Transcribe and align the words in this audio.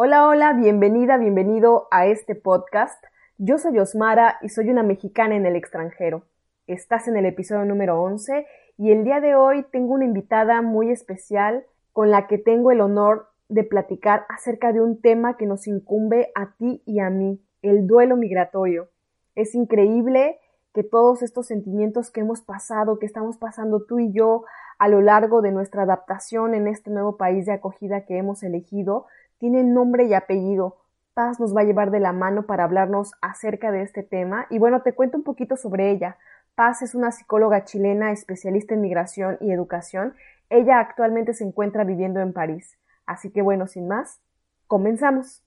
Hola, 0.00 0.28
hola, 0.28 0.52
bienvenida, 0.52 1.16
bienvenido 1.16 1.88
a 1.90 2.06
este 2.06 2.36
podcast. 2.36 3.04
Yo 3.36 3.58
soy 3.58 3.80
Osmara 3.80 4.38
y 4.42 4.48
soy 4.48 4.70
una 4.70 4.84
mexicana 4.84 5.34
en 5.34 5.44
el 5.44 5.56
extranjero. 5.56 6.22
Estás 6.68 7.08
en 7.08 7.16
el 7.16 7.26
episodio 7.26 7.64
número 7.64 8.00
11 8.00 8.46
y 8.76 8.92
el 8.92 9.02
día 9.02 9.20
de 9.20 9.34
hoy 9.34 9.64
tengo 9.72 9.94
una 9.94 10.04
invitada 10.04 10.62
muy 10.62 10.92
especial 10.92 11.66
con 11.92 12.12
la 12.12 12.28
que 12.28 12.38
tengo 12.38 12.70
el 12.70 12.80
honor 12.80 13.26
de 13.48 13.64
platicar 13.64 14.24
acerca 14.28 14.72
de 14.72 14.80
un 14.80 15.00
tema 15.00 15.36
que 15.36 15.46
nos 15.46 15.66
incumbe 15.66 16.30
a 16.36 16.54
ti 16.56 16.80
y 16.86 17.00
a 17.00 17.10
mí, 17.10 17.42
el 17.62 17.88
duelo 17.88 18.16
migratorio. 18.16 18.90
Es 19.34 19.56
increíble 19.56 20.38
que 20.74 20.84
todos 20.84 21.22
estos 21.24 21.48
sentimientos 21.48 22.12
que 22.12 22.20
hemos 22.20 22.40
pasado, 22.40 23.00
que 23.00 23.06
estamos 23.06 23.36
pasando 23.36 23.84
tú 23.84 23.98
y 23.98 24.12
yo 24.12 24.44
a 24.78 24.86
lo 24.86 25.00
largo 25.00 25.42
de 25.42 25.50
nuestra 25.50 25.82
adaptación 25.82 26.54
en 26.54 26.68
este 26.68 26.88
nuevo 26.88 27.16
país 27.16 27.46
de 27.46 27.52
acogida 27.52 28.04
que 28.04 28.16
hemos 28.16 28.44
elegido, 28.44 29.06
tiene 29.38 29.62
nombre 29.64 30.04
y 30.04 30.14
apellido. 30.14 30.76
Paz 31.14 31.40
nos 31.40 31.56
va 31.56 31.62
a 31.62 31.64
llevar 31.64 31.90
de 31.90 32.00
la 32.00 32.12
mano 32.12 32.46
para 32.46 32.64
hablarnos 32.64 33.12
acerca 33.20 33.72
de 33.72 33.82
este 33.82 34.02
tema 34.02 34.46
y 34.50 34.58
bueno, 34.58 34.82
te 34.82 34.92
cuento 34.92 35.16
un 35.16 35.24
poquito 35.24 35.56
sobre 35.56 35.90
ella. 35.90 36.16
Paz 36.54 36.82
es 36.82 36.94
una 36.94 37.12
psicóloga 37.12 37.64
chilena 37.64 38.12
especialista 38.12 38.74
en 38.74 38.80
migración 38.80 39.38
y 39.40 39.52
educación. 39.52 40.14
Ella 40.50 40.80
actualmente 40.80 41.34
se 41.34 41.44
encuentra 41.44 41.84
viviendo 41.84 42.20
en 42.20 42.32
París. 42.32 42.78
Así 43.06 43.30
que 43.32 43.42
bueno, 43.42 43.66
sin 43.66 43.88
más, 43.88 44.20
comenzamos. 44.66 45.42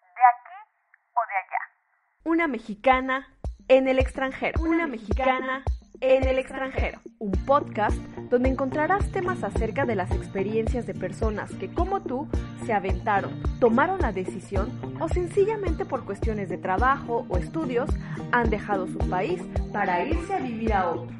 ¿De 0.00 0.06
aquí 0.06 1.00
o 1.14 1.20
de 1.20 1.36
allá? 1.36 2.32
Una 2.32 2.46
mexicana 2.46 3.26
en 3.68 3.88
el 3.88 3.98
extranjero. 3.98 4.60
Una 4.60 4.86
mexicana 4.86 5.64
en 6.00 6.26
el 6.26 6.38
extranjero, 6.38 7.00
un 7.18 7.32
podcast 7.32 7.96
donde 8.30 8.48
encontrarás 8.48 9.10
temas 9.12 9.42
acerca 9.42 9.84
de 9.84 9.94
las 9.94 10.10
experiencias 10.10 10.86
de 10.86 10.94
personas 10.94 11.50
que 11.52 11.68
como 11.68 12.02
tú 12.02 12.28
se 12.64 12.72
aventaron, 12.72 13.30
tomaron 13.60 14.00
la 14.00 14.12
decisión 14.12 14.70
o 15.00 15.08
sencillamente 15.08 15.84
por 15.84 16.04
cuestiones 16.04 16.48
de 16.48 16.58
trabajo 16.58 17.26
o 17.28 17.36
estudios 17.36 17.88
han 18.32 18.50
dejado 18.50 18.86
su 18.86 18.98
país 18.98 19.42
para 19.72 20.04
irse 20.04 20.34
a 20.34 20.40
vivir 20.40 20.72
a 20.72 20.90
otro. 20.90 21.14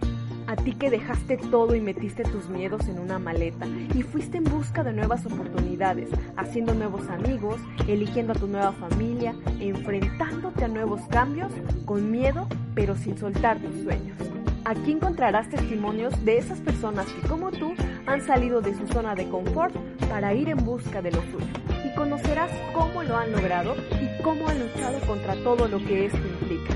A 0.48 0.54
ti 0.54 0.74
que 0.74 0.90
dejaste 0.90 1.38
todo 1.38 1.74
y 1.74 1.80
metiste 1.80 2.22
tus 2.22 2.48
miedos 2.48 2.86
en 2.86 3.00
una 3.00 3.18
maleta 3.18 3.66
y 3.96 4.02
fuiste 4.02 4.38
en 4.38 4.44
busca 4.44 4.84
de 4.84 4.92
nuevas 4.92 5.26
oportunidades, 5.26 6.08
haciendo 6.36 6.72
nuevos 6.72 7.08
amigos, 7.08 7.60
eligiendo 7.88 8.32
a 8.32 8.36
tu 8.36 8.46
nueva 8.46 8.72
familia, 8.72 9.34
enfrentándote 9.58 10.64
a 10.64 10.68
nuevos 10.68 11.00
cambios 11.08 11.50
con 11.84 12.12
miedo 12.12 12.46
pero 12.76 12.94
sin 12.94 13.18
soltar 13.18 13.58
tus 13.58 13.82
sueños. 13.82 14.35
Aquí 14.68 14.90
encontrarás 14.90 15.48
testimonios 15.48 16.24
de 16.24 16.38
esas 16.38 16.58
personas 16.58 17.06
que 17.06 17.28
como 17.28 17.52
tú 17.52 17.72
han 18.04 18.20
salido 18.26 18.60
de 18.60 18.74
su 18.74 18.84
zona 18.88 19.14
de 19.14 19.28
confort 19.28 19.72
para 20.08 20.34
ir 20.34 20.48
en 20.48 20.56
busca 20.56 21.00
de 21.00 21.12
lo 21.12 21.22
suyo. 21.22 21.46
Y 21.84 21.94
conocerás 21.94 22.50
cómo 22.74 23.04
lo 23.04 23.16
han 23.16 23.30
logrado 23.30 23.76
y 24.02 24.20
cómo 24.24 24.48
han 24.48 24.58
luchado 24.58 24.98
contra 25.06 25.36
todo 25.44 25.68
lo 25.68 25.78
que 25.78 26.06
esto 26.06 26.18
implica. 26.18 26.74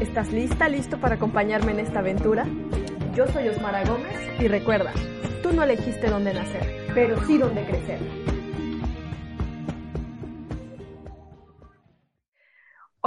¿Estás 0.00 0.32
lista, 0.32 0.66
listo 0.70 0.98
para 0.98 1.16
acompañarme 1.16 1.72
en 1.72 1.80
esta 1.80 1.98
aventura? 1.98 2.46
Yo 3.14 3.26
soy 3.26 3.48
Osmara 3.48 3.84
Gómez 3.84 4.16
y 4.40 4.48
recuerda, 4.48 4.94
tú 5.42 5.52
no 5.52 5.62
elegiste 5.62 6.08
dónde 6.08 6.32
nacer, 6.32 6.86
pero 6.94 7.22
sí 7.26 7.36
dónde 7.36 7.66
crecer. 7.66 8.25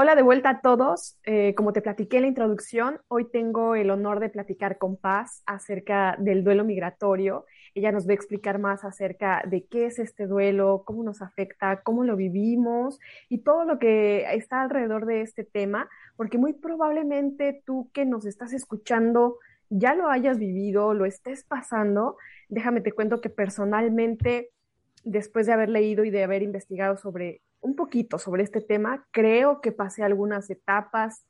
Hola 0.01 0.15
de 0.15 0.21
vuelta 0.21 0.49
a 0.49 0.61
todos. 0.61 1.19
Eh, 1.25 1.53
como 1.55 1.73
te 1.73 1.81
platiqué 1.81 2.15
en 2.15 2.21
la 2.21 2.29
introducción, 2.29 3.01
hoy 3.09 3.29
tengo 3.29 3.75
el 3.75 3.89
honor 3.89 4.21
de 4.21 4.29
platicar 4.29 4.77
con 4.77 4.95
Paz 4.95 5.43
acerca 5.45 6.15
del 6.17 6.45
duelo 6.45 6.63
migratorio. 6.63 7.45
Ella 7.75 7.91
nos 7.91 8.07
va 8.07 8.11
a 8.11 8.13
explicar 8.13 8.59
más 8.59 8.85
acerca 8.85 9.43
de 9.45 9.65
qué 9.65 9.87
es 9.87 9.99
este 9.99 10.25
duelo, 10.25 10.83
cómo 10.85 11.03
nos 11.03 11.21
afecta, 11.21 11.81
cómo 11.81 12.05
lo 12.05 12.15
vivimos 12.15 12.97
y 13.27 13.39
todo 13.39 13.65
lo 13.65 13.77
que 13.77 14.23
está 14.35 14.61
alrededor 14.61 15.05
de 15.05 15.19
este 15.19 15.43
tema, 15.43 15.89
porque 16.15 16.37
muy 16.37 16.53
probablemente 16.53 17.61
tú 17.65 17.89
que 17.91 18.05
nos 18.05 18.25
estás 18.25 18.53
escuchando 18.53 19.35
ya 19.67 19.95
lo 19.95 20.07
hayas 20.09 20.39
vivido, 20.39 20.93
lo 20.93 21.03
estés 21.03 21.43
pasando. 21.43 22.15
Déjame 22.47 22.79
te 22.79 22.93
cuento 22.93 23.19
que 23.19 23.29
personalmente, 23.29 24.51
después 25.03 25.45
de 25.45 25.51
haber 25.51 25.67
leído 25.67 26.05
y 26.05 26.09
de 26.09 26.23
haber 26.23 26.41
investigado 26.41 26.95
sobre 26.95 27.41
un 27.61 27.75
poquito 27.75 28.19
sobre 28.19 28.43
este 28.43 28.61
tema. 28.61 29.05
Creo 29.11 29.61
que 29.61 29.71
pasé 29.71 30.03
algunas 30.03 30.49
etapas, 30.49 31.25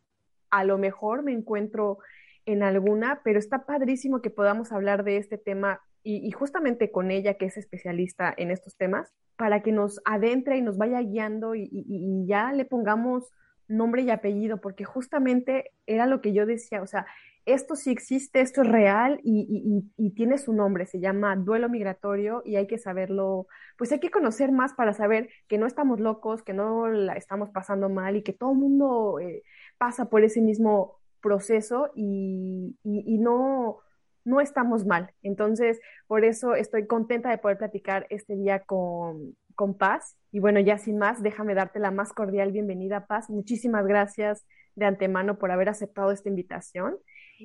a 0.49 0.63
lo 0.63 0.77
mejor 0.77 1.23
me 1.23 1.31
encuentro 1.31 1.99
en 2.45 2.63
alguna, 2.63 3.21
pero 3.23 3.39
está 3.39 3.65
padrísimo 3.65 4.21
que 4.21 4.29
podamos 4.29 4.71
hablar 4.71 5.03
de 5.03 5.17
este 5.17 5.37
tema 5.37 5.81
y, 6.01 6.31
justamente 6.31 6.91
con 6.91 7.11
ella, 7.11 7.35
que 7.35 7.45
es 7.45 7.57
especialista 7.57 8.33
en 8.35 8.51
estos 8.51 8.75
temas, 8.77 9.13
para 9.35 9.61
que 9.61 9.71
nos 9.71 10.01
adentre 10.05 10.57
y 10.57 10.61
nos 10.61 10.77
vaya 10.77 11.01
guiando 11.01 11.55
y, 11.55 11.69
y 11.71 12.25
ya 12.25 12.51
le 12.53 12.65
pongamos 12.65 13.31
nombre 13.67 14.01
y 14.01 14.09
apellido, 14.09 14.57
porque 14.57 14.85
justamente 14.85 15.71
era 15.85 16.07
lo 16.07 16.21
que 16.21 16.33
yo 16.33 16.45
decía, 16.45 16.81
o 16.81 16.87
sea, 16.87 17.05
esto 17.53 17.75
sí 17.75 17.91
existe, 17.91 18.41
esto 18.41 18.61
es 18.61 18.67
real 18.67 19.19
y, 19.23 20.11
tiene 20.15 20.37
su 20.37 20.53
nombre, 20.53 20.85
se 20.85 20.99
llama 20.99 21.35
duelo 21.35 21.69
migratorio 21.69 22.41
y 22.45 22.55
hay 22.55 22.67
que 22.67 22.77
saberlo, 22.77 23.47
pues 23.77 23.91
hay 23.91 23.99
que 23.99 24.11
conocer 24.11 24.51
más 24.51 24.73
para 24.73 24.93
saber 24.93 25.29
que 25.47 25.57
no 25.57 25.65
estamos 25.65 25.99
locos, 25.99 26.43
que 26.43 26.53
no 26.53 26.87
la 26.87 27.13
estamos 27.13 27.49
pasando 27.51 27.89
mal 27.89 28.15
y 28.15 28.23
que 28.23 28.33
todo 28.33 28.51
el 28.51 28.57
mundo 28.57 29.19
eh, 29.19 29.43
pasa 29.77 30.09
por 30.09 30.23
ese 30.23 30.41
mismo 30.41 30.99
proceso 31.21 31.91
y, 31.95 32.75
no, 32.83 33.79
no 34.25 34.41
estamos 34.41 34.85
mal. 34.85 35.11
Entonces, 35.21 35.79
por 36.07 36.25
eso 36.25 36.55
estoy 36.55 36.87
contenta 36.87 37.29
de 37.29 37.37
poder 37.37 37.57
platicar 37.57 38.07
este 38.09 38.35
día 38.35 38.59
con, 38.61 39.35
con 39.55 39.77
Paz. 39.77 40.17
Y 40.31 40.39
bueno, 40.39 40.59
ya 40.59 40.77
sin 40.77 40.97
más, 40.97 41.21
déjame 41.21 41.55
darte 41.55 41.79
la 41.79 41.91
más 41.91 42.13
cordial 42.13 42.51
bienvenida, 42.51 43.07
Paz. 43.07 43.29
Muchísimas 43.29 43.85
gracias 43.85 44.45
de 44.75 44.85
antemano 44.85 45.37
por 45.37 45.51
haber 45.51 45.69
aceptado 45.69 46.11
esta 46.11 46.29
invitación 46.29 46.97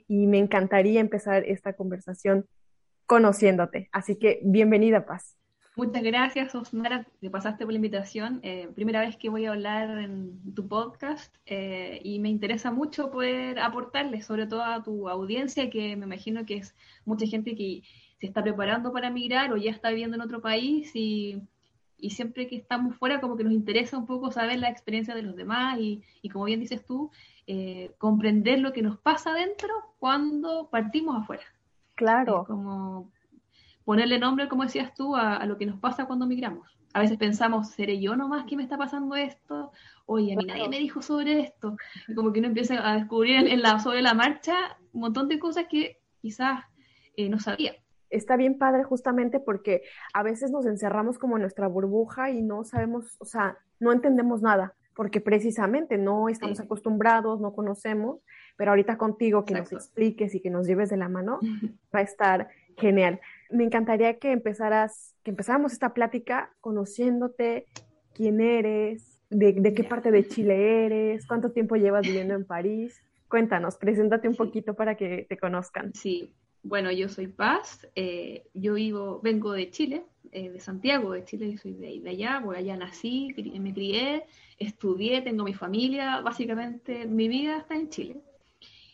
y 0.09 0.27
me 0.27 0.38
encantaría 0.38 1.00
empezar 1.00 1.44
esta 1.44 1.75
conversación 1.75 2.47
conociéndote. 3.06 3.88
Así 3.93 4.16
que 4.16 4.41
bienvenida, 4.44 5.06
Paz. 5.06 5.37
Muchas 5.77 6.05
gracias, 6.05 6.55
Osmara, 6.55 7.05
que 7.21 7.31
pasaste 7.31 7.65
por 7.65 7.72
la 7.72 7.78
invitación. 7.78 8.38
Eh, 8.44 8.69
primera 8.77 9.00
vez 9.00 9.16
que 9.16 9.28
voy 9.28 9.44
a 9.47 9.50
hablar 9.50 9.99
en 9.99 10.55
tu 10.55 10.69
podcast 10.69 11.34
eh, 11.47 12.00
y 12.05 12.21
me 12.21 12.28
interesa 12.28 12.71
mucho 12.71 13.10
poder 13.10 13.59
aportarle, 13.59 14.22
sobre 14.22 14.47
todo 14.47 14.62
a 14.62 14.84
tu 14.84 15.09
audiencia, 15.09 15.71
que 15.71 15.97
me 15.97 16.06
imagino 16.06 16.47
que 16.47 16.59
es 16.59 16.76
mucha 17.05 17.26
gente 17.26 17.56
que 17.56 17.82
se 18.21 18.26
está 18.28 18.41
preparando 18.43 18.93
para 18.93 19.11
migrar 19.11 19.53
o 19.53 19.56
ya 19.56 19.72
está 19.72 19.88
viviendo 19.88 20.15
en 20.15 20.22
otro 20.22 20.41
país 20.41 20.93
y, 20.94 21.43
y 21.99 22.10
siempre 22.10 22.47
que 22.47 22.56
estamos 22.56 22.97
fuera 22.97 23.21
como 23.21 23.37
que 23.37 23.44
nos 23.44 23.53
interesa 23.53 23.97
un 23.97 24.06
poco 24.06 24.31
saber 24.31 24.59
la 24.59 24.69
experiencia 24.69 25.15
de 25.15 25.22
los 25.22 25.37
demás 25.37 25.78
y, 25.78 26.03
y 26.22 26.28
como 26.28 26.44
bien 26.44 26.60
dices 26.60 26.84
tú, 26.84 27.10
eh, 27.47 27.94
comprender 27.99 28.60
lo 28.60 28.72
que 28.72 28.82
nos 28.82 28.99
pasa 28.99 29.31
adentro 29.31 29.69
cuando 29.99 30.69
partimos 30.71 31.22
afuera. 31.22 31.44
Claro. 31.94 32.44
como 32.47 33.12
ponerle 33.84 34.19
nombre, 34.19 34.49
como 34.49 34.65
decías 34.65 34.94
tú, 34.94 35.15
a, 35.15 35.44
lo 35.47 35.59
que 35.59 35.66
nos 35.66 35.78
pasa 35.78 36.06
cuando 36.06 36.27
migramos. 36.27 36.69
A 36.94 37.00
veces 37.00 37.19
pensamos, 37.19 37.69
¿seré 37.71 38.00
yo 38.00 38.16
nomás 38.16 38.47
que 38.47 38.56
me 38.56 38.62
está 38.62 38.78
pasando 38.78 39.15
esto? 39.15 39.72
Oye, 40.06 40.32
a 40.32 40.37
mí 40.37 40.44
nadie 40.47 40.69
me 40.69 40.78
dijo 40.78 41.03
sobre 41.03 41.41
esto. 41.41 41.76
como 42.15 42.32
que 42.32 42.38
uno 42.38 42.49
empieza 42.49 42.88
a 42.88 42.94
descubrir 42.94 43.47
en, 43.47 43.62
la, 43.62 43.78
sobre 43.78 44.00
la 44.00 44.15
marcha 44.15 44.78
un 44.93 45.03
montón 45.03 45.28
de 45.28 45.38
cosas 45.38 45.66
que 45.69 46.00
quizás 46.21 46.65
eh, 47.16 47.28
no 47.28 47.38
sabía 47.38 47.75
está 48.11 48.37
bien 48.37 48.59
padre 48.59 48.85
justamente 48.85 49.41
porque 49.41 49.83
a 50.13 50.23
veces 50.23 50.51
nos 50.51 50.67
encerramos 50.67 51.19
como 51.19 51.37
en 51.37 51.43
nuestra 51.43 51.69
burbuja 51.69 52.31
y 52.31 52.43
no 52.43 52.65
sabemos, 52.65 53.17
o 53.21 53.25
sea, 53.25 53.59
no 53.81 53.93
entendemos 53.93 54.43
nada 54.43 54.75
porque 54.95 55.21
precisamente 55.21 55.99
no 55.99 56.29
estamos 56.29 56.61
acostumbrados, 56.61 57.41
no 57.41 57.53
conocemos, 57.53 58.21
pero 58.57 58.71
ahorita 58.71 58.97
contigo 58.97 59.45
que 59.45 59.55
nos 59.55 59.73
expliques 59.73 60.35
y 60.35 60.41
que 60.41 60.51
nos 60.51 60.67
lleves 60.67 60.89
de 60.89 60.97
la 60.97 61.09
mano 61.09 61.41
va 61.95 61.99
a 61.99 62.03
estar 62.03 62.49
genial. 62.77 63.21
Me 63.51 63.65
encantaría 63.65 64.19
que 64.19 64.33
empezaras, 64.33 65.15
que 65.23 65.31
empezáramos 65.31 65.73
esta 65.73 65.95
plática 65.95 66.51
conociéndote, 66.61 67.67
quién 68.15 68.41
eres, 68.41 69.21
de, 69.31 69.75
qué 69.75 69.85
parte 69.85 70.11
de 70.11 70.27
Chile 70.29 70.87
eres, 70.87 71.27
cuánto 71.27 71.50
tiempo 71.50 71.77
llevas 71.77 72.03
viviendo 72.03 72.35
en 72.35 72.45
París. 72.45 73.03
Cuéntanos, 73.29 73.77
preséntate 73.77 74.29
un 74.29 74.37
poquito 74.37 74.75
para 74.75 74.97
que 74.97 75.27
te 75.29 75.37
conozcan. 75.37 75.93
Sí, 75.95 76.33
bueno, 76.64 76.90
yo 76.90 77.11
soy 77.11 77.28
Paz, 77.28 77.87
eh, 77.94 78.46
yo 78.55 78.75
vivo, 78.75 79.20
vengo 79.22 79.52
de 79.52 79.70
Chile, 79.70 80.06
eh, 80.32 80.49
de 80.50 80.61
Santiago, 80.61 81.12
de 81.12 81.25
Chile, 81.25 81.58
soy 81.58 81.75
de, 81.75 82.08
allá, 82.08 82.40
por 82.43 82.56
allá 82.56 82.75
nací, 82.76 83.34
me 83.61 83.72
crié, 83.75 84.25
estudié, 84.58 85.20
tengo 85.20 85.44
mi 85.44 85.52
familia, 85.52 86.22
básicamente 86.22 87.06
mi 87.06 87.28
vida 87.28 87.58
está 87.58 87.76
en 87.76 87.90
Chile. 87.90 88.16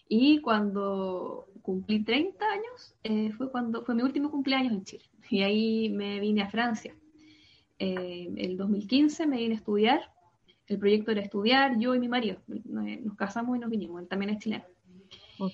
Y 0.08 0.40
cuando 0.40 1.46
cumplí 1.62 2.02
30 2.02 2.44
años, 2.44 2.96
eh, 3.05 3.31
fue 3.38 3.50
cuando 3.52 3.84
fue 3.84 3.94
mi 3.94 4.02
último 4.02 4.32
cumpleaños 4.32 4.72
en 4.72 4.84
Chile. 4.84 5.05
Y 5.31 5.43
ahí 5.43 5.90
me 5.90 6.19
vine 6.19 6.43
a 6.43 6.50
Francia. 6.50 6.93
El 7.78 8.56
2015 8.56 9.26
me 9.28 9.37
vine 9.38 9.55
a 9.55 9.58
estudiar. 9.58 10.00
El 10.67 10.78
proyecto 10.78 11.12
era 11.12 11.20
estudiar, 11.20 11.78
yo 11.78 11.94
y 11.94 12.00
mi 12.00 12.08
marido. 12.08 12.38
Nos 12.49 13.14
casamos 13.14 13.56
y 13.56 13.61
nos 13.61 13.70
vinimos. 13.70 14.02
Él 14.02 14.08
también 14.08 14.32
es 14.32 14.38
chileno. 14.38 14.64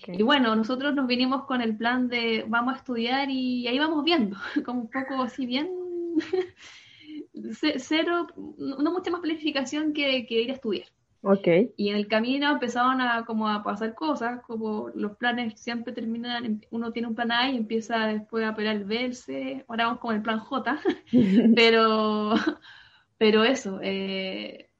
Y 0.09 0.23
bueno, 0.23 0.56
nosotros 0.56 0.94
nos 0.94 1.06
vinimos 1.06 1.44
con 1.44 1.61
el 1.61 1.77
plan 1.77 2.09
de 2.09 2.44
vamos 2.49 2.75
a 2.75 2.79
estudiar 2.79 3.31
y 3.31 3.67
ahí 3.69 3.79
vamos 3.79 4.05
viendo, 4.05 4.37
como 4.65 4.83
un 4.83 4.91
poco 4.91 5.23
así 5.23 5.47
bien 5.47 5.69
cero, 7.77 8.27
no 8.59 8.93
mucha 8.93 9.11
más 9.11 9.21
planificación 9.21 9.93
que, 9.93 10.27
que 10.27 10.43
ir 10.43 10.50
a 10.50 10.55
estudiar. 10.55 10.88
Okay. 11.29 11.73
Y 11.77 11.88
en 11.88 11.97
el 11.97 12.06
camino 12.06 12.53
empezaban 12.53 13.00
a, 13.00 13.25
como 13.25 13.49
a 13.49 13.65
pasar 13.65 13.94
cosas, 13.94 14.43
como 14.43 14.91
los 14.94 15.17
planes 15.17 15.61
siempre 15.61 15.93
terminan, 15.93 16.61
uno 16.71 16.93
tiene 16.93 17.09
un 17.09 17.17
plan 17.17 17.33
A 17.33 17.50
y 17.50 17.56
empieza 17.56 18.06
después 18.06 18.44
a 18.44 18.50
operar 18.50 18.77
el 18.77 18.85
B, 18.85 19.12
C, 19.12 19.65
ahora 19.67 19.87
vamos 19.87 20.00
con 20.00 20.15
el 20.15 20.23
plan 20.23 20.38
J, 20.38 20.81
pero, 21.56 22.35
pero 23.19 23.43
eso, 23.43 23.81
eh, 23.83 24.71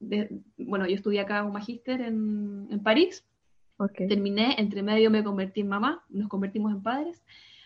bueno, 0.57 0.87
yo 0.87 0.95
estudié 0.95 1.19
acá 1.19 1.43
un 1.43 1.51
magíster 1.51 1.99
en, 1.99 2.67
en 2.71 2.81
París, 2.81 3.25
okay. 3.77 4.07
terminé, 4.07 4.55
entre 4.57 4.83
medio 4.83 5.09
me 5.09 5.23
convertí 5.23 5.61
en 5.61 5.69
mamá, 5.69 6.03
nos 6.09 6.27
convertimos 6.27 6.71
en 6.71 6.81
padres, 6.81 7.23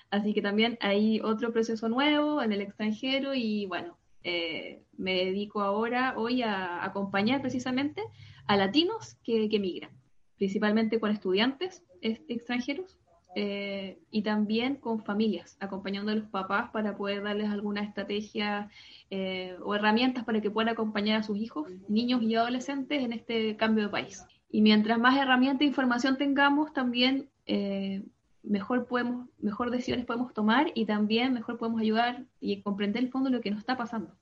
así 0.10 0.34
que 0.34 0.42
también 0.42 0.78
hay 0.82 1.20
otro 1.22 1.52
proceso 1.52 1.90
nuevo 1.90 2.42
en 2.42 2.52
el 2.52 2.62
extranjero 2.62 3.34
y 3.34 3.66
bueno, 3.66 3.98
eh, 4.24 4.84
me 4.98 5.26
dedico 5.26 5.62
ahora, 5.62 6.14
hoy, 6.18 6.44
a 6.44 6.84
acompañar 6.84 7.42
precisamente 7.42 8.04
a 8.46 8.56
latinos 8.56 9.16
que, 9.24 9.50
que 9.50 9.60
migran, 9.60 9.92
principalmente 10.38 11.00
con 11.00 11.12
estudiantes 11.12 11.84
extranjeros 12.02 12.98
eh, 13.34 13.98
y 14.12 14.24
también 14.24 14.76
con 14.76 15.04
familias, 15.04 15.56
acompañando 15.62 16.12
a 16.12 16.16
los 16.16 16.28
papás 16.30 16.70
para 16.72 16.98
poder 16.98 17.24
darles 17.24 17.50
alguna 17.50 17.82
estrategia 17.82 18.70
eh, 19.10 19.56
o 19.64 19.74
herramientas 19.74 20.26
para 20.26 20.42
que 20.42 20.52
puedan 20.52 20.74
acompañar 20.74 21.22
a 21.22 21.24
sus 21.24 21.38
hijos, 21.38 21.70
niños 21.88 22.22
y 22.24 22.36
adolescentes 22.36 23.02
en 23.02 23.14
este 23.14 23.56
cambio 23.56 23.86
de 23.86 23.90
país. 23.90 24.26
Y 24.52 24.62
mientras 24.62 25.00
más 25.00 25.18
herramientas 25.18 25.62
e 25.62 25.66
información 25.66 26.18
tengamos, 26.18 26.74
también 26.74 27.30
eh, 27.46 28.04
mejor 28.44 28.86
podemos, 28.86 29.30
mejor 29.40 29.72
decisiones 29.72 30.06
podemos 30.06 30.34
tomar 30.34 30.72
y 30.76 30.86
también 30.86 31.34
mejor 31.34 31.58
podemos 31.58 31.82
ayudar 31.82 32.26
y 32.40 32.62
comprender 32.62 33.04
el 33.04 33.10
fondo 33.10 33.30
lo 33.30 33.42
que 33.42 33.52
nos 33.52 33.60
está 33.60 33.78
pasando. 33.78 34.14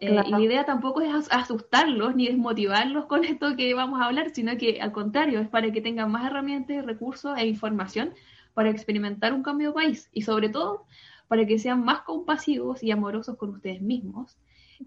Eh, 0.00 0.18
y 0.26 0.30
la 0.30 0.40
idea 0.40 0.64
tampoco 0.64 1.02
es 1.02 1.28
asustarlos 1.30 2.16
ni 2.16 2.26
desmotivarlos 2.26 3.04
con 3.04 3.22
esto 3.24 3.54
que 3.54 3.74
vamos 3.74 4.00
a 4.00 4.06
hablar, 4.06 4.30
sino 4.30 4.56
que 4.56 4.80
al 4.80 4.92
contrario, 4.92 5.40
es 5.40 5.48
para 5.48 5.70
que 5.70 5.82
tengan 5.82 6.10
más 6.10 6.26
herramientas, 6.26 6.86
recursos 6.86 7.38
e 7.38 7.46
información 7.46 8.14
para 8.54 8.70
experimentar 8.70 9.34
un 9.34 9.42
cambio 9.42 9.68
de 9.68 9.74
país 9.74 10.08
y 10.12 10.22
sobre 10.22 10.48
todo 10.48 10.86
para 11.28 11.46
que 11.46 11.58
sean 11.58 11.84
más 11.84 12.00
compasivos 12.00 12.82
y 12.82 12.90
amorosos 12.90 13.36
con 13.36 13.50
ustedes 13.50 13.82
mismos, 13.82 14.38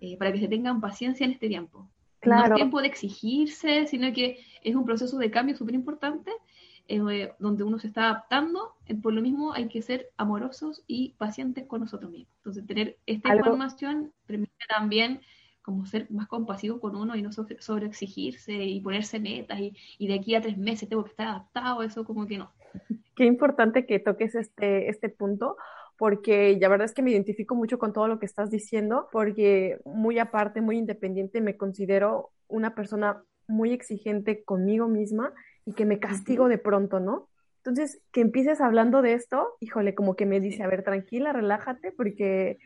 eh, 0.02 0.18
para 0.18 0.34
que 0.34 0.40
se 0.40 0.48
tengan 0.48 0.82
paciencia 0.82 1.26
en 1.26 1.32
este 1.32 1.48
tiempo. 1.48 1.88
No 2.26 2.44
es 2.44 2.54
tiempo 2.54 2.82
de 2.82 2.88
exigirse, 2.88 3.88
sino 3.88 4.12
que 4.14 4.40
es 4.64 4.76
un 4.76 4.86
proceso 4.86 5.18
de 5.18 5.32
cambio 5.32 5.56
súper 5.56 5.76
importante 5.76 6.32
eh, 6.90 7.32
donde 7.40 7.64
uno 7.64 7.80
se 7.80 7.88
está 7.88 8.10
adaptando, 8.10 8.76
eh, 8.88 8.96
por 8.96 9.14
lo 9.14 9.22
mismo 9.22 9.54
hay 9.54 9.70
que 9.70 9.82
ser 9.82 10.10
amorosos 10.18 10.84
y 10.86 11.14
pacientes 11.18 11.66
con 11.66 11.80
nosotros 11.80 12.12
mismos. 12.12 12.34
Entonces, 12.40 12.66
tener 12.68 12.98
esta 13.06 13.34
información 13.34 14.12
permite 14.28 14.52
también 14.68 15.22
como 15.62 15.86
ser 15.86 16.12
más 16.12 16.28
compasivo 16.28 16.82
con 16.82 16.98
uno 16.98 17.16
y 17.16 17.22
no 17.22 17.32
sobre, 17.32 17.86
exigirse 17.86 18.52
y 18.52 18.82
ponerse 18.82 19.22
metas 19.22 19.62
y, 19.62 19.74
y, 19.98 20.08
de 20.08 20.16
aquí 20.16 20.36
a 20.36 20.42
tres 20.42 20.58
meses 20.58 20.90
tengo 20.90 21.06
que 21.06 21.12
estar 21.12 21.28
adaptado, 21.28 21.84
eso 21.84 22.04
como 22.04 22.28
que 22.28 22.38
no. 22.38 22.52
Qué 23.16 23.26
importante 23.26 23.86
que 23.86 24.00
toques 24.00 24.36
este, 24.36 24.90
este 24.90 25.08
punto, 25.08 25.56
porque 26.04 26.58
la 26.60 26.68
verdad 26.68 26.84
es 26.84 26.94
que 26.94 27.02
me 27.02 27.12
identifico 27.12 27.56
mucho 27.56 27.80
con 27.80 27.94
todo 27.94 28.10
lo 28.10 28.20
que 28.20 28.26
estás 28.26 28.52
diciendo, 28.52 29.08
porque 29.10 29.80
muy 29.86 30.20
aparte, 30.20 30.60
muy 30.60 30.78
independiente, 30.78 31.40
me 31.40 31.56
considero 31.56 32.32
una 32.50 32.76
persona 32.76 33.24
muy 33.48 33.72
exigente 33.72 34.44
conmigo 34.44 34.90
misma 34.90 35.32
y 35.66 35.72
que 35.72 35.86
me 35.86 36.00
castigo 36.00 36.50
de 36.50 36.58
pronto, 36.58 37.00
¿no? 37.00 37.30
Entonces, 37.60 38.02
que 38.12 38.20
empieces 38.20 38.60
hablando 38.60 39.02
de 39.02 39.14
esto, 39.14 39.54
híjole, 39.62 39.96
como 39.96 40.18
que 40.18 40.26
me 40.26 40.42
dice, 40.42 40.62
a 40.64 40.68
ver, 40.68 40.84
tranquila, 40.84 41.32
relájate, 41.32 41.94
porque, 41.94 42.58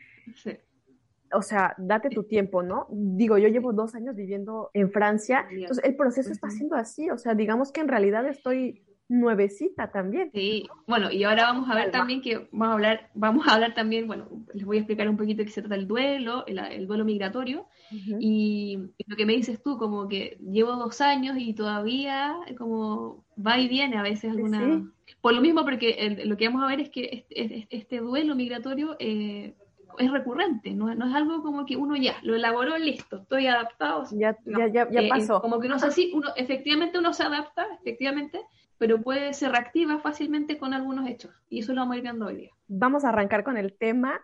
o 1.32 1.42
sea, 1.42 1.76
date 1.78 2.10
tu 2.10 2.24
tiempo, 2.24 2.64
¿no? 2.64 2.88
Digo, 2.90 3.38
yo 3.38 3.46
llevo 3.46 3.72
dos 3.72 3.94
años 3.94 4.16
viviendo 4.16 4.70
en 4.74 4.90
Francia, 4.90 5.46
entonces 5.48 5.84
el 5.84 5.94
proceso 5.94 6.32
está 6.32 6.50
siendo 6.50 6.74
así, 6.74 7.08
o 7.08 7.18
sea, 7.18 7.36
digamos 7.36 7.70
que 7.70 7.82
en 7.82 7.86
realidad 7.86 8.26
estoy 8.26 8.82
nuevecita 9.08 9.90
también. 9.90 10.30
Sí, 10.32 10.68
bueno, 10.86 11.10
y 11.10 11.24
ahora 11.24 11.44
vamos 11.44 11.68
a 11.70 11.74
ver 11.74 11.90
también 11.90 12.20
que 12.20 12.48
vamos 12.52 12.68
a 12.68 12.72
hablar, 12.74 13.10
vamos 13.14 13.48
a 13.48 13.54
hablar 13.54 13.74
también, 13.74 14.06
bueno, 14.06 14.28
les 14.52 14.64
voy 14.64 14.76
a 14.76 14.80
explicar 14.80 15.08
un 15.08 15.16
poquito 15.16 15.38
de 15.38 15.46
qué 15.46 15.50
se 15.50 15.62
trata 15.62 15.76
el 15.76 15.88
duelo, 15.88 16.44
el, 16.46 16.86
duelo 16.86 17.04
migratorio, 17.04 17.66
y, 17.90 18.78
lo 19.06 19.16
que 19.16 19.26
me 19.26 19.34
dices 19.34 19.62
tú, 19.62 19.78
como 19.78 20.08
que 20.08 20.38
llevo 20.40 20.76
dos 20.76 21.00
años 21.00 21.36
y 21.38 21.54
todavía 21.54 22.36
como 22.58 23.24
va 23.44 23.58
y 23.58 23.68
viene 23.68 23.96
a 23.96 24.02
veces 24.02 24.30
alguna... 24.30 24.86
Por 25.22 25.34
lo 25.34 25.40
mismo, 25.40 25.64
porque 25.64 26.22
lo 26.26 26.36
que 26.36 26.46
vamos 26.46 26.62
a 26.62 26.68
ver 26.68 26.80
es 26.80 26.90
que 26.90 27.26
este, 27.26 27.66
este 27.70 27.98
duelo 27.98 28.36
migratorio 28.36 28.94
eh, 29.00 29.54
es 29.98 30.10
recurrente, 30.10 30.72
no, 30.72 30.94
no, 30.94 31.08
es 31.08 31.14
algo 31.14 31.42
como 31.42 31.66
que 31.66 31.76
uno 31.76 31.96
ya 31.96 32.16
lo 32.22 32.34
elaboró, 32.34 32.76
listo, 32.78 33.18
estoy 33.18 33.46
adaptado. 33.46 34.04
Ya, 34.12 34.36
ya, 34.44 34.66
ya, 34.68 34.88
ya, 34.90 35.00
eh, 35.00 35.08
pasó. 35.08 35.40
como 35.40 35.60
que 35.60 35.68
no 35.68 35.78
sé 35.78 35.86
así, 35.86 36.12
uno, 36.14 36.28
efectivamente 36.36 36.98
uno 36.98 37.12
se 37.12 37.22
adapta, 37.22 37.66
efectivamente, 37.80 38.40
pero 38.78 39.02
puede 39.02 39.34
ser 39.34 39.52
reactiva 39.52 39.98
fácilmente 39.98 40.58
con 40.58 40.72
algunos 40.72 41.08
hechos. 41.08 41.34
Y 41.48 41.60
eso 41.60 41.74
lo 41.74 41.80
vamos 41.80 41.94
a 41.94 41.96
ir 41.98 42.02
viendo 42.02 42.26
hoy 42.26 42.36
día. 42.36 42.50
Vamos 42.68 43.04
a 43.04 43.08
arrancar 43.08 43.42
con 43.42 43.56
el 43.56 43.72
tema. 43.72 44.20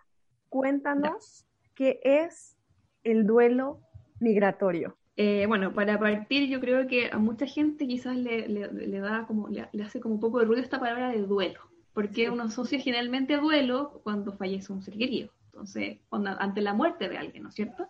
Cuéntanos 0.49 1.45
qué 1.73 1.99
es 2.03 2.57
el 3.03 3.27
duelo 3.27 3.81
migratorio. 4.19 4.95
Eh, 5.17 5.45
bueno, 5.47 5.73
para 5.73 5.97
partir, 5.97 6.49
yo 6.49 6.59
creo 6.59 6.87
que 6.87 7.09
a 7.11 7.17
mucha 7.17 7.45
gente 7.45 7.87
quizás 7.87 8.17
le, 8.17 8.47
le, 8.49 8.99
da 8.99 9.25
como, 9.27 9.47
le, 9.47 9.61
hace 9.81 10.01
como 10.01 10.15
un 10.15 10.19
poco 10.19 10.39
de 10.39 10.45
ruido 10.45 10.61
esta 10.61 10.79
palabra 10.79 11.09
de 11.09 11.21
duelo, 11.21 11.59
porque 11.93 12.29
uno 12.29 12.43
asocia 12.43 12.79
generalmente 12.79 13.37
duelo 13.37 14.01
cuando 14.03 14.33
fallece 14.33 14.73
un 14.73 14.81
ser 14.81 14.97
querido, 14.97 15.29
entonces, 15.55 15.99
ante 16.11 16.59
la 16.59 16.73
muerte 16.73 17.07
de 17.07 17.17
alguien, 17.17 17.43
¿no 17.43 17.49
es 17.49 17.55
cierto? 17.55 17.87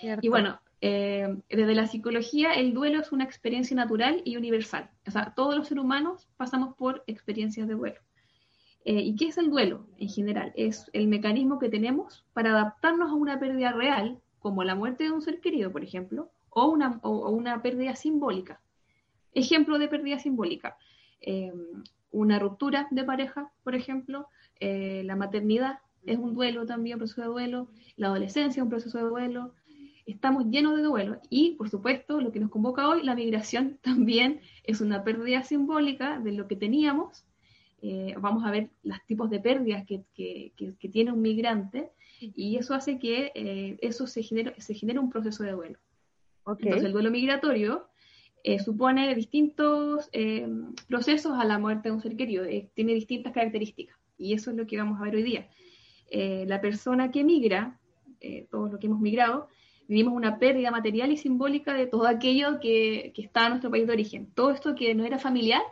cierto. 0.00 0.26
Y 0.26 0.30
bueno, 0.30 0.58
eh, 0.80 1.36
desde 1.50 1.74
la 1.74 1.86
psicología, 1.86 2.54
el 2.54 2.72
duelo 2.72 3.00
es 3.00 3.12
una 3.12 3.24
experiencia 3.24 3.76
natural 3.76 4.22
y 4.24 4.38
universal. 4.38 4.90
O 5.06 5.10
sea, 5.10 5.34
todos 5.36 5.54
los 5.54 5.68
seres 5.68 5.84
humanos 5.84 6.26
pasamos 6.38 6.74
por 6.74 7.04
experiencias 7.06 7.68
de 7.68 7.74
duelo. 7.74 8.00
Eh, 8.86 9.02
¿Y 9.02 9.14
qué 9.14 9.26
es 9.26 9.36
el 9.36 9.50
duelo 9.50 9.86
en 9.98 10.08
general? 10.08 10.54
Es 10.56 10.90
el 10.94 11.06
mecanismo 11.06 11.58
que 11.58 11.68
tenemos 11.68 12.24
para 12.32 12.52
adaptarnos 12.52 13.10
a 13.10 13.14
una 13.14 13.38
pérdida 13.38 13.72
real, 13.72 14.18
como 14.38 14.64
la 14.64 14.74
muerte 14.74 15.04
de 15.04 15.10
un 15.10 15.20
ser 15.20 15.40
querido, 15.40 15.70
por 15.70 15.84
ejemplo, 15.84 16.30
o 16.48 16.66
una, 16.66 16.98
o, 17.02 17.30
una 17.30 17.60
pérdida 17.60 17.94
simbólica. 17.94 18.62
Ejemplo 19.34 19.78
de 19.78 19.88
pérdida 19.88 20.18
simbólica. 20.18 20.78
Eh, 21.20 21.52
una 22.10 22.38
ruptura 22.38 22.88
de 22.90 23.04
pareja, 23.04 23.52
por 23.64 23.74
ejemplo, 23.74 24.28
la 24.60 25.16
maternidad 25.16 25.80
es 26.06 26.18
un 26.18 26.34
duelo 26.34 26.66
también, 26.66 26.96
un 26.96 27.00
proceso 27.00 27.22
de 27.22 27.28
duelo, 27.28 27.68
la 27.96 28.08
adolescencia 28.08 28.60
es 28.60 28.64
un 28.64 28.70
proceso 28.70 28.98
de 28.98 29.04
duelo, 29.04 29.54
estamos 30.06 30.46
llenos 30.46 30.76
de 30.76 30.82
duelo 30.82 31.20
y, 31.30 31.52
por 31.52 31.70
supuesto, 31.70 32.20
lo 32.20 32.32
que 32.32 32.40
nos 32.40 32.50
convoca 32.50 32.88
hoy, 32.88 33.02
la 33.02 33.14
migración 33.14 33.78
también 33.82 34.40
es 34.64 34.80
una 34.80 35.04
pérdida 35.04 35.42
simbólica 35.42 36.18
de 36.18 36.32
lo 36.32 36.48
que 36.48 36.56
teníamos. 36.56 37.24
Eh, 37.84 38.14
vamos 38.20 38.44
a 38.44 38.50
ver 38.52 38.70
los 38.84 38.98
tipos 39.06 39.28
de 39.28 39.40
pérdidas 39.40 39.84
que, 39.84 40.04
tiene 40.92 41.10
un 41.10 41.20
migrante 41.20 41.90
y 42.20 42.56
eso 42.56 42.74
hace 42.74 43.00
que 43.00 43.32
eh, 43.34 43.76
eso 43.80 44.06
se 44.06 44.22
genere, 44.22 44.54
se 44.60 44.74
genere 44.74 45.00
un 45.00 45.10
proceso 45.10 45.42
de 45.42 45.50
duelo. 45.50 45.78
Entonces, 46.46 46.84
el 46.84 46.92
duelo 46.92 47.10
migratorio 47.10 47.88
eh, 48.44 48.60
supone 48.60 49.14
distintos 49.14 50.10
procesos 50.88 51.32
a 51.32 51.44
la 51.44 51.58
muerte 51.58 51.88
de 51.88 51.94
un 51.94 52.00
ser 52.00 52.16
querido, 52.16 52.44
tiene 52.74 52.94
distintas 52.94 53.32
características 53.32 53.96
y 54.16 54.34
eso 54.34 54.50
es 54.50 54.56
lo 54.56 54.66
que 54.66 54.76
vamos 54.76 55.00
a 55.00 55.04
ver 55.04 55.16
hoy 55.16 55.22
día. 55.24 55.48
La 56.12 56.60
persona 56.60 57.10
que 57.10 57.24
migra, 57.24 57.78
todos 58.50 58.70
los 58.70 58.78
que 58.78 58.86
hemos 58.86 59.00
migrado, 59.00 59.48
vivimos 59.88 60.14
una 60.14 60.38
pérdida 60.38 60.70
material 60.70 61.12
y 61.12 61.16
simbólica 61.16 61.74
de 61.74 61.86
todo 61.86 62.06
aquello 62.06 62.60
que, 62.60 63.12
que 63.14 63.22
está 63.22 63.44
en 63.44 63.50
nuestro 63.50 63.70
país 63.70 63.86
de 63.86 63.92
origen. 63.92 64.32
Todo 64.34 64.50
esto 64.50 64.74
que 64.74 64.94
no 64.94 65.04
era 65.04 65.18
familiar, 65.18 65.62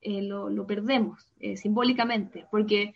eh, 0.00 0.22
lo, 0.22 0.48
lo, 0.50 0.66
perdemos 0.66 1.32
eh, 1.38 1.56
simbólicamente, 1.56 2.46
porque 2.50 2.94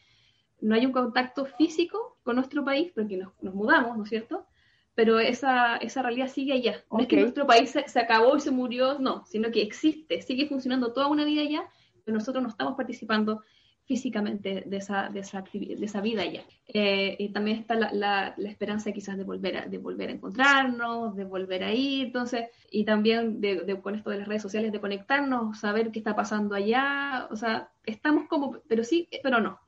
no 0.61 0.75
hay 0.75 0.87
un 0.87 0.93
contacto 0.93 1.45
físico 1.45 2.17
con 2.23 2.37
nuestro 2.37 2.65
país, 2.65 2.91
porque 2.95 3.17
nos, 3.17 3.33
nos 3.43 3.55
mudamos, 3.55 3.97
¿no 3.97 4.05
es 4.05 4.09
cierto? 4.09 4.47
Pero 4.95 5.19
esa, 5.19 5.77
esa 5.77 6.03
realidad 6.03 6.29
sigue 6.29 6.55
allá. 6.55 6.85
No 6.91 7.01
es 7.01 7.09
que 7.09 7.21
nuestro 7.21 7.47
país 7.47 7.71
se, 7.71 7.87
se, 7.89 8.01
acabó 8.01 8.37
y 8.37 8.41
se 8.41 8.51
murió, 8.51 8.99
no, 8.99 9.25
sino 9.27 9.51
que 9.51 9.63
existe, 9.63 10.23
sigue 10.23 10.49
funcionando 10.49 10.93
toda 10.93 11.09
una 11.09 11.25
vida 11.25 11.43
allá, 11.43 11.69
pero 12.05 12.17
nosotros 12.17 12.43
no 12.43 12.49
estamos 12.49 12.75
participando 12.75 13.43
físicamente 13.87 14.65
de 14.67 14.77
esa, 14.77 15.09
de 15.11 15.21
esa, 15.21 15.43
de 15.43 15.85
esa 15.85 16.01
vida 16.01 16.25
ya. 16.25 16.43
Eh, 16.69 17.17
y 17.19 17.29
también 17.31 17.59
está 17.59 17.75
la, 17.75 17.93
la, 17.93 18.49
esperanza 18.49 18.93
quizás 18.93 19.19
de 19.19 19.25
volver, 19.25 19.57
a, 19.59 19.67
de 19.67 19.79
volver 19.79 20.09
a 20.09 20.13
encontrarnos, 20.13 21.15
de 21.17 21.25
volver 21.25 21.65
a 21.65 21.73
ir, 21.73 22.07
entonces, 22.07 22.49
y 22.71 22.85
también 22.85 23.41
de, 23.41 23.79
con 23.83 23.95
esto 23.95 24.11
de 24.11 24.19
las 24.19 24.29
redes 24.29 24.43
sociales, 24.43 24.73
de 24.73 24.81
conectarnos, 24.81 25.59
saber 25.61 25.91
qué 25.91 25.99
está 25.99 26.17
pasando 26.17 26.55
allá, 26.55 27.29
o 27.31 27.37
sea, 27.37 27.71
estamos 27.85 28.27
como, 28.29 28.59
pero 28.69 28.85
sí, 28.85 29.09
pero 29.23 29.41
no. 29.41 29.61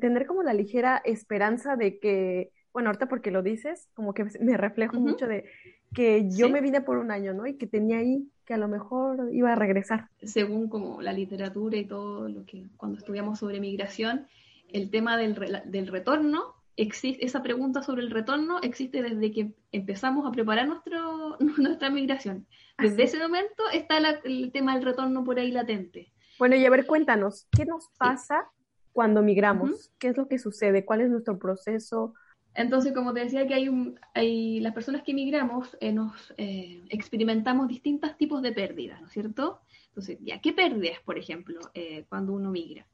Tener 0.00 0.26
como 0.26 0.42
la 0.42 0.54
ligera 0.54 1.02
esperanza 1.04 1.76
de 1.76 1.98
que, 1.98 2.52
bueno, 2.76 2.90
ahorita 2.90 3.08
porque 3.08 3.30
lo 3.30 3.42
dices, 3.42 3.88
como 3.94 4.12
que 4.12 4.26
me 4.38 4.54
reflejo 4.58 5.00
mucho 5.00 5.26
de 5.26 5.46
que 5.94 6.28
yo 6.28 6.50
me 6.50 6.60
vine 6.60 6.82
por 6.82 6.98
un 6.98 7.10
año, 7.10 7.32
¿no? 7.32 7.46
Y 7.46 7.54
que 7.54 7.66
tenía 7.66 7.96
ahí 7.96 8.28
que 8.44 8.52
a 8.52 8.58
lo 8.58 8.68
mejor 8.68 9.30
iba 9.32 9.50
a 9.50 9.54
regresar. 9.54 10.10
Según 10.22 10.68
como 10.68 11.00
la 11.00 11.14
literatura 11.14 11.78
y 11.78 11.86
todo 11.86 12.28
lo 12.28 12.44
que 12.44 12.66
cuando 12.76 12.98
estudiamos 12.98 13.38
sobre 13.38 13.60
migración, 13.60 14.26
el 14.68 14.90
tema 14.90 15.16
del, 15.16 15.62
del 15.64 15.86
retorno 15.86 16.54
existe, 16.76 17.24
esa 17.24 17.42
pregunta 17.42 17.82
sobre 17.82 18.02
el 18.02 18.10
retorno 18.10 18.60
existe 18.60 19.00
desde 19.02 19.32
que 19.32 19.54
empezamos 19.72 20.26
a 20.26 20.32
preparar 20.32 20.68
nuestro, 20.68 21.38
nuestra 21.56 21.88
migración. 21.88 22.46
Desde 22.76 23.04
ese 23.04 23.18
momento 23.18 23.62
está 23.72 23.96
el 24.22 24.52
tema 24.52 24.74
del 24.74 24.84
retorno 24.84 25.24
por 25.24 25.38
ahí 25.38 25.50
latente. 25.50 26.12
Bueno, 26.38 26.56
y 26.56 26.66
a 26.66 26.68
ver, 26.68 26.84
cuéntanos, 26.84 27.48
¿qué 27.52 27.64
nos 27.64 27.88
pasa 27.96 28.50
cuando 28.92 29.22
migramos? 29.22 29.94
¿Qué 29.98 30.08
es 30.08 30.16
lo 30.18 30.28
que 30.28 30.38
sucede? 30.38 30.84
¿Cuál 30.84 31.00
es 31.00 31.08
nuestro 31.08 31.38
proceso? 31.38 32.12
Entonces, 32.56 32.94
como 32.94 33.12
te 33.12 33.20
decía, 33.20 33.46
que 33.46 33.52
hay, 33.52 33.68
un, 33.68 34.00
hay 34.14 34.60
las 34.60 34.72
personas 34.72 35.02
que 35.02 35.12
migramos 35.12 35.76
eh, 35.78 35.92
nos 35.92 36.32
eh, 36.38 36.82
experimentamos 36.88 37.68
distintos 37.68 38.16
tipos 38.16 38.40
de 38.40 38.52
pérdidas, 38.52 38.98
¿no 39.02 39.08
es 39.08 39.12
cierto? 39.12 39.60
Entonces, 39.88 40.18
ya, 40.22 40.40
¿qué 40.40 40.54
pérdidas, 40.54 40.98
por 41.04 41.18
ejemplo, 41.18 41.60
eh, 41.74 42.04
cuando 42.08 42.32
uno 42.32 42.50
migra? 42.50 42.86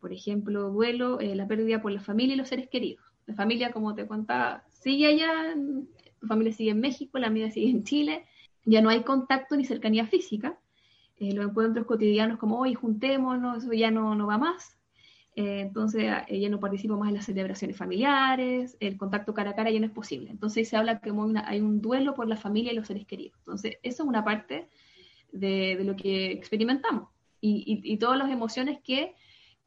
por 0.00 0.12
ejemplo, 0.12 0.70
duelo, 0.70 1.20
la 1.20 1.46
pérdida 1.46 1.80
por 1.80 1.92
la 1.92 2.00
familia 2.00 2.34
y 2.34 2.36
los 2.36 2.48
seres 2.48 2.68
queridos. 2.68 3.04
La 3.26 3.36
familia, 3.36 3.70
como 3.70 3.94
te 3.94 4.04
contaba, 4.04 4.64
sigue 4.68 5.06
allá, 5.06 5.54
tu 6.18 6.26
familia 6.26 6.52
sigue 6.52 6.70
en 6.70 6.80
México, 6.80 7.20
la 7.20 7.30
mía 7.30 7.52
sigue 7.52 7.70
en 7.70 7.84
Chile, 7.84 8.26
ya 8.64 8.82
no 8.82 8.88
hay 8.88 9.04
contacto 9.04 9.56
ni 9.56 9.64
cercanía 9.64 10.08
física. 10.08 10.58
los 11.20 11.46
encuentros 11.46 11.86
cotidianos 11.86 12.40
como 12.40 12.58
hoy, 12.58 12.74
juntémonos, 12.74 13.62
eso 13.62 13.72
ya 13.72 13.92
no, 13.92 14.16
no 14.16 14.26
va 14.26 14.38
más. 14.38 14.79
Eh, 15.36 15.60
entonces 15.60 16.12
ella 16.28 16.48
no 16.48 16.58
participa 16.58 16.96
más 16.96 17.08
en 17.08 17.14
las 17.14 17.26
celebraciones 17.26 17.76
familiares, 17.76 18.76
el 18.80 18.96
contacto 18.96 19.32
cara 19.32 19.50
a 19.50 19.54
cara 19.54 19.70
ya 19.70 19.80
no 19.80 19.86
es 19.86 19.92
posible. 19.92 20.30
Entonces 20.30 20.68
se 20.68 20.76
habla 20.76 21.00
que 21.00 21.12
hay 21.44 21.60
un 21.60 21.80
duelo 21.80 22.14
por 22.14 22.28
la 22.28 22.36
familia 22.36 22.72
y 22.72 22.76
los 22.76 22.88
seres 22.88 23.06
queridos. 23.06 23.38
Entonces 23.38 23.78
eso 23.82 24.02
es 24.02 24.08
una 24.08 24.24
parte 24.24 24.68
de, 25.32 25.78
lo 25.84 25.96
que 25.96 26.32
experimentamos 26.32 27.08
y, 27.40 27.96
todas 27.98 28.18
las 28.18 28.30
emociones 28.30 28.80
que, 28.82 29.14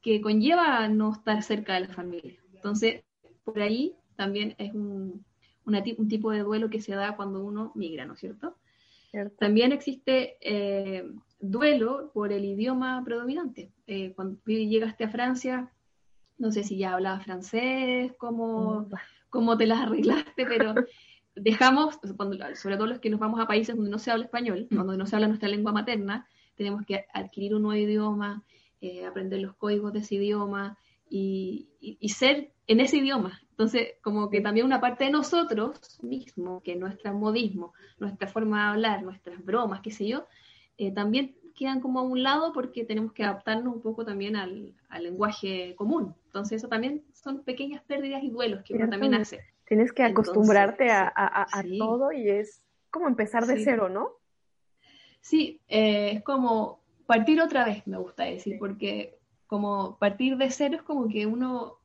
que, 0.01 0.22
conlleva 0.22 0.88
no 0.89 1.13
estar 1.13 1.41
cerca 1.43 1.75
de 1.75 1.82
la 1.82 1.89
familia. 1.89 2.39
Entonces 2.53 3.03
por 3.43 3.60
ahí 3.62 3.96
también 4.15 4.55
es 4.58 4.74
un, 4.74 5.25
un 5.65 6.08
tipo 6.10 6.32
de 6.32 6.39
duelo 6.39 6.70
que 6.70 6.82
se 6.82 6.93
da 6.93 7.15
cuando 7.15 7.43
uno 7.43 7.72
migra, 7.75 8.05
¿no 8.05 8.13
es 8.13 8.20
cierto? 8.20 8.58
También 9.38 9.72
existe 9.72 10.38
eh, 10.41 11.05
duelo 11.43 12.09
por 12.13 12.31
el 12.31 12.45
idioma 12.45 13.03
predominante. 13.03 13.71
Eh, 13.85 14.13
cuando 14.15 14.39
llegaste 14.45 15.03
a 15.03 15.09
Francia, 15.09 15.69
no 16.38 16.51
sé 16.51 16.63
si 16.63 16.77
ya 16.77 16.93
hablabas 16.93 17.25
francés, 17.25 18.13
cómo, 18.17 18.88
cómo 19.29 19.57
te 19.57 19.67
las 19.67 19.81
arreglaste, 19.81 20.45
pero 20.45 20.73
dejamos, 21.35 22.00
sobre 22.55 22.77
todo 22.77 22.88
los 22.88 23.00
que 23.00 23.09
nos 23.09 23.19
vamos 23.19 23.39
a 23.41 23.47
países 23.47 23.75
donde 23.75 23.91
no 23.91 24.00
se 24.00 24.12
habla 24.12 24.25
español, 24.25 24.67
mm. 24.69 24.75
donde 24.75 24.97
no 24.97 25.05
se 25.05 25.15
habla 25.15 25.27
nuestra 25.27 25.50
lengua 25.50 25.73
materna, 25.73 26.27
tenemos 26.55 26.85
que 26.85 27.05
adquirir 27.13 27.55
un 27.55 27.63
nuevo 27.63 27.81
idioma, 27.81 28.43
eh, 28.79 29.05
aprender 29.05 29.41
los 29.41 29.55
códigos 29.55 29.91
de 29.91 30.00
ese 30.00 30.15
idioma 30.15 30.77
y, 31.09 31.67
ser 32.07 32.53
en 32.67 32.79
ese 32.79 32.97
idioma. 32.97 33.41
Entonces, 33.51 33.95
como 34.01 34.29
que 34.29 34.41
también 34.41 34.65
una 34.65 34.81
parte 34.81 35.03
de 35.03 35.12
nosotros 35.12 36.00
mismos, 36.01 36.63
que 36.63 36.75
nuestro 36.75 37.13
modismo, 37.13 37.73
nuestra 38.00 38.27
forma 38.27 38.63
de 38.63 38.69
hablar, 38.71 39.03
nuestras 39.03 39.43
bromas, 39.43 39.81
qué 39.81 39.91
sé 39.91 40.07
yo, 40.07 40.25
eh, 40.77 40.91
también 40.91 41.35
quedan 41.55 41.81
como 41.81 41.99
a 41.99 42.03
un 42.03 42.23
lado 42.23 42.51
porque 42.53 42.83
tenemos 42.83 43.13
que 43.13 43.23
adaptarnos 43.23 43.75
un 43.75 43.81
poco 43.81 44.05
también 44.05 44.35
al, 44.35 44.73
lenguaje 44.99 45.75
común. 45.75 46.15
Entonces 46.25 46.57
eso 46.57 46.67
también 46.67 47.03
son 47.13 47.43
pequeñas 47.43 47.83
pérdidas 47.83 48.23
y 48.23 48.29
duelos 48.29 48.63
que 48.63 48.73
uno 48.73 48.89
también 48.89 49.13
hace. 49.15 49.41
Tienes 49.65 49.91
que 49.91 50.03
acostumbrarte 50.03 50.91
a, 50.91 51.47
todo 51.77 52.11
y 52.11 52.29
es 52.29 52.63
como 52.89 53.07
empezar 53.07 53.45
de 53.45 53.63
cero, 53.63 53.89
¿no? 53.89 54.11
Sí, 55.21 55.61
eh, 55.67 56.11
es 56.15 56.23
como 56.23 56.81
partir 57.05 57.41
otra 57.41 57.65
vez, 57.65 57.87
me 57.87 57.97
gusta 57.97 58.23
decir, 58.23 58.57
porque 58.59 59.17
como 59.47 59.97
partir 59.97 60.37
de 60.37 60.51
cero 60.51 60.75
es 60.77 60.83
como 60.83 61.07
que 61.07 61.25
uno 61.25 61.77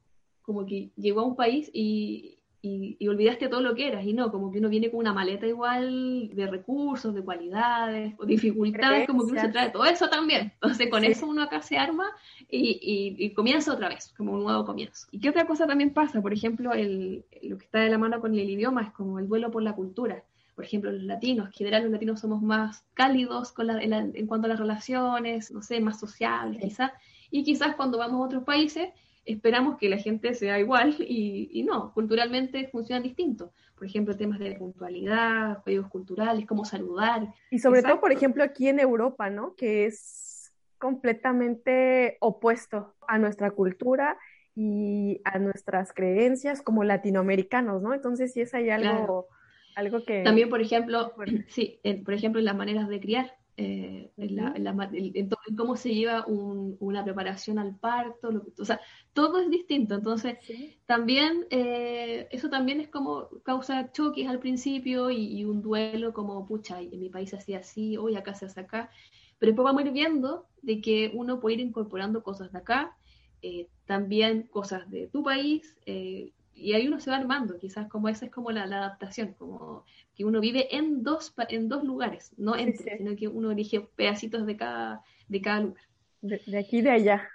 como 0.43 0.65
que 0.65 0.91
llegó 0.97 1.21
a 1.21 1.27
un 1.27 1.37
país 1.37 1.71
y, 1.73 2.38
y, 2.61 3.07
olvidaste 3.07 3.49
todo 3.49 3.61
lo 3.61 3.75
que 3.75 3.87
eras, 3.87 4.05
y 4.05 4.13
no, 4.13 4.31
como 4.33 4.51
que 4.51 4.59
uno 4.59 4.69
viene 4.69 4.91
con 4.91 5.01
una 5.01 5.13
maleta 5.13 5.47
igual 5.47 6.31
de 6.35 6.47
recursos, 6.47 7.15
de 7.15 7.23
cualidades, 7.23 8.15
o 8.19 8.27
dificultades, 8.27 9.07
como 9.07 9.25
que 9.25 9.33
uno 9.33 9.41
se 9.41 9.49
trae 9.49 9.71
todo 9.71 9.85
eso 9.85 10.09
también. 10.09 10.53
Entonces 10.55 10.91
con 10.91 11.05
eso 11.05 11.27
uno 11.27 11.43
acá 11.43 11.63
se 11.63 11.79
arma 11.79 12.07
y, 12.49 13.17
y, 13.19 13.31
comienza 13.31 13.73
otra 13.73 13.89
vez, 13.89 14.13
como 14.17 14.33
un 14.33 14.43
nuevo 14.43 14.65
comienzo. 14.65 15.07
¿Y 15.11 15.21
qué 15.21 15.31
otra 15.31 15.47
cosa 15.47 15.67
también 15.67 15.93
pasa? 15.93 16.21
Por 16.21 16.33
ejemplo, 16.33 16.73
el, 16.73 17.25
lo 17.43 17.59
que 17.59 17.65
está 17.65 17.79
de 17.81 17.91
la 17.91 17.99
mano 17.99 18.21
con 18.21 18.35
el 18.35 18.51
idioma 18.51 18.83
es 18.83 18.91
como 18.91 19.19
el 19.19 19.29
duelo 19.29 19.51
por 19.51 19.63
la 19.63 19.75
cultura. 19.75 20.25
Por 20.57 20.65
ejemplo, 20.65 20.91
los 20.91 21.05
latinos, 21.05 21.47
en 21.47 21.53
general 21.53 21.85
los 21.85 21.93
latinos 21.93 22.19
somos 22.19 22.43
más 22.43 22.85
cálidos 22.95 23.53
con 23.53 23.69
la, 23.69 23.81
en, 23.81 24.27
cuanto 24.27 24.47
a 24.47 24.49
las 24.49 24.59
relaciones, 24.59 25.53
no 25.53 25.63
sé, 25.63 25.81
más 25.81 26.01
sociables 26.01 26.61
quizás, 26.61 26.91
y 27.31 27.45
quizás 27.45 27.77
cuando 27.77 27.99
vamos 27.99 28.21
a 28.21 28.25
otros 28.25 28.43
países 28.43 28.89
esperamos 29.29 29.79
que 29.79 29.89
la 29.89 29.99
gente 29.99 30.35
sea 30.35 30.59
igual 30.59 30.97
y, 30.99 31.63
no, 31.65 31.93
culturalmente 31.93 32.69
funcionan 32.69 33.03
distinto. 33.03 33.53
Por 33.77 33.87
ejemplo, 33.87 34.17
temas 34.17 34.41
de 34.41 34.53
puntualidad, 34.53 35.63
juegos 35.63 35.89
culturales, 35.89 36.47
cómo 36.47 36.65
saludar. 36.65 37.29
Y 37.51 37.61
sobre 37.61 37.83
todo, 37.83 38.01
por 38.01 38.11
ejemplo, 38.11 38.43
aquí 38.43 38.69
en 38.69 38.81
Europa, 38.81 39.31
¿no? 39.31 39.55
Que 39.55 39.87
es 39.87 40.53
completamente 40.79 42.17
opuesto 42.21 42.95
a 43.07 43.19
nuestra 43.19 43.53
cultura 43.53 44.19
y 44.57 45.21
a 45.25 45.39
nuestras 45.39 45.93
creencias 45.93 46.63
como 46.63 46.83
latinoamericanos, 46.83 47.81
¿no? 47.83 47.95
Entonces 47.95 48.33
sí 48.33 48.41
es 48.41 48.53
ahí 48.55 48.71
algo, 48.71 49.29
algo 49.77 50.05
que... 50.05 50.25
También, 50.25 50.49
por 50.49 50.61
ejemplo, 50.61 51.13
sí, 51.47 51.81
por 52.05 52.15
ejemplo, 52.15 52.41
en 52.41 52.47
las 52.47 52.57
maneras 52.57 52.89
de 52.89 52.99
criar 52.99 53.38
eh, 53.61 54.13
en, 54.17 55.31
cómo 55.57 55.75
se 55.75 55.93
lleva 55.93 56.25
una 56.29 57.03
preparación 57.03 57.59
al 57.59 57.75
parto, 57.75 58.31
o 58.57 58.65
sea, 58.65 58.81
todo 59.13 59.41
es 59.41 59.51
distinto. 59.51 59.97
Entonces, 59.97 60.39
también, 60.87 61.45
eh, 61.51 62.29
eso 62.31 62.49
también 62.51 62.81
es 62.81 62.89
como 62.89 63.29
causa 63.43 63.91
choques 63.91 64.29
al 64.29 64.39
principio 64.39 65.11
y, 65.11 65.45
un 65.45 65.61
duelo 65.61 66.13
como, 66.13 66.47
pucha, 66.47 66.81
en 66.81 67.01
mi 67.01 67.11
país 67.11 67.35
hacía 67.35 67.59
así, 67.59 67.97
hoy 67.97 68.15
acá 68.15 68.33
se 68.35 68.47
hace 68.47 68.61
acá. 68.61 68.91
Pero 69.41 69.51
después 69.51 69.65
vamos 69.65 69.83
a 69.83 69.87
ir 69.87 69.93
viendo 69.93 70.47
de 70.63 70.81
que 70.81 71.11
uno 71.13 71.41
puede 71.41 71.57
ir 71.57 71.61
incorporando 71.61 72.23
cosas 72.23 72.53
de 72.53 72.59
acá, 72.59 72.97
eh, 73.43 73.67
también 73.87 74.45
cosas 74.45 74.89
de 74.89 75.09
tu 75.09 75.25
país, 75.25 75.77
y 76.61 76.75
ahí 76.75 76.89
uno 76.89 77.01
se 77.01 77.11
va 77.11 77.17
armando, 77.17 77.59
quizás 77.59 77.89
como 77.89 78.09
esa 78.09 78.27
es 78.27 78.33
como 78.33 78.51
la, 78.51 78.65
adaptación, 78.65 79.35
como 79.35 79.85
que 80.15 80.25
uno 80.25 80.41
vive 80.41 80.75
en 80.77 81.03
dos, 81.03 81.33
en 81.49 81.69
dos 81.69 81.85
lugares, 81.85 82.33
no 82.37 82.57
entre, 82.57 82.99
sino 82.99 83.17
que 83.17 83.29
uno 83.29 83.53
elige 83.53 83.81
pedacitos 83.81 84.45
de 84.47 84.57
cada, 84.57 85.03
de 85.29 85.41
cada 85.41 85.61
lugar. 85.61 85.83
De, 86.21 86.59
aquí 86.59 86.79
y 86.79 86.83
de 86.83 86.91
allá. 86.91 87.29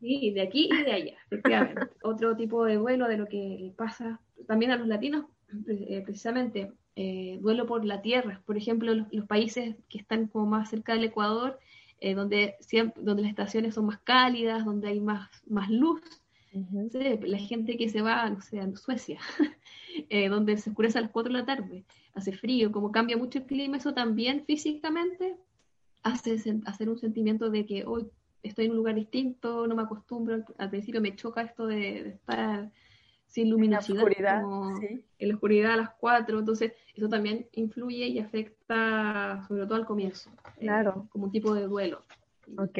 Sí, 0.00 0.32
de 0.32 0.42
aquí 0.42 0.68
y 0.72 0.82
de 0.82 0.92
allá, 0.92 1.14
efectivamente. 1.26 1.88
Otro 2.02 2.36
tipo 2.36 2.64
de 2.64 2.76
duelo 2.76 3.08
de 3.08 3.16
lo 3.16 3.26
que 3.26 3.72
pasa 3.76 4.20
también 4.46 4.72
a 4.72 4.76
los 4.76 4.88
latinos, 4.88 5.26
eh, 5.68 6.02
precisamente, 6.04 6.72
eh, 6.96 7.38
duelo 7.40 7.66
por 7.66 7.84
la 7.84 8.02
tierra. 8.02 8.42
Por 8.44 8.56
ejemplo, 8.56 8.94
los, 8.94 9.26
países 9.26 9.76
que 9.88 9.98
están 9.98 10.26
como 10.26 10.46
más 10.46 10.70
cerca 10.70 10.94
del 10.94 11.04
Ecuador, 11.04 11.58
eh, 12.00 12.14
donde, 12.14 12.56
siempre, 12.60 13.02
donde 13.02 13.22
las 13.22 13.30
estaciones 13.30 13.74
son 13.74 13.86
más 13.86 13.98
cálidas, 14.00 14.64
donde 14.64 14.88
hay 14.88 15.00
más, 15.00 15.30
más 15.46 15.70
luz, 15.70 16.02
la 17.22 17.38
gente 17.38 17.76
que 17.76 17.88
se 17.88 18.02
va, 18.02 18.28
no 18.30 18.40
sé, 18.40 18.60
a 18.60 18.76
Suecia, 18.76 19.18
eh, 20.08 20.28
donde 20.28 20.56
se 20.56 20.70
oscurece 20.70 20.98
a 20.98 21.02
las 21.02 21.10
4 21.10 21.32
de 21.32 21.38
la 21.38 21.46
tarde, 21.46 21.84
hace 22.14 22.32
frío, 22.32 22.70
como 22.70 22.92
cambia 22.92 23.16
mucho 23.16 23.38
el 23.38 23.46
clima, 23.46 23.76
eso 23.76 23.94
también 23.94 24.44
físicamente 24.46 25.36
hace 26.02 26.36
hacer 26.66 26.88
un 26.88 26.98
sentimiento 26.98 27.50
de 27.50 27.66
que 27.66 27.84
hoy 27.84 28.06
estoy 28.42 28.66
en 28.66 28.72
un 28.72 28.76
lugar 28.76 28.94
distinto, 28.94 29.66
no 29.66 29.74
me 29.74 29.82
acostumbro, 29.82 30.44
al, 30.58 30.70
principio 30.70 31.00
me 31.00 31.16
choca 31.16 31.42
esto 31.42 31.66
de, 31.66 32.08
estar 32.10 32.70
sin 33.26 33.50
luminosidad, 33.50 34.06
en 34.06 34.22
la 34.22 34.38
oscuridad, 34.38 35.02
en 35.18 35.28
la 35.28 35.34
oscuridad 35.34 35.72
a 35.72 35.76
las 35.76 35.90
4, 35.98 36.38
entonces 36.38 36.72
eso 36.94 37.08
también 37.08 37.46
influye 37.52 38.06
y 38.06 38.20
afecta 38.20 39.44
sobre 39.48 39.64
todo 39.64 39.74
al 39.74 39.86
comienzo, 39.86 40.30
eh, 40.58 40.60
claro. 40.60 41.08
como 41.10 41.24
un 41.24 41.32
tipo 41.32 41.54
de 41.54 41.66
duelo. 41.66 42.02
Ok. 42.58 42.78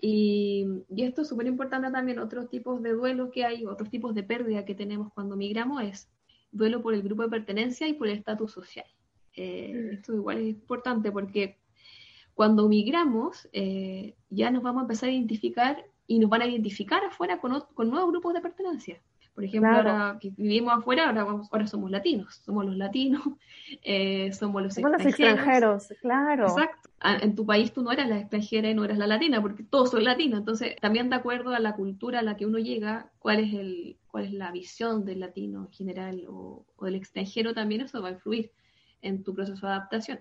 Y, 0.00 0.66
esto 0.96 1.22
es 1.22 1.28
súper 1.28 1.46
importante 1.46 1.90
también, 1.90 2.18
otros 2.18 2.48
tipos 2.48 2.82
de 2.82 2.92
duelo 2.92 3.30
que 3.30 3.44
hay, 3.44 3.66
otros 3.66 3.90
tipos 3.90 4.14
de 4.14 4.22
pérdida 4.22 4.64
que 4.64 4.74
tenemos 4.74 5.12
cuando 5.12 5.36
migramos 5.36 5.82
es 5.82 6.08
duelo 6.52 6.82
por 6.82 6.94
el 6.94 7.02
grupo 7.02 7.22
de 7.22 7.28
pertenencia 7.28 7.88
y 7.88 7.94
por 7.94 8.08
el 8.08 8.18
estatus 8.18 8.52
social. 8.52 8.86
Eh, 9.34 9.72
mm. 9.74 9.94
esto 9.94 10.14
igual 10.14 10.38
es 10.38 10.48
importante 10.48 11.12
porque 11.12 11.58
cuando 12.34 12.68
migramos 12.68 13.48
eh, 13.52 14.14
ya 14.30 14.50
nos 14.50 14.62
vamos 14.62 14.80
a 14.80 14.84
empezar 14.84 15.08
a 15.08 15.12
identificar 15.12 15.84
y 16.06 16.18
nos 16.18 16.30
van 16.30 16.42
a 16.42 16.46
identificar 16.46 17.04
afuera 17.04 17.40
con, 17.40 17.60
con 17.74 17.90
nuevos 17.90 18.10
grupos 18.10 18.34
de 18.34 18.40
pertenencia. 18.40 19.02
Por 19.38 19.44
ejemplo, 19.44 19.70
ahora 19.70 20.18
que 20.20 20.30
vivimos 20.30 20.76
afuera, 20.76 21.06
ahora, 21.06 21.24
ahora 21.52 21.66
somos 21.68 21.92
latinos, 21.92 22.42
somos 22.44 22.66
los 22.66 22.76
latinos, 22.76 23.22
eh, 23.84 24.32
somos 24.32 24.64
los 24.64 24.74
somos 24.74 24.90
extranjeros. 24.98 25.62
los 25.62 25.90
extranjeros, 25.92 26.00
claro. 26.00 26.48
Exacto. 26.48 26.90
Ah, 26.98 27.18
en 27.22 27.36
tu 27.36 27.46
país 27.46 27.72
tú 27.72 27.82
no 27.82 27.92
eras 27.92 28.08
la 28.08 28.18
extranjera 28.18 28.68
y 28.68 28.74
no 28.74 28.84
eras 28.84 28.98
la 28.98 29.06
latina, 29.06 29.40
porque 29.40 29.62
todos 29.62 29.92
son 29.92 30.02
latinos. 30.02 30.40
Entonces, 30.40 30.74
también 30.80 31.08
de 31.08 31.14
acuerdo 31.14 31.54
a 31.54 31.60
la 31.60 31.76
cultura 31.76 32.18
a 32.18 32.22
la 32.22 32.36
que 32.36 32.46
uno 32.46 32.58
llega, 32.58 33.12
cuál 33.20 33.38
es, 33.38 33.54
el, 33.54 33.96
cuál 34.08 34.24
es 34.24 34.32
la 34.32 34.50
visión 34.50 35.04
del 35.04 35.20
latino 35.20 35.66
en 35.66 35.70
general 35.70 36.24
o, 36.28 36.66
del 36.80 36.96
extranjero, 36.96 37.54
también 37.54 37.82
eso 37.82 38.02
va 38.02 38.08
a 38.08 38.12
influir 38.14 38.50
en 39.02 39.22
tu 39.22 39.36
proceso 39.36 39.68
de 39.68 39.72
adaptación. 39.72 40.18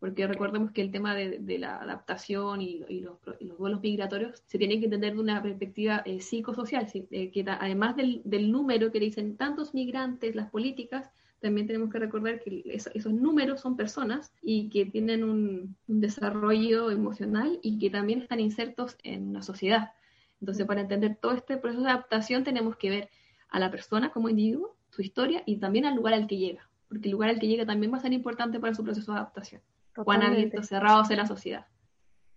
Porque 0.00 0.26
recordemos 0.26 0.72
que 0.72 0.80
el 0.80 0.90
tema 0.90 1.14
de, 1.14 1.58
la 1.58 1.76
adaptación 1.76 2.62
y, 2.62 3.00
los, 3.00 3.18
vuelos 3.58 3.82
migratorios 3.82 4.42
se 4.46 4.56
tiene 4.56 4.78
que 4.78 4.86
entender 4.86 5.12
de 5.12 5.20
una 5.20 5.42
perspectiva 5.42 6.02
eh, 6.06 6.22
psicosocial, 6.22 6.86
eh, 6.94 7.30
que 7.30 7.44
además 7.46 7.96
del, 7.96 8.50
número 8.50 8.90
que 8.90 8.98
dicen 8.98 9.36
tantos 9.36 9.74
migrantes, 9.74 10.34
las 10.34 10.48
políticas, 10.50 11.10
también 11.40 11.66
tenemos 11.66 11.92
que 11.92 11.98
recordar 11.98 12.40
que 12.40 12.62
esos 12.66 13.12
números 13.12 13.60
son 13.60 13.76
personas 13.76 14.32
y 14.42 14.70
que 14.70 14.86
tienen 14.86 15.22
un, 15.22 15.76
desarrollo 15.86 16.90
emocional 16.90 17.58
y 17.62 17.78
que 17.78 17.90
también 17.90 18.22
están 18.22 18.40
insertos 18.40 18.96
en 19.02 19.34
la 19.34 19.42
sociedad. 19.42 19.92
Entonces, 20.40 20.66
para 20.66 20.80
entender 20.80 21.18
todo 21.20 21.32
este 21.32 21.58
proceso 21.58 21.84
de 21.84 21.90
adaptación 21.90 22.42
tenemos 22.42 22.76
que 22.76 22.88
ver 22.88 23.10
a 23.50 23.58
la 23.58 23.70
persona 23.70 24.10
como 24.10 24.30
individuo, 24.30 24.76
su 24.88 25.02
historia 25.02 25.42
y 25.44 25.56
también 25.56 25.84
al 25.84 25.96
lugar 25.96 26.14
al 26.14 26.26
que 26.26 26.38
llega, 26.38 26.68
porque 26.88 27.08
el 27.08 27.12
lugar 27.12 27.28
al 27.28 27.38
que 27.38 27.48
llega 27.48 27.66
también 27.66 27.92
va 27.92 27.98
a 27.98 28.00
ser 28.00 28.14
importante 28.14 28.58
para 28.60 28.74
su 28.74 28.82
proceso 28.82 29.12
de 29.12 29.18
adaptación 29.18 29.60
cuán 29.94 30.22
abiertos, 30.22 30.66
cerrados 30.66 31.10
en 31.10 31.16
la 31.18 31.26
sociedad. 31.26 31.66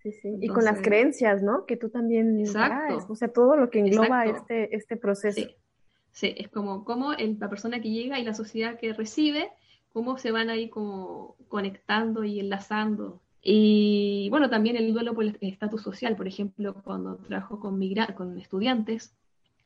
Sí, 0.02 0.12
sí. 0.12 0.38
y 0.42 0.50
con 0.50 0.66
las 0.66 0.82
creencias, 0.82 1.42
¿no? 1.42 1.66
Que 1.66 1.78
tú 1.78 1.90
también 1.90 2.38
Exacto. 2.38 3.06
o 3.08 3.16
sea, 3.16 3.30
todo 3.30 3.56
lo 3.56 3.70
que 3.70 3.80
engloba 3.80 4.26
este, 4.26 4.76
este 4.76 4.98
proceso. 4.98 5.48
Sí. 6.12 6.34
es 6.38 6.50
como, 6.50 6.84
como 6.84 7.14
la 7.14 7.50
persona 7.50 7.80
que 7.80 7.90
llega 7.90 8.20
y 8.20 8.26
la 8.26 8.34
sociedad 8.34 8.78
que 8.78 8.92
recibe, 8.92 9.50
cómo 9.94 10.18
se 10.18 10.32
van 10.32 10.50
ahí 10.50 10.70
como 10.70 11.38
conectando 11.48 12.26
y 12.26 12.40
enlazando. 12.40 13.22
Y 13.42 14.28
bueno, 14.30 14.50
también 14.50 14.76
el 14.76 14.94
duelo 14.94 15.14
por 15.14 15.24
el 15.24 15.38
estatus 15.42 15.82
social, 15.82 16.16
por 16.16 16.28
ejemplo, 16.28 16.76
cuando 16.84 17.18
trabajo 17.18 17.60
con, 17.60 17.80
con 18.16 18.38
estudiantes, 18.38 19.16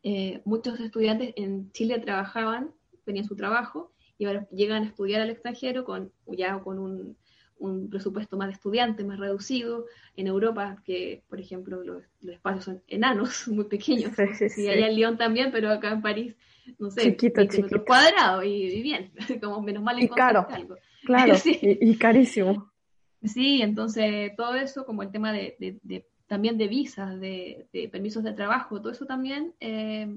eh, 0.03 0.41
muchos 0.45 0.79
estudiantes 0.79 1.33
en 1.35 1.71
Chile 1.71 1.99
trabajaban, 1.99 2.71
tenían 3.05 3.25
su 3.25 3.35
trabajo, 3.35 3.91
y 4.17 4.25
ahora 4.25 4.47
llegan 4.51 4.83
a 4.83 4.87
estudiar 4.87 5.21
al 5.21 5.29
extranjero 5.29 5.85
con 5.85 6.11
ya 6.25 6.59
con 6.59 6.79
un 6.79 7.17
un 7.59 7.89
presupuesto 7.89 8.37
más 8.37 8.47
de 8.47 8.53
estudiantes, 8.53 9.05
más 9.05 9.19
reducido. 9.19 9.85
En 10.15 10.27
Europa, 10.27 10.81
que 10.85 11.23
por 11.29 11.39
ejemplo 11.39 11.83
los, 11.83 12.03
espacios 12.21 12.65
son 12.65 12.81
enanos, 12.87 13.47
muy 13.47 13.65
pequeños. 13.65 14.11
Sí, 14.37 14.49
sí, 14.49 14.69
allá 14.69 14.87
en 14.87 14.95
Lyon 14.95 15.17
también, 15.17 15.51
pero 15.51 15.69
acá 15.69 15.91
en 15.91 16.01
París, 16.01 16.35
no 16.79 16.89
sé, 16.89 17.01
chiquito, 17.01 17.45
chiquito. 17.45 17.85
cuadrado 17.85 18.43
y, 18.43 18.81
bien, 18.81 19.11
como 19.41 19.61
menos 19.61 19.83
mal 19.83 20.01
y 20.01 20.07
caro, 20.09 20.47
algo. 20.49 20.75
Claro, 21.03 21.35
y, 21.45 21.95
carísimo. 21.97 22.71
Sí, 23.23 23.61
entonces 23.61 24.35
todo 24.35 24.55
eso, 24.55 24.85
como 24.85 25.03
el 25.03 25.11
tema 25.11 25.31
de, 25.33 25.55
de, 25.59 26.05
también 26.27 26.57
de 26.57 26.67
visas, 26.67 27.19
de, 27.19 27.67
permisos 27.91 28.23
de 28.23 28.33
trabajo, 28.33 28.81
todo 28.81 28.91
eso 28.91 29.05
también 29.05 29.53
eh, 29.59 30.15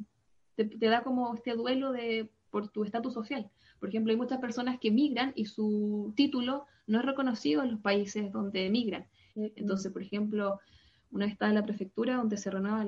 te, 0.54 0.64
te, 0.64 0.86
da 0.86 1.02
como 1.02 1.34
este 1.34 1.54
duelo 1.54 1.92
de 1.92 2.30
por 2.50 2.68
tu 2.68 2.84
estatus 2.84 3.14
social. 3.14 3.50
Por 3.78 3.88
ejemplo, 3.88 4.10
hay 4.10 4.16
muchas 4.16 4.40
personas 4.40 4.78
que 4.78 4.90
migran 4.90 5.32
y 5.34 5.46
su 5.46 6.12
título 6.16 6.66
no 6.90 6.98
es 6.98 7.04
reconocido 7.04 7.62
en 7.62 7.70
los 7.70 7.80
países 7.80 8.32
donde 8.32 8.66
emigran. 8.66 9.06
Entonces, 9.34 9.92
por 9.92 10.02
ejemplo, 10.02 10.58
una 11.12 11.24
vez 11.24 11.32
estaba 11.32 11.50
en 11.50 11.54
la 11.54 11.64
prefectura 11.64 12.16
donde 12.16 12.36
se 12.36 12.50
renueva 12.50 12.84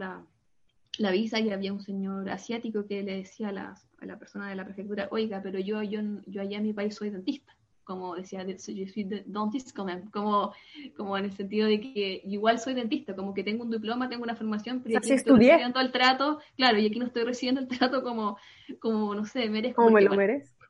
la, 0.98 1.10
visa 1.12 1.38
y 1.38 1.50
había 1.50 1.72
un 1.72 1.80
señor 1.80 2.28
asiático 2.28 2.86
que 2.86 3.02
le 3.02 3.16
decía 3.16 3.48
a 3.48 3.52
la, 3.52 3.74
a 4.00 4.06
la 4.06 4.18
persona 4.18 4.48
de 4.48 4.56
la 4.56 4.64
prefectura, 4.64 5.08
oiga, 5.10 5.40
pero 5.42 5.58
yo, 5.58 5.82
yo, 5.82 6.00
yo 6.26 6.42
allá 6.42 6.58
en 6.58 6.64
mi 6.64 6.72
país 6.72 6.94
soy 6.94 7.10
dentista 7.10 7.56
como 7.84 8.14
decía, 8.14 8.46
yo 8.46 8.56
soy 8.58 9.04
dentista, 9.04 9.72
como, 10.12 10.52
como 10.96 11.18
en 11.18 11.24
el 11.24 11.32
sentido 11.32 11.66
de 11.66 11.80
que 11.80 12.22
igual 12.24 12.60
soy 12.60 12.74
dentista, 12.74 13.14
como 13.16 13.34
que 13.34 13.42
tengo 13.42 13.64
un 13.64 13.72
diploma, 13.72 14.08
tengo 14.08 14.22
una 14.22 14.36
formación, 14.36 14.80
pero 14.82 14.98
aquí 14.98 15.12
estoy 15.12 15.36
recibiendo 15.36 15.80
el 15.80 15.90
trato, 15.90 16.38
claro, 16.56 16.78
y 16.78 16.86
aquí 16.86 16.98
no 17.00 17.06
estoy 17.06 17.24
recibiendo 17.24 17.60
el 17.60 17.66
trato 17.66 18.04
como, 18.04 18.38
como 18.78 19.16
no 19.16 19.24
sé, 19.24 19.50
merezco. 19.50 19.82
Como 19.82 19.94
me 19.96 20.02
lo 20.02 20.14
merezco 20.14 20.61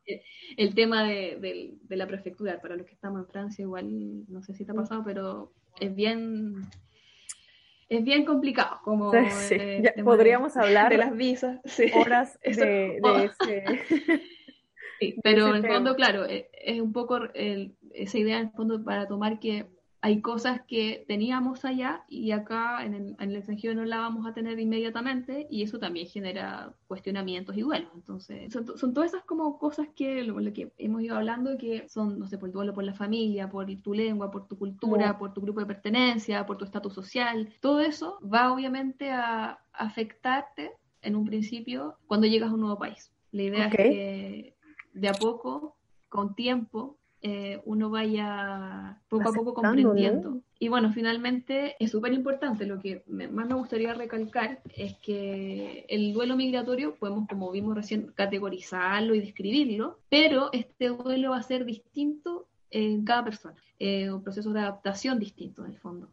el 0.57 0.75
tema 0.75 1.05
de, 1.05 1.77
la 1.89 2.07
prefectura, 2.07 2.61
para 2.61 2.77
los 2.77 2.87
que 2.87 2.95
estamos 2.95 3.21
en 3.21 3.29
Francia, 3.29 3.63
igual 3.63 4.25
no 4.29 4.43
sé 4.43 4.55
si 4.55 4.65
te 4.65 4.73
ha 4.73 4.75
pasado, 4.75 5.03
pero 5.05 5.53
es 5.81 5.95
bien 5.95 6.55
es 7.89 8.05
bien 8.05 8.25
complicado. 8.25 8.81
Como 8.85 9.13
eh, 9.15 9.95
podríamos 10.03 10.57
hablar 10.57 10.91
de 10.91 10.99
las 10.99 11.15
visas, 11.15 11.61
horas 11.95 12.39
de, 12.45 13.01
ese. 13.25 13.65
pero 15.23 15.49
en 15.49 15.57
el 15.57 15.67
fondo, 15.67 15.95
claro, 15.95 16.25
e, 16.27 16.49
es 16.53 16.81
un 16.81 16.93
poco 16.93 17.21
esa 17.35 18.19
idea 18.19 18.39
en 18.39 18.47
el 18.47 18.53
fondo 18.53 18.83
para 18.83 19.07
tomar 19.07 19.39
que 19.39 19.67
hay 20.05 20.21
cosas 20.21 20.61
que 20.67 21.05
teníamos 21.07 21.65
allá 21.65 22.05
y 22.09 22.33
acá 22.33 22.85
en 22.85 22.95
el, 22.95 23.17
en 23.21 23.37
extranjero 23.37 23.75
no 23.75 23.85
la 23.85 23.99
vamos 23.99 24.27
a 24.27 24.35
tener 24.35 24.59
inmediatamente 24.59 25.47
y 25.49 25.63
eso 25.63 25.79
también 25.79 26.09
genera 26.09 26.75
cuestionamientos 26.89 27.57
y 27.57 27.61
duelos. 27.61 27.89
Entonces, 27.95 28.53
son, 28.53 28.93
todas 28.93 29.13
esas 29.13 29.25
como 29.25 29.61
cosas 29.61 29.87
que, 29.95 30.25
lo, 30.25 30.37
que 30.53 30.73
hemos 30.77 31.03
ido 31.03 31.15
hablando 31.15 31.57
que 31.57 31.89
son, 31.89 32.19
no 32.19 32.27
sé, 32.27 32.37
por 32.37 32.49
el 32.49 32.53
duelo 32.53 32.75
por 32.75 32.83
la 32.83 32.95
familia, 32.95 33.49
por 33.49 33.65
tu 33.81 33.95
lengua, 33.95 34.33
por 34.33 34.49
tu 34.49 34.59
cultura, 34.59 35.17
por 35.17 35.33
tu 35.33 35.41
grupo 35.41 35.61
de 35.61 35.67
pertenencia, 35.67 36.45
por 36.47 36.59
tu 36.59 36.65
estatus 36.65 36.93
social. 36.93 37.55
Todo 37.61 37.81
eso 37.81 38.19
va 38.23 38.53
obviamente 38.53 39.13
a 39.13 39.61
afectarte 39.73 40.73
en 41.01 41.15
un 41.15 41.25
principio 41.25 41.97
cuando 42.09 42.27
llegas 42.27 42.51
a 42.51 42.55
un 42.55 42.61
nuevo 42.61 42.77
país. 42.77 43.13
La 43.31 43.43
idea 43.43 43.67
es 43.69 43.77
que 43.77 44.57
de 44.95 45.09
a 45.09 45.13
poco, 45.13 45.77
con 46.09 46.35
tiempo, 46.35 46.99
eh, 47.25 47.63
uno 47.67 47.89
vaya 47.89 49.01
poco 49.09 49.29
a 49.29 49.33
poco 49.33 49.55
comprendiendo. 49.55 50.41
Y 50.59 50.69
bueno, 50.69 50.93
finalmente 50.93 51.77
es 51.79 51.93
súper 51.93 52.13
importante, 52.13 52.67
lo 52.67 52.81
que 52.81 53.05
más 53.07 53.47
me 53.47 53.55
gustaría 53.55 53.95
recalcar 53.95 54.61
es 54.77 54.97
que 54.99 55.87
el 55.89 56.13
duelo 56.13 56.37
migratorio 56.37 56.97
podemos, 56.97 57.29
como 57.29 57.53
vimos 57.53 57.77
recién, 57.77 58.13
categorizarlo 58.15 59.15
y 59.15 59.21
describirlo, 59.21 60.01
pero 60.09 60.51
este 60.53 60.89
duelo 60.89 61.31
va 61.31 61.37
a 61.37 61.43
ser 61.43 61.65
distinto 61.65 62.49
en 62.71 63.05
cada 63.05 63.25
persona, 63.25 63.57
eh, 63.79 64.11
un 64.11 64.23
proceso 64.23 64.53
de 64.53 64.61
adaptación 64.61 65.21
distinto 65.21 65.65
en 65.65 65.73
el 65.73 65.79
fondo. 65.79 66.09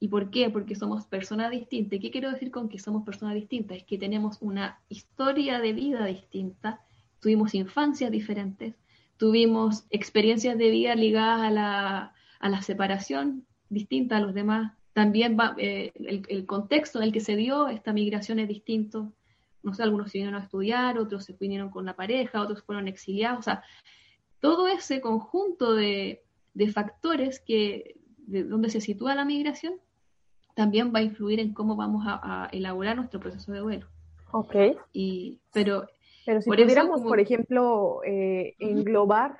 ¿Y 0.00 0.06
por 0.06 0.30
qué? 0.30 0.50
Porque 0.50 0.76
somos 0.76 1.06
personas 1.06 1.50
distintas. 1.50 1.98
¿Qué 1.98 2.12
quiero 2.12 2.30
decir 2.30 2.52
con 2.52 2.68
que 2.68 2.78
somos 2.78 3.04
personas 3.04 3.34
distintas? 3.34 3.78
Es 3.78 3.84
que 3.84 3.98
tenemos 3.98 4.38
una 4.40 4.78
historia 4.88 5.60
de 5.60 5.72
vida 5.72 6.06
distinta, 6.06 6.80
tuvimos 7.20 7.54
infancias 7.54 8.12
diferentes, 8.12 8.74
tuvimos 9.18 9.84
experiencias 9.90 10.56
de 10.56 10.70
vida 10.70 10.94
ligadas 10.94 11.42
a 11.42 11.50
la, 11.50 12.14
a 12.40 12.48
la 12.48 12.62
separación, 12.62 13.44
distintas 13.68 14.18
a 14.18 14.24
los 14.24 14.32
demás. 14.32 14.72
También 14.92 15.36
va, 15.38 15.54
eh, 15.58 15.92
el, 15.94 16.46
contexto 16.46 16.98
en 16.98 17.04
el 17.04 17.12
que 17.12 17.20
se 17.20 17.36
dio 17.36 17.68
esta 17.68 17.92
migración 17.92 18.38
es 18.38 18.48
distinto. 18.48 19.12
No 19.62 19.74
sé, 19.74 19.82
algunos 19.82 20.10
se 20.10 20.18
vinieron 20.18 20.40
a 20.40 20.44
estudiar, 20.44 20.98
otros 20.98 21.24
se 21.24 21.34
vinieron 21.38 21.70
con 21.70 21.84
la 21.84 21.94
pareja, 21.94 22.40
otros 22.40 22.62
fueron 22.62 22.88
exiliados. 22.88 23.40
O 23.40 23.42
sea, 23.42 23.62
todo 24.40 24.68
ese 24.68 25.00
conjunto 25.00 25.74
de, 25.74 26.22
de 26.54 26.72
factores 26.72 27.40
que, 27.40 28.00
de 28.18 28.44
donde 28.44 28.70
se 28.70 28.80
sitúa 28.80 29.14
la 29.14 29.24
migración, 29.24 29.74
también 30.54 30.92
va 30.94 31.00
a 31.00 31.02
influir 31.02 31.38
en 31.38 31.52
cómo 31.52 31.76
vamos 31.76 32.04
a, 32.06 32.44
a 32.44 32.46
elaborar 32.46 32.96
nuestro 32.96 33.20
proceso 33.20 33.52
de 33.52 33.62
vuelo. 33.62 33.86
Ok. 34.32 34.54
Y, 34.92 35.38
pero 35.52 35.86
pero 36.28 36.42
si 36.42 36.50
pudiéramos, 36.50 37.00
por 37.00 37.20
ejemplo, 37.20 38.02
eh, 38.04 38.54
englobar, 38.58 39.38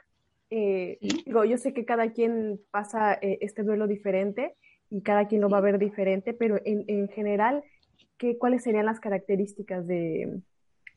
eh, 0.48 0.96
digo, 1.26 1.44
yo 1.44 1.58
sé 1.58 1.74
que 1.74 1.84
cada 1.84 2.12
quien 2.12 2.58
pasa 2.70 3.12
eh, 3.12 3.36
este 3.42 3.62
duelo 3.62 3.86
diferente 3.86 4.54
y 4.88 5.02
cada 5.02 5.28
quien 5.28 5.42
lo 5.42 5.50
va 5.50 5.58
a 5.58 5.60
ver 5.60 5.78
diferente, 5.78 6.32
pero 6.32 6.58
en, 6.64 6.84
en 6.86 7.08
general, 7.08 7.62
¿qué, 8.16 8.38
¿cuáles 8.38 8.62
serían 8.62 8.86
las 8.86 9.00
características 9.00 9.86
de, 9.86 10.40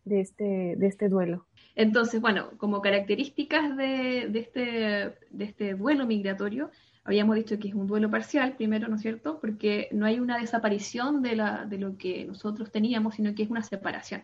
de, 0.05 0.21
este, 0.21 0.75
de 0.77 0.87
este 0.87 1.09
duelo? 1.09 1.45
Entonces, 1.75 2.21
bueno, 2.21 2.51
como 2.55 2.81
características 2.81 3.75
de, 3.75 4.29
de, 4.29 4.39
este, 4.39 4.61
de 4.61 5.43
este 5.43 5.73
duelo 5.73 6.05
migratorio, 6.05 6.71
habíamos 7.03 7.35
dicho 7.35 7.59
que 7.59 7.67
es 7.67 7.73
un 7.73 7.87
duelo 7.87 8.09
parcial, 8.09 8.55
primero, 8.55 8.87
¿no 8.87 8.95
es 8.95 9.01
cierto? 9.01 9.41
Porque 9.41 9.89
no 9.91 10.05
hay 10.05 10.21
una 10.21 10.37
desaparición 10.37 11.21
de, 11.21 11.35
la, 11.35 11.65
de 11.65 11.77
lo 11.77 11.97
que 11.97 12.23
nosotros 12.23 12.71
teníamos, 12.71 13.15
sino 13.15 13.35
que 13.35 13.43
es 13.43 13.49
una 13.49 13.61
separación. 13.61 14.23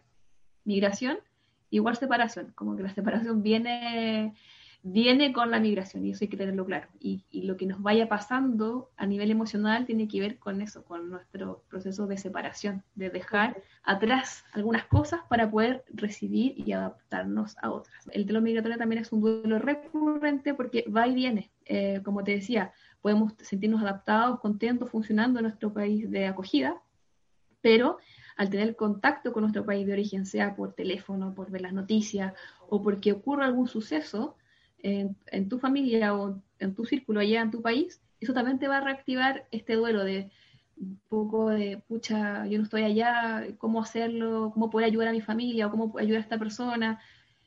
Migración 0.64 1.18
igual 1.70 1.96
separación, 1.96 2.52
como 2.56 2.76
que 2.76 2.84
la 2.84 2.94
separación 2.94 3.44
viene, 3.44 4.34
viene 4.84 5.34
con 5.34 5.52
la 5.52 5.60
migración 5.60 6.06
y 6.06 6.12
eso 6.12 6.24
hay 6.24 6.30
que 6.30 6.38
tenerlo 6.38 6.66
claro. 6.66 6.88
Y, 7.00 7.24
lo 7.44 7.58
que 7.58 7.66
nos 7.66 7.82
vaya 7.82 8.10
pasando 8.10 8.90
a 8.98 9.06
nivel 9.06 9.32
emocional 9.32 9.86
tiene 9.86 10.08
que 10.08 10.20
ver 10.20 10.38
con 10.38 10.62
eso, 10.62 10.84
con 10.84 11.10
nuestro 11.10 11.64
proceso 11.70 12.08
de 12.08 12.18
separación, 12.18 12.84
de 12.96 13.10
dejar 13.10 13.62
atrás 13.84 14.44
algunas 14.54 14.86
cosas 14.86 15.22
para 15.30 15.50
poder 15.50 15.84
recibir 15.90 16.54
y 16.58 16.72
adaptarnos 16.72 17.56
a 17.62 17.72
otras. 17.72 18.08
El 18.12 18.26
duelo 18.26 18.42
migratorio 18.42 18.78
también 18.78 19.02
es 19.02 19.12
un 19.12 19.22
duelo 19.22 19.60
recurrente 19.60 20.54
porque 20.54 20.86
va 20.90 21.08
y 21.08 21.16
viene. 21.16 21.52
Eh, 21.66 22.02
como 22.04 22.24
te 22.24 22.32
decía, 22.32 22.74
podemos 23.02 23.34
sentirnos 23.40 23.82
adaptados, 23.82 24.40
contentos, 24.40 24.90
funcionando 24.90 25.40
en 25.40 25.44
nuestro 25.44 25.74
país 25.74 26.10
de 26.10 26.28
acogida, 26.28 26.82
pero 27.62 27.98
al 28.38 28.50
tener 28.50 28.76
contacto 28.76 29.34
con 29.34 29.42
nuestro 29.42 29.66
país 29.66 29.86
de 29.86 29.94
origen, 29.94 30.26
sea 30.26 30.56
por 30.56 30.74
teléfono, 30.74 31.34
por 31.34 31.52
ver 31.52 31.62
las 31.62 31.74
noticias 31.74 32.34
o 32.70 32.82
porque 32.82 33.12
ocurra 33.12 33.46
algún 33.46 33.68
suceso 33.68 34.38
en, 34.80 35.50
tu 35.50 35.58
familia 35.60 36.16
o 36.16 36.42
en 36.60 36.76
tu 36.76 36.86
círculo 36.86 37.20
allá 37.20 37.42
en 37.42 37.52
tu 37.52 37.62
país, 37.62 38.00
eso 38.22 38.34
también 38.34 38.60
te 38.60 38.68
va 38.68 38.78
a 38.78 38.82
reactivar 38.82 39.48
este 39.52 39.74
duelo 39.74 40.04
de 40.04 40.32
un 40.80 41.00
poco 41.10 41.50
de, 41.50 41.82
pucha, 41.88 42.46
yo 42.46 42.60
no 42.60 42.64
estoy 42.64 42.84
allá, 42.84 43.48
cómo 43.58 43.82
hacerlo, 43.82 44.52
cómo 44.54 44.70
poder 44.70 44.86
ayudar 44.86 45.08
a 45.08 45.12
mi 45.12 45.22
familia 45.22 45.66
o 45.66 45.72
cómo 45.72 45.98
ayudar 45.98 46.20
a 46.20 46.24
esta 46.24 46.38
persona. 46.38 47.00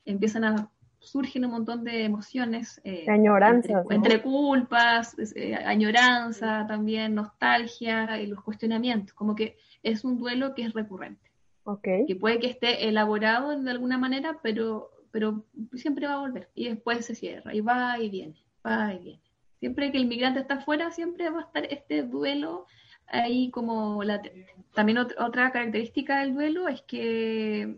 Empiezan 0.04 0.44
a 0.44 0.70
surgen 1.00 1.44
un 1.46 1.52
montón 1.52 1.82
de 1.84 2.04
emociones. 2.04 2.80
Eh, 2.84 3.06
añoranzas. 3.08 3.84
Entre, 3.90 4.22
culpas, 4.22 5.16
eh, 5.34 5.54
añoranza 5.54 6.66
también, 6.68 7.14
nostalgia 7.14 8.20
y 8.20 8.26
los 8.26 8.42
cuestionamientos. 8.42 9.14
Como 9.14 9.34
que 9.34 9.56
es 9.82 10.04
un 10.04 10.18
duelo 10.18 10.54
que 10.54 10.62
es 10.62 10.72
recurrente. 10.72 11.30
Okay. 11.64 12.06
Que 12.06 12.16
puede 12.16 12.38
que 12.38 12.48
esté 12.48 12.88
elaborado 12.88 13.58
de 13.58 13.70
alguna 13.70 13.98
manera, 13.98 14.38
pero, 14.42 14.90
pero 15.10 15.44
siempre 15.74 16.06
va 16.06 16.14
a 16.14 16.20
volver. 16.20 16.50
Y 16.54 16.68
después 16.68 17.04
se 17.04 17.14
cierra. 17.14 17.54
Y 17.54 17.60
va 17.60 17.98
y 17.98 18.10
viene, 18.10 18.44
va 18.64 18.94
y 18.94 18.98
viene. 18.98 19.22
Siempre 19.58 19.92
que 19.92 19.98
el 19.98 20.06
migrante 20.06 20.40
está 20.40 20.54
afuera, 20.54 20.90
siempre 20.90 21.28
va 21.30 21.40
a 21.40 21.44
estar 21.44 21.64
este 21.66 22.02
duelo 22.02 22.66
ahí 23.06 23.50
como 23.50 24.02
latente. 24.02 24.54
También 24.74 24.98
otra 24.98 25.50
característica 25.50 26.20
del 26.20 26.34
duelo 26.34 26.68
es 26.68 26.82
que 26.82 27.76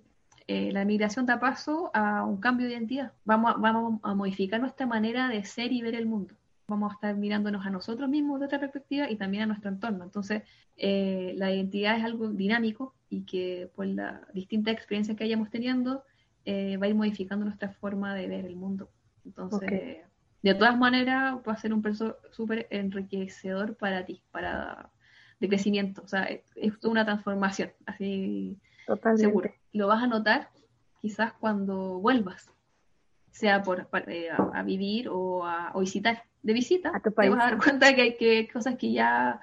eh, 0.53 0.71
la 0.71 0.85
migración 0.85 1.25
da 1.25 1.41
paso 1.41 1.91
a 1.95 2.25
un 2.25 2.37
cambio 2.37 2.67
de 2.67 2.75
identidad. 2.75 3.12
Vamos 3.25 3.55
a, 3.55 3.59
vamos 3.59 4.01
a 4.03 4.15
modificar 4.15 4.61
nuestra 4.61 4.87
manera 4.87 5.29
de 5.29 5.43
ser 5.45 5.73
y 5.73 5.81
ver 5.81 5.95
el 5.95 6.05
mundo. 6.05 6.35
Vamos 6.69 6.91
a 6.91 6.95
estar 6.95 7.17
mirándonos 7.17 7.65
a 7.65 7.71
nosotros 7.71 8.07
mismos 8.11 8.38
de 8.38 8.47
otra 8.47 8.61
perspectiva 8.61 9.11
y 9.11 9.17
también 9.17 9.45
a 9.45 9.47
nuestro 9.47 9.71
entorno. 9.71 10.05
Entonces, 10.05 10.43
eh, 10.77 11.33
la 11.38 11.51
identidad 11.51 11.97
es 11.97 12.05
algo 12.05 12.29
dinámico 12.29 12.95
y 13.09 13.23
que 13.23 13.71
por 13.75 13.87
la 13.87 14.29
distintas 14.35 14.75
experiencias 14.75 15.17
que 15.17 15.25
hayamos 15.25 15.49
teniendo 15.49 16.05
eh, 16.45 16.77
va 16.77 16.85
a 16.85 16.88
ir 16.91 16.97
modificando 16.97 17.47
nuestra 17.47 17.71
forma 17.71 18.15
de 18.15 18.29
ver 18.29 18.45
el 18.45 18.57
mundo. 18.57 18.91
Entonces, 19.25 20.01
de 20.43 20.55
todas 20.55 20.77
maneras, 20.77 21.37
va 21.49 21.53
a 21.55 21.57
ser 21.57 21.73
un 21.73 21.81
proceso 21.81 22.19
súper 22.31 22.67
enriquecedor 22.69 23.75
para 23.77 24.05
ti, 24.05 24.23
para 24.31 24.91
de 25.41 25.49
crecimiento. 25.49 26.03
O 26.03 26.09
sea, 26.09 26.25
es, 26.25 26.43
es 26.57 26.85
una 26.85 27.07
transformación, 27.07 27.73
así 27.87 28.59
Totalmente. 28.87 29.25
seguro 29.25 29.51
lo 29.73 29.88
vas 29.88 30.03
a 30.03 30.07
notar 30.07 30.51
quizás 31.01 31.33
cuando 31.33 31.99
vuelvas, 31.99 32.51
sea 33.31 33.62
por, 33.62 33.88
eh, 34.07 34.29
a, 34.31 34.62
vivir 34.62 35.09
o 35.09 35.45
a 35.45 35.73
visitar. 35.79 36.25
De 36.42 36.53
visita, 36.53 36.90
a 36.92 37.01
tu 37.01 37.12
país. 37.12 37.31
te 37.31 37.37
vas 37.37 37.47
a 37.47 37.51
dar 37.51 37.62
cuenta 37.62 37.95
que 37.95 38.03
hay 38.03 38.16
que, 38.16 38.49
cosas 38.53 38.77
que 38.77 38.92
ya... 38.92 39.40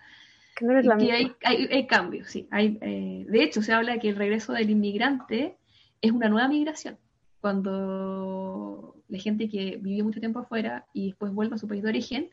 Que 0.55 0.65
no 0.65 0.73
la 0.73 0.97
que 0.97 1.13
hay, 1.13 1.33
hay, 1.43 1.87
cambios, 1.87 2.27
sí. 2.27 2.45
Hay, 2.51 2.77
eh, 2.81 3.25
de 3.25 3.43
hecho, 3.43 3.61
se 3.61 3.71
habla 3.71 3.93
de 3.93 3.99
que 3.99 4.09
el 4.09 4.17
regreso 4.17 4.51
del 4.51 4.69
inmigrante 4.69 5.57
es 6.01 6.11
una 6.11 6.27
nueva 6.27 6.49
migración. 6.49 6.97
Cuando 7.39 8.97
la 9.07 9.17
gente 9.17 9.47
que 9.47 9.77
vivió 9.81 10.03
mucho 10.03 10.19
tiempo 10.19 10.39
afuera 10.39 10.87
y 10.91 11.07
después 11.07 11.31
vuelve 11.31 11.55
a 11.55 11.57
su 11.57 11.69
país 11.69 11.83
de 11.83 11.89
origen, 11.89 12.29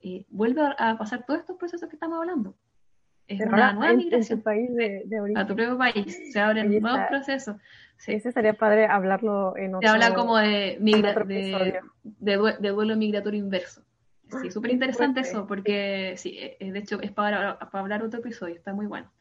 eh, 0.00 0.26
vuelve 0.30 0.62
a 0.76 0.98
pasar 0.98 1.24
todos 1.24 1.38
estos 1.38 1.56
procesos 1.56 1.88
que 1.88 1.94
estamos 1.94 2.18
hablando 2.18 2.56
es 3.40 3.46
una 3.46 3.72
nueva 3.72 3.94
migración. 3.94 4.40
país 4.42 4.74
de, 4.74 5.20
origen. 5.20 5.38
A 5.38 5.46
tu 5.46 5.54
propio 5.54 5.78
país. 5.78 6.32
Se 6.32 6.40
abren 6.40 6.80
nuevos 6.80 7.00
procesos. 7.08 7.56
Sí. 7.96 8.12
Ese 8.12 8.32
sería 8.32 8.54
padre 8.54 8.86
hablarlo 8.86 9.56
en 9.56 9.74
otro 9.74 9.88
Se 9.88 9.94
habla 9.94 10.14
como 10.14 10.36
de, 10.36 10.76
de, 10.80 12.68
duelo 12.70 12.96
migratorio 12.96 13.40
inverso. 13.40 13.82
Sí, 14.40 14.50
súper 14.50 14.70
interesante 14.70 15.20
eso, 15.20 15.46
porque 15.46 16.14
sí, 16.16 16.36
eh, 16.38 16.72
de 16.72 16.78
hecho 16.78 17.00
es 17.02 17.12
para, 17.12 17.58
para, 17.58 17.80
hablar 17.80 18.02
otro 18.02 18.20
episodio, 18.20 18.54
está 18.54 18.72
muy 18.72 18.86
bueno. 18.86 19.12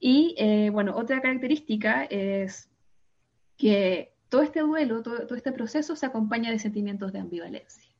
Y 0.00 0.34
eh, 0.38 0.70
bueno, 0.70 0.96
otra 0.96 1.20
característica 1.20 2.04
es 2.04 2.70
que 3.56 4.14
todo 4.28 4.42
este 4.42 4.60
duelo, 4.60 5.02
todo, 5.02 5.26
todo, 5.26 5.36
este 5.36 5.52
proceso 5.52 5.96
se 5.96 6.06
acompaña 6.06 6.50
de 6.50 6.58
sentimientos 6.58 7.12
de 7.12 7.18
ambivalencia, 7.18 7.90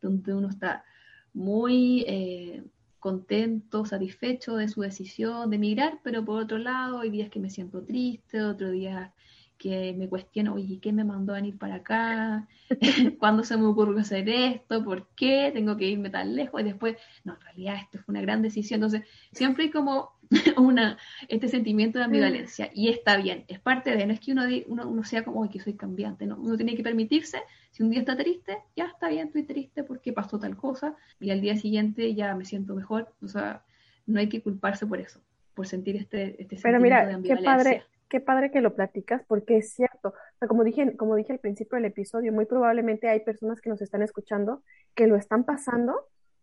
donde 0.00 0.34
uno 0.34 0.48
está 0.48 0.84
muy 1.32 2.04
eh, 2.06 2.64
contento, 2.98 3.84
satisfecho 3.84 4.56
de 4.56 4.68
su 4.68 4.80
decisión 4.82 5.50
de 5.50 5.56
emigrar, 5.56 6.00
pero 6.02 6.24
por 6.24 6.42
otro 6.42 6.58
lado 6.58 7.00
hay 7.00 7.10
días 7.10 7.30
que 7.30 7.40
me 7.40 7.50
siento 7.50 7.82
triste, 7.84 8.42
otro 8.42 8.70
día 8.70 9.12
que 9.58 9.92
me 9.98 10.08
cuestiono, 10.08 10.54
oye, 10.54 10.78
¿qué 10.80 10.92
me 10.92 11.04
mandó 11.04 11.32
a 11.32 11.36
venir 11.36 11.58
para 11.58 11.76
acá? 11.76 12.46
¿Cuándo 13.18 13.42
se 13.42 13.56
me 13.56 13.66
ocurrió 13.66 13.98
hacer 13.98 14.28
esto? 14.28 14.84
¿Por 14.84 15.08
qué 15.16 15.50
tengo 15.52 15.76
que 15.76 15.86
irme 15.86 16.10
tan 16.10 16.34
lejos? 16.36 16.60
Y 16.60 16.64
después, 16.64 16.96
no, 17.24 17.34
en 17.34 17.40
realidad 17.40 17.76
esto 17.82 17.98
fue 17.98 18.12
una 18.12 18.22
gran 18.22 18.40
decisión. 18.40 18.78
Entonces, 18.78 19.02
siempre 19.32 19.64
hay 19.64 19.70
como 19.70 20.12
una, 20.56 20.96
este 21.26 21.48
sentimiento 21.48 21.98
de 21.98 22.04
ambivalencia 22.04 22.70
y 22.72 22.88
está 22.88 23.16
bien, 23.16 23.44
es 23.48 23.58
parte 23.58 23.96
de, 23.96 24.06
no 24.06 24.12
es 24.12 24.20
que 24.20 24.32
uno, 24.32 24.44
uno, 24.68 24.88
uno 24.88 25.04
sea 25.04 25.24
como, 25.24 25.48
que 25.50 25.60
soy 25.60 25.74
cambiante, 25.74 26.26
no, 26.26 26.36
uno 26.36 26.56
tiene 26.56 26.76
que 26.76 26.82
permitirse, 26.82 27.38
si 27.70 27.82
un 27.82 27.90
día 27.90 28.00
está 28.00 28.16
triste, 28.16 28.58
ya 28.76 28.86
está 28.86 29.08
bien, 29.08 29.28
estoy 29.28 29.44
triste 29.44 29.84
porque 29.84 30.12
pasó 30.12 30.38
tal 30.38 30.56
cosa 30.56 30.96
y 31.20 31.30
al 31.30 31.40
día 31.40 31.56
siguiente 31.56 32.14
ya 32.14 32.34
me 32.34 32.44
siento 32.44 32.74
mejor, 32.74 33.12
o 33.22 33.28
sea, 33.28 33.64
no 34.06 34.20
hay 34.20 34.28
que 34.28 34.42
culparse 34.42 34.86
por 34.86 35.00
eso, 35.00 35.20
por 35.54 35.66
sentir 35.66 35.96
este, 35.96 36.40
este 36.42 36.58
Pero 36.62 36.80
mira, 36.80 37.06
de. 37.06 37.22
Qué 37.22 37.36
padre, 37.36 37.84
qué 38.08 38.20
padre 38.20 38.50
que 38.50 38.60
lo 38.60 38.74
platicas 38.74 39.22
porque 39.26 39.58
es 39.58 39.72
cierto. 39.72 40.08
O 40.08 40.38
sea, 40.38 40.48
como 40.48 40.64
dije, 40.64 40.96
como 40.96 41.14
dije 41.16 41.32
al 41.32 41.38
principio 41.40 41.76
del 41.76 41.84
episodio, 41.84 42.32
muy 42.32 42.46
probablemente 42.46 43.08
hay 43.08 43.20
personas 43.20 43.60
que 43.60 43.70
nos 43.70 43.82
están 43.82 44.02
escuchando 44.02 44.62
que 44.94 45.06
lo 45.06 45.16
están 45.16 45.44
pasando 45.44 45.94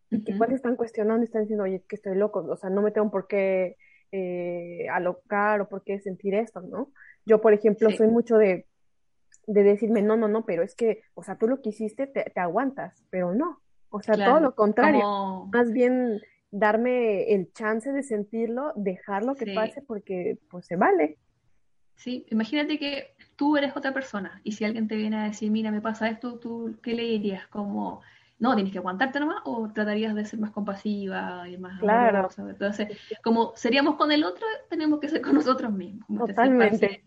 y 0.10 0.24
que 0.24 0.34
igual 0.34 0.52
están 0.52 0.76
cuestionando 0.76 1.24
y 1.24 1.26
están 1.26 1.42
diciendo, 1.42 1.64
oye, 1.64 1.84
que 1.90 1.96
estoy 1.96 2.16
loco, 2.16 2.46
o 2.48 2.56
sea, 2.56 2.70
no 2.70 2.82
me 2.82 2.92
tengo 2.92 3.10
por 3.10 3.28
qué 3.28 3.76
eh, 4.12 4.88
alocar 4.90 5.62
o 5.62 5.68
por 5.68 5.84
qué 5.84 6.00
sentir 6.00 6.36
esto, 6.36 6.62
¿no? 6.62 6.92
Yo, 7.26 7.42
por 7.42 7.54
ejemplo, 7.54 7.90
soy 7.90 8.08
mucho 8.08 8.38
de, 8.38 8.68
de 9.48 9.64
decirme, 9.64 10.02
no, 10.02 10.16
no, 10.18 10.28
no, 10.28 10.46
pero 10.46 10.64
es 10.64 10.76
que, 10.76 11.02
o 11.14 11.24
sea, 11.24 11.38
tú 11.38 11.48
lo 11.48 11.62
que 11.62 11.70
hiciste, 11.70 12.08
te, 12.08 12.40
aguantas, 12.40 13.04
pero 13.10 13.34
no. 13.34 13.62
O 13.90 14.02
sea, 14.02 14.16
todo 14.16 14.40
lo 14.40 14.56
contrario. 14.56 15.48
Más 15.54 15.72
bien 15.72 16.22
darme 16.52 17.34
el 17.34 17.52
chance 17.54 17.92
de 17.92 18.04
sentirlo, 18.04 18.72
dejarlo 18.76 19.36
que 19.36 19.54
pase 19.54 19.82
porque 19.82 20.38
pues 20.50 20.66
se 20.66 20.76
vale. 20.76 21.18
Sí, 21.96 22.26
imagínate 22.30 22.78
que 22.78 23.16
tú 23.36 23.58
eres 23.58 23.76
otra 23.76 23.94
persona 23.94 24.42
y 24.44 24.54
si 24.54 24.66
alguien 24.66 24.88
te 24.88 24.96
viene 24.96 25.18
a 25.18 25.24
decir, 25.24 25.50
mira, 25.52 25.72
me 25.72 25.82
pasa 25.82 26.10
esto, 26.10 26.40
¿tú 26.40 26.78
qué 26.82 26.94
le 26.94 27.04
dirías? 27.04 27.48
Como, 27.48 28.02
no, 28.40 28.54
tienes 28.56 28.74
que 28.74 28.80
aguantarte 28.80 29.20
nomás 29.20 29.42
o 29.46 29.70
tratarías 29.74 30.14
de 30.14 30.26
ser 30.26 30.40
más 30.40 30.52
compasiva 30.52 31.48
y 31.48 31.58
más 31.58 31.80
claro. 31.80 32.30
Entonces, 32.38 32.90
como 33.24 33.54
seríamos 33.56 33.96
con 33.96 34.12
el 34.12 34.24
otro, 34.24 34.46
tenemos 34.70 35.00
que 35.00 35.10
ser 35.10 35.22
con 35.22 35.36
nosotros 35.36 35.72
mismos. 35.72 36.28
Totalmente. 36.28 37.04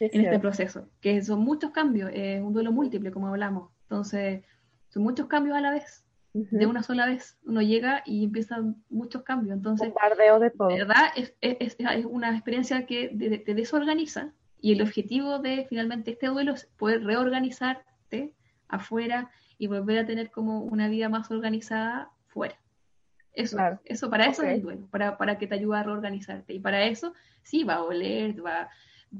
En 0.00 0.24
este 0.24 0.38
proceso, 0.38 0.88
que 1.00 1.22
son 1.22 1.40
muchos 1.40 1.70
cambios, 1.70 2.10
es 2.12 2.40
un 2.42 2.52
duelo 2.52 2.72
múltiple, 2.72 3.12
como 3.12 3.28
hablamos. 3.28 3.70
Entonces, 3.82 4.44
son 4.88 5.02
muchos 5.02 5.26
cambios 5.26 5.56
a 5.56 5.60
la 5.60 5.70
vez 5.70 6.04
de 6.32 6.66
una 6.66 6.82
sola 6.82 7.06
vez. 7.06 7.38
Uno 7.44 7.60
llega 7.60 8.02
y 8.06 8.24
empiezan 8.24 8.82
muchos 8.88 9.22
cambios. 9.22 9.56
Entonces, 9.56 9.88
Bombardeo 9.88 10.38
de 10.38 10.50
todo. 10.50 10.68
¿verdad? 10.68 11.10
Es, 11.14 11.34
es, 11.40 11.76
es 11.78 12.04
una 12.06 12.30
experiencia 12.30 12.86
que 12.86 13.08
te, 13.44 13.54
desorganiza 13.54 14.32
y 14.60 14.72
el 14.72 14.82
objetivo 14.82 15.38
de 15.40 15.66
finalmente 15.68 16.12
este 16.12 16.28
duelo 16.28 16.54
es 16.54 16.66
poder 16.78 17.04
reorganizarte 17.04 18.34
afuera 18.68 19.30
y 19.58 19.66
volver 19.66 19.98
a 19.98 20.06
tener 20.06 20.30
como 20.30 20.62
una 20.62 20.88
vida 20.88 21.08
más 21.08 21.30
organizada 21.30 22.10
fuera. 22.28 22.56
Eso, 23.34 23.58
eso 23.84 24.10
para 24.10 24.26
eso 24.26 24.42
es 24.42 24.54
el 24.54 24.62
duelo, 24.62 24.86
para, 24.90 25.16
para 25.16 25.38
que 25.38 25.46
te 25.46 25.54
ayude 25.54 25.78
a 25.78 25.82
reorganizarte. 25.82 26.52
Y 26.52 26.60
para 26.60 26.84
eso, 26.84 27.14
sí, 27.42 27.64
va 27.64 27.74
a 27.74 27.82
oler, 27.82 28.44
va, 28.44 28.68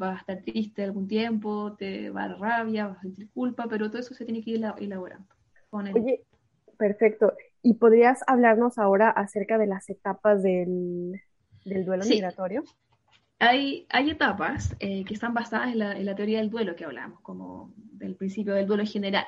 va 0.00 0.14
a 0.14 0.18
estar 0.18 0.42
triste 0.42 0.84
algún 0.84 1.06
tiempo, 1.08 1.74
te 1.76 2.10
va 2.10 2.24
a 2.24 2.28
dar 2.28 2.40
rabia, 2.40 2.86
vas 2.88 2.98
a 2.98 3.02
sentir 3.02 3.30
culpa, 3.30 3.66
pero 3.68 3.90
todo 3.90 4.00
eso 4.00 4.14
se 4.14 4.24
tiene 4.24 4.42
que 4.42 4.52
ir 4.52 4.64
elaborando. 4.78 5.26
Oye, 5.70 6.24
Perfecto. 6.82 7.34
¿Y 7.62 7.74
podrías 7.74 8.24
hablarnos 8.26 8.76
ahora 8.76 9.08
acerca 9.08 9.56
de 9.56 9.68
las 9.68 9.88
etapas 9.88 10.42
del, 10.42 11.20
duelo 11.64 12.04
migratorio? 12.04 12.64
Hay, 13.38 13.86
hay 13.88 14.10
etapas 14.10 14.74
eh, 14.80 15.04
que 15.04 15.14
están 15.14 15.32
basadas 15.32 15.72
en 15.72 15.78
la, 15.78 16.14
teoría 16.16 16.38
del 16.38 16.50
duelo 16.50 16.74
que 16.74 16.84
hablamos, 16.84 17.20
como 17.20 17.72
del 17.76 18.16
principio 18.16 18.54
del 18.54 18.66
duelo 18.66 18.84
general. 18.84 19.26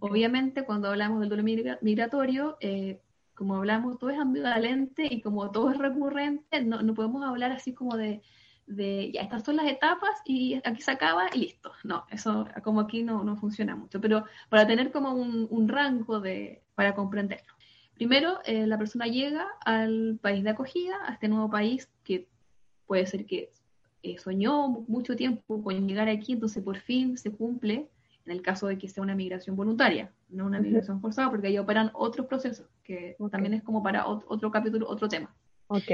Obviamente, 0.00 0.66
cuando 0.66 0.88
hablamos 0.88 1.20
del 1.20 1.30
duelo 1.30 1.78
migratorio, 1.80 2.58
eh, 2.60 3.00
como 3.34 3.56
hablamos, 3.56 3.98
todo 3.98 4.10
es 4.10 4.18
ambivalente 4.18 5.06
y 5.10 5.22
como 5.22 5.50
todo 5.50 5.70
es 5.70 5.78
recurrente, 5.78 6.62
no, 6.62 6.82
no 6.82 6.92
podemos 6.92 7.24
hablar 7.24 7.52
así 7.52 7.72
como 7.72 7.96
de, 7.96 8.20
de, 8.66 9.10
ya, 9.12 9.22
estas 9.22 9.44
son 9.44 9.56
las 9.56 9.66
etapas 9.66 10.10
y 10.24 10.60
aquí 10.64 10.82
se 10.82 10.90
acaba 10.90 11.26
y 11.34 11.38
listo. 11.38 11.72
No, 11.84 12.04
eso 12.10 12.46
como 12.62 12.80
aquí 12.80 13.02
no, 13.02 13.24
no 13.24 13.36
funciona 13.36 13.76
mucho, 13.76 14.00
pero 14.00 14.24
para 14.48 14.66
tener 14.66 14.92
como 14.92 15.12
un, 15.12 15.46
un 15.50 15.68
rango 15.68 16.20
de, 16.20 16.62
para 16.74 16.94
comprenderlo. 16.94 17.52
Primero, 17.94 18.40
eh, 18.44 18.66
la 18.66 18.78
persona 18.78 19.06
llega 19.06 19.46
al 19.64 20.18
país 20.20 20.42
de 20.42 20.50
acogida, 20.50 20.96
a 21.06 21.12
este 21.12 21.28
nuevo 21.28 21.50
país 21.50 21.90
que 22.02 22.26
puede 22.86 23.06
ser 23.06 23.26
que 23.26 23.50
eh, 24.02 24.18
soñó 24.18 24.68
mucho 24.88 25.14
tiempo 25.14 25.62
con 25.62 25.86
llegar 25.86 26.08
aquí, 26.08 26.32
entonces 26.32 26.62
por 26.62 26.78
fin 26.78 27.16
se 27.16 27.30
cumple, 27.30 27.88
en 28.24 28.32
el 28.32 28.42
caso 28.42 28.66
de 28.66 28.78
que 28.78 28.88
sea 28.88 29.02
una 29.02 29.14
migración 29.14 29.56
voluntaria, 29.56 30.12
no 30.28 30.46
una 30.46 30.60
migración 30.60 31.00
forzada, 31.00 31.30
porque 31.30 31.48
ahí 31.48 31.58
operan 31.58 31.90
otros 31.94 32.26
procesos, 32.26 32.66
que 32.82 33.16
también 33.30 33.54
es 33.54 33.62
como 33.62 33.82
para 33.82 34.06
otro 34.06 34.50
capítulo, 34.50 34.88
otro 34.88 35.08
tema. 35.08 35.32
Ok. 35.68 35.90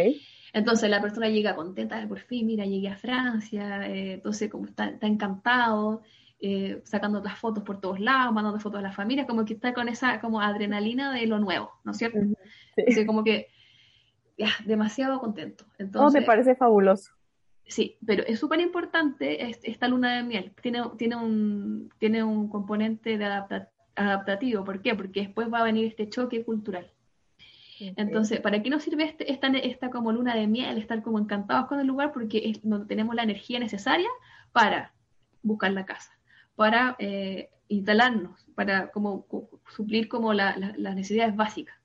Entonces 0.53 0.89
la 0.91 1.01
persona 1.01 1.29
llega 1.29 1.55
contenta 1.55 1.99
de 2.01 2.07
por 2.07 2.21
fin, 2.21 2.47
mira, 2.47 2.65
llegué 2.65 2.89
a 2.89 2.97
Francia, 2.97 3.87
eh, 3.89 4.15
entonces 4.15 4.51
como 4.51 4.67
está, 4.67 4.87
está 4.87 5.07
encantado, 5.07 6.03
eh, 6.41 6.81
sacando 6.85 7.21
las 7.21 7.39
fotos 7.39 7.65
por 7.65 7.81
todos 7.81 7.99
lados, 8.01 8.33
mandando 8.33 8.61
fotos 8.61 8.79
a 8.79 8.83
la 8.83 8.93
familia, 8.93 9.27
como 9.27 9.45
que 9.45 9.55
está 9.55 9.75
con 9.75 9.89
esa 9.89 10.21
como 10.21 10.41
adrenalina 10.41 11.13
de 11.13 11.27
lo 11.27 11.39
nuevo, 11.39 11.73
¿no 11.85 11.93
es 11.93 11.99
cierto? 11.99 12.19
Sí. 12.89 13.05
como 13.07 13.25
que 13.25 13.49
ya, 14.39 14.51
demasiado 14.65 15.19
contento. 15.19 15.65
Entonces, 15.79 16.21
me 16.21 16.27
parece 16.27 16.55
fabuloso. 16.55 17.13
Sí, 17.67 17.99
pero 18.07 18.23
es 18.25 18.39
súper 18.39 18.61
importante 18.61 19.51
esta 19.63 19.89
luna 19.89 20.17
de 20.17 20.23
miel. 20.23 20.53
Tiene, 20.63 20.83
tiene, 20.97 21.17
un, 21.17 21.91
tiene 21.99 22.23
un 22.23 22.49
componente 22.49 23.19
de 23.19 23.25
adaptativo. 23.95 24.65
¿Por 24.65 24.81
qué? 24.81 24.95
Porque 24.95 25.21
después 25.21 25.53
va 25.53 25.59
a 25.59 25.65
venir 25.65 25.87
este 25.87 26.09
choque 26.09 26.45
cultural. 26.45 26.91
Entonces, 27.81 28.41
¿para 28.41 28.62
qué 28.62 28.71
nos 28.71 28.83
sirve 28.83 29.05
este, 29.05 29.31
esta, 29.31 29.49
esta, 29.49 29.91
como 29.91 30.12
luna 30.12 30.35
de 30.35 30.47
miel, 30.47 30.79
estar 30.79 31.03
como 31.03 31.19
encantados 31.19 31.67
con 31.67 31.81
el 31.81 31.87
lugar? 31.87 32.12
Porque 32.12 32.51
es 32.51 32.61
donde 32.62 32.87
tenemos 32.87 33.14
la 33.14 33.23
energía 33.23 33.59
necesaria 33.59 34.09
para 34.53 34.93
buscar 35.43 35.73
la 35.73 35.87
casa, 35.87 36.11
para 36.57 36.97
eh, 36.99 37.51
instalarnos, 37.69 38.45
para 38.55 38.91
como 38.91 39.27
suplir 39.75 40.09
como 40.09 40.33
las 40.33 40.79
necesidades 40.79 41.37
básicas, 41.37 41.77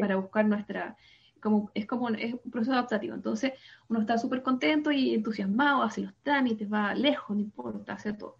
para 0.00 0.16
buscar 0.16 0.46
nuestra, 0.46 0.96
como, 1.40 1.70
es 1.74 1.86
como 1.86 2.08
es 2.10 2.34
un 2.42 2.50
proceso 2.50 2.72
adaptativo. 2.72 3.14
Entonces, 3.14 3.52
uno 3.88 4.00
está 4.00 4.18
súper 4.18 4.42
contento 4.42 4.90
y 4.90 5.14
entusiasmado, 5.14 5.82
hace 5.82 6.02
los 6.02 6.14
trámites, 6.22 6.72
va 6.72 6.94
lejos, 6.94 7.36
no 7.36 7.42
importa, 7.42 7.94
hace 7.94 8.12
todo. 8.12 8.36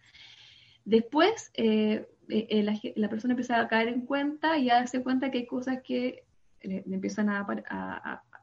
Después, 0.85 1.51
eh, 1.55 2.09
eh, 2.31 2.95
la, 2.97 3.09
persona 3.09 3.33
empieza 3.33 3.61
a 3.61 3.69
caer 3.69 3.89
en 3.89 4.03
cuenta 4.03 4.59
y 4.59 4.71
a 4.71 4.75
darse 4.75 5.03
cuenta 5.03 5.31
que 5.31 5.39
hay 5.39 5.47
cosas 5.47 5.81
que 5.83 6.25
le, 6.63 6.85
empiezan 6.91 7.29
a, 7.31 7.47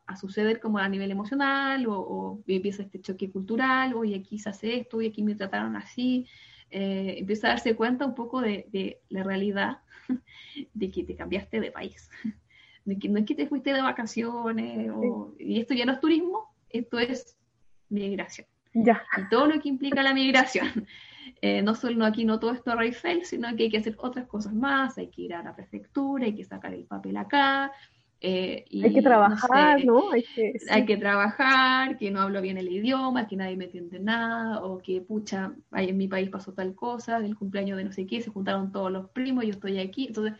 a, 0.07 0.15
suceder 0.15 0.59
como 0.59 0.77
a 0.77 0.87
nivel 0.87 1.11
emocional 1.11 1.85
o, 1.87 2.41
empieza 2.47 2.83
este 2.83 3.01
choque 3.01 3.31
cultural, 3.31 3.93
o 3.93 4.05
y 4.05 4.13
aquí 4.13 4.39
se 4.39 4.49
hace 4.49 4.77
esto, 4.77 5.01
y 5.01 5.07
aquí 5.07 5.23
me 5.23 5.35
trataron 5.35 5.75
así. 5.75 6.27
Eh, 6.71 7.15
empieza 7.19 7.47
a 7.47 7.49
darse 7.51 7.75
cuenta 7.75 8.05
un 8.05 8.15
poco 8.15 8.41
de, 8.41 8.67
de 8.71 9.01
la 9.09 9.23
realidad 9.23 9.79
de 10.73 10.91
que 10.91 11.03
te 11.03 11.15
cambiaste 11.15 11.59
de 11.59 11.71
país 11.71 12.09
de 12.85 12.99
que 12.99 13.09
no 13.09 13.19
es 13.19 13.25
que 13.25 13.35
te 13.35 13.47
fuiste 13.47 13.73
de 13.73 13.81
vacaciones 13.81 14.91
y 15.39 15.59
esto 15.59 15.73
ya 15.73 15.85
no 15.85 15.93
es 15.93 15.99
turismo, 15.99 16.55
esto 16.69 16.99
es 16.99 17.37
migración. 17.89 18.47
Ya. 18.73 19.03
Y 19.17 19.29
todo 19.29 19.47
lo 19.47 19.59
que 19.59 19.69
implica 19.69 20.01
la 20.01 20.13
migración. 20.13 20.87
Eh, 21.41 21.63
no 21.63 21.73
solo 21.73 22.05
aquí 22.05 22.23
no 22.23 22.39
todo 22.39 22.51
esto 22.51 22.71
a 22.71 22.83
Eiffel, 22.83 23.25
sino 23.25 23.53
que 23.55 23.63
hay 23.63 23.69
que 23.71 23.79
hacer 23.79 23.95
otras 23.97 24.27
cosas 24.27 24.53
más, 24.53 24.99
hay 24.99 25.07
que 25.09 25.23
ir 25.23 25.33
a 25.33 25.41
la 25.41 25.55
prefectura, 25.55 26.25
hay 26.25 26.35
que 26.35 26.43
sacar 26.43 26.71
el 26.71 26.85
papel 26.85 27.17
acá. 27.17 27.71
Eh, 28.27 28.65
hay 28.83 28.91
que 28.91 29.03
trabajar, 29.03 29.85
¿no? 29.85 30.11
Hay, 30.11 30.23
que, 30.23 30.53
hay 30.71 30.85
que, 30.85 30.97
trabajar, 30.97 31.95
que 31.99 32.09
no 32.09 32.21
hablo 32.21 32.41
bien 32.41 32.57
el 32.57 32.71
idioma, 32.71 33.27
que 33.27 33.35
nadie 33.35 33.55
me 33.55 33.65
entiende 33.65 33.99
nada, 33.99 34.63
o 34.63 34.79
que, 34.79 34.99
pucha, 34.99 35.53
en 35.73 35.95
mi 35.95 36.07
país 36.07 36.31
pasó 36.31 36.51
tal 36.51 36.73
cosa, 36.73 37.19
del 37.19 37.35
cumpleaños 37.35 37.77
de 37.77 37.83
no 37.83 37.91
sé 37.91 38.07
qué, 38.07 38.21
se 38.21 38.31
juntaron 38.31 38.71
todos 38.71 38.91
los 38.91 39.11
primos, 39.11 39.43
yo 39.43 39.51
estoy 39.51 39.77
aquí. 39.77 40.07
Entonces, 40.07 40.33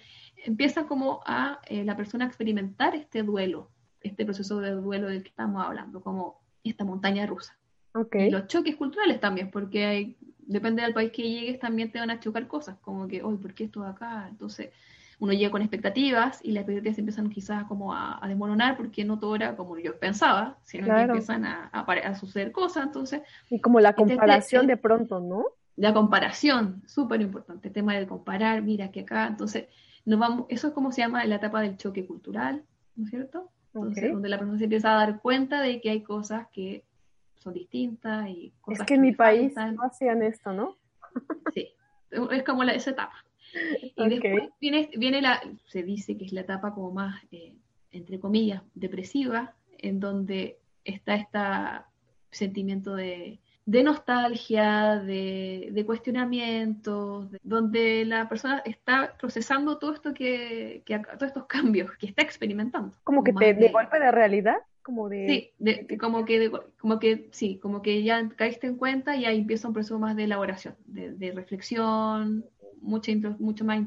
empieza 0.46 0.88
como 0.88 1.22
a 1.28 1.60
eh, 1.68 1.84
la 1.84 1.96
persona 1.96 2.26
a 2.26 2.28
experimentar 2.28 2.96
este 2.96 3.22
duelo, 3.22 3.70
este 4.02 4.26
proceso 4.26 4.60
de 4.62 4.72
duelo 4.72 5.08
del 5.08 5.22
que 5.22 5.30
estamos 5.30 5.64
hablando, 5.64 6.02
como 6.02 6.42
esta 6.64 6.86
montaña 6.86 7.28
rusa. 7.28 7.56
Okay. 7.94 8.30
Y 8.30 8.32
los 8.32 8.48
choques 8.48 8.76
culturales 8.78 9.20
también, 9.20 9.52
porque 9.52 9.86
hay, 9.86 10.18
depende 10.40 10.82
del 10.82 10.96
país 10.96 11.12
que 11.12 11.22
llegues, 11.22 11.60
también 11.60 11.92
te 11.92 12.00
van 12.00 12.10
a 12.10 12.20
chocar 12.20 12.48
cosas, 12.48 12.78
como 12.82 13.08
que, 13.08 13.22
hoy, 13.22 13.38
¿por 13.38 13.54
qué 13.54 13.66
esto 13.66 13.84
de 13.84 13.90
acá? 13.90 14.26
Entonces, 14.28 14.72
uno 15.20 15.34
llega 15.34 15.52
con 15.52 15.62
expectativas 15.62 16.40
y 16.44 16.52
las 16.52 16.62
expectativas 16.62 16.98
empiezan 16.98 17.30
quizás 17.30 17.64
como 17.66 17.94
a, 17.94 18.24
a 18.24 18.28
desmoronar 18.28 18.78
porque 18.78 19.06
no 19.06 19.20
todo 19.20 19.36
era 19.36 19.56
como 19.56 19.78
yo 19.78 19.98
pensaba, 19.98 20.58
sino 20.64 20.94
que 20.94 21.02
empiezan 21.02 21.46
a, 21.46 21.70
a, 21.72 22.16
suceder 22.16 22.52
cosas, 22.52 22.86
entonces... 22.86 23.22
Y 23.50 23.60
como 23.60 23.80
la 23.80 23.94
comparación 23.94 24.68
de 24.68 24.78
pronto, 24.78 25.20
¿no? 25.20 25.46
La 25.78 25.94
comparación, 25.94 26.84
súper 26.88 27.22
importante, 27.22 27.68
el 27.68 27.74
tema 27.74 27.94
de 27.94 28.08
comparar, 28.08 28.62
mira 28.62 28.92
que 28.92 29.02
acá, 29.02 29.28
entonces 29.28 29.66
vamos, 30.06 30.46
eso 30.50 30.68
es 30.68 30.74
como 30.74 30.92
se 30.92 31.02
llama 31.02 31.26
la 31.26 31.36
etapa 31.36 31.62
del 31.62 31.78
choque 31.78 32.06
cultural, 32.06 32.64
¿no 32.96 33.06
es 33.06 33.10
cierto? 33.10 33.50
Entonces, 33.74 34.14
donde 34.14 34.30
la 34.30 34.38
persona 34.38 34.58
se 34.58 34.66
empieza 34.66 34.94
a 34.94 34.96
dar 34.96 35.20
cuenta 35.20 35.62
de 35.62 35.82
que 35.82 35.90
hay 35.90 36.02
cosas 36.02 36.48
que 36.54 36.86
son 37.36 37.54
distintas 37.54 38.30
y 38.30 38.54
cosas 38.62 38.82
Es 38.82 38.88
que, 38.88 38.96
en 38.96 39.02
mi 39.02 39.12
país 39.12 39.54
no 39.56 39.84
hacían 39.84 40.24
esto, 40.24 40.54
¿no? 40.54 40.78
sí, 41.54 41.74
es 42.32 42.44
como 42.44 42.64
la, 42.64 42.74
esa 42.74 42.92
etapa. 42.92 43.25
Y 43.98 44.10
después 44.10 44.50
viene, 44.60 44.90
viene 44.98 45.22
la, 45.22 45.42
se 45.68 45.84
dice 45.84 46.18
que 46.18 46.26
es 46.26 46.34
la 46.34 46.42
etapa 46.42 46.74
como 46.74 46.92
más, 46.92 47.24
eh, 47.32 47.54
entre 47.92 48.20
comillas, 48.20 48.62
depresiva, 48.74 49.54
en 49.78 50.00
donde 50.00 50.58
está 50.84 51.16
este 51.16 51.40
sentimiento 52.32 52.96
de 52.96 53.40
de 53.66 53.82
nostalgia, 53.84 55.00
de, 55.00 55.70
de 55.72 55.86
cuestionamientos, 55.86 57.28
donde 57.42 58.06
la 58.06 58.30
persona 58.30 58.62
está 58.64 59.16
procesando 59.20 59.80
todo 59.80 59.94
esto 59.94 60.14
que, 60.14 60.84
todos 60.86 61.24
estos 61.24 61.46
cambios 61.48 61.92
que 61.98 62.06
está 62.06 62.22
experimentando. 62.22 62.96
Como 63.04 63.24
que 63.24 63.34
te, 63.34 63.56
de, 63.56 63.70
golpe 63.70 64.00
de 64.00 64.12
realidad, 64.12 64.58
como 64.84 65.10
de... 65.10 65.52
Sí, 65.58 65.98
como, 65.98 66.26
que 66.26 66.52
como 66.80 67.00
que 67.00 67.28
sí, 67.32 67.58
como 67.58 67.82
que 67.82 68.04
ya 68.04 68.30
caíste 68.36 68.68
en 68.68 68.76
cuenta 68.78 69.16
y 69.16 69.26
ahí 69.26 69.40
empieza 69.40 69.68
un 69.68 69.74
proceso 69.74 69.98
más 69.98 70.16
de 70.16 70.26
elaboración, 70.26 70.76
de 70.86 71.32
reflexión, 71.32 72.46
mucha 72.82 73.12
mucho 73.40 73.66
más 73.66 73.80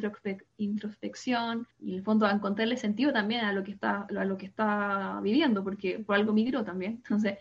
introspección 0.56 1.66
y 1.80 1.90
en 1.90 1.98
el 1.98 2.02
fondo 2.02 2.26
a 2.26 2.32
encontrarle 2.32 2.76
sentido 2.76 3.12
también 3.12 3.44
a 3.44 3.52
lo 3.52 3.62
que 3.64 3.72
está 3.72 4.06
a 4.08 4.24
lo 4.24 4.36
que 4.36 4.46
está 4.46 5.20
viviendo 5.22 5.62
porque 5.62 5.98
por 5.98 6.16
algo 6.16 6.32
migró 6.32 6.64
también. 6.64 6.94
Entonces 7.04 7.38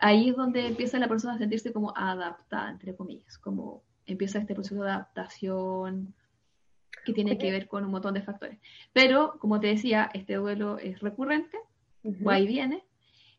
ahí 0.00 0.30
es 0.30 0.36
donde 0.36 0.66
empieza 0.66 0.98
la 0.98 1.08
persona 1.08 1.34
a 1.34 1.38
sentirse 1.38 1.72
como 1.72 1.96
adaptada 1.96 2.70
entre 2.70 2.94
comillas 2.94 3.38
como 3.38 3.82
empieza 4.06 4.38
este 4.38 4.54
proceso 4.54 4.82
de 4.82 4.90
adaptación 4.90 6.14
que 7.04 7.12
tiene 7.12 7.38
que 7.38 7.50
ver 7.50 7.68
con 7.68 7.84
un 7.84 7.90
montón 7.90 8.14
de 8.14 8.22
factores. 8.22 8.58
Pero 8.92 9.38
como 9.38 9.60
te 9.60 9.68
decía 9.68 10.10
este 10.12 10.34
duelo 10.34 10.78
es 10.78 11.00
recurrente 11.00 11.58
va 12.26 12.38
y 12.38 12.46
viene 12.46 12.84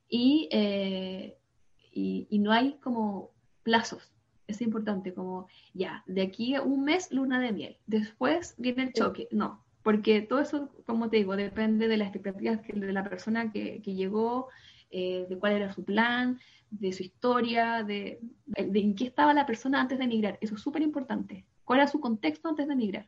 y, 0.10 0.50
eh, 0.52 1.38
y, 1.92 2.28
y 2.30 2.40
no 2.40 2.52
hay 2.52 2.74
como 2.80 3.32
plazos 3.64 4.12
es 4.48 4.62
importante, 4.62 5.14
como 5.14 5.48
ya, 5.74 6.04
de 6.08 6.22
aquí 6.22 6.56
a 6.56 6.62
un 6.62 6.84
mes 6.84 7.12
luna 7.12 7.40
de 7.40 7.52
miel, 7.52 7.78
después 7.86 8.56
viene 8.58 8.84
el 8.84 8.94
choque, 8.94 9.28
no, 9.32 9.64
porque 9.84 10.22
todo 10.22 10.40
eso, 10.40 10.70
como 10.86 11.10
te 11.10 11.18
digo, 11.18 11.36
depende 11.36 11.88
de 11.88 11.98
las 11.98 12.08
expectativas 12.08 12.60
de 12.68 12.94
la 12.94 13.04
persona 13.04 13.52
que, 13.52 13.80
llegó, 13.84 14.48
eh, 14.90 15.26
de 15.30 15.38
cuál 15.38 15.54
era 15.54 15.72
su 15.74 15.84
plan, 15.84 16.40
de 16.70 16.92
su 16.94 17.04
historia, 17.04 17.84
de, 17.84 18.20
en 18.56 18.96
qué 18.96 19.06
estaba 19.06 19.34
la 19.34 19.46
persona 19.46 19.82
antes 19.82 19.98
de 19.98 20.06
emigrar, 20.06 20.38
eso 20.42 20.56
es 20.56 20.62
súper 20.62 20.82
importante, 20.82 21.46
cuál 21.64 21.80
era 21.80 21.88
su 21.88 22.00
contexto 22.00 22.50
antes 22.50 22.68
de 22.68 22.74
emigrar, 22.74 23.08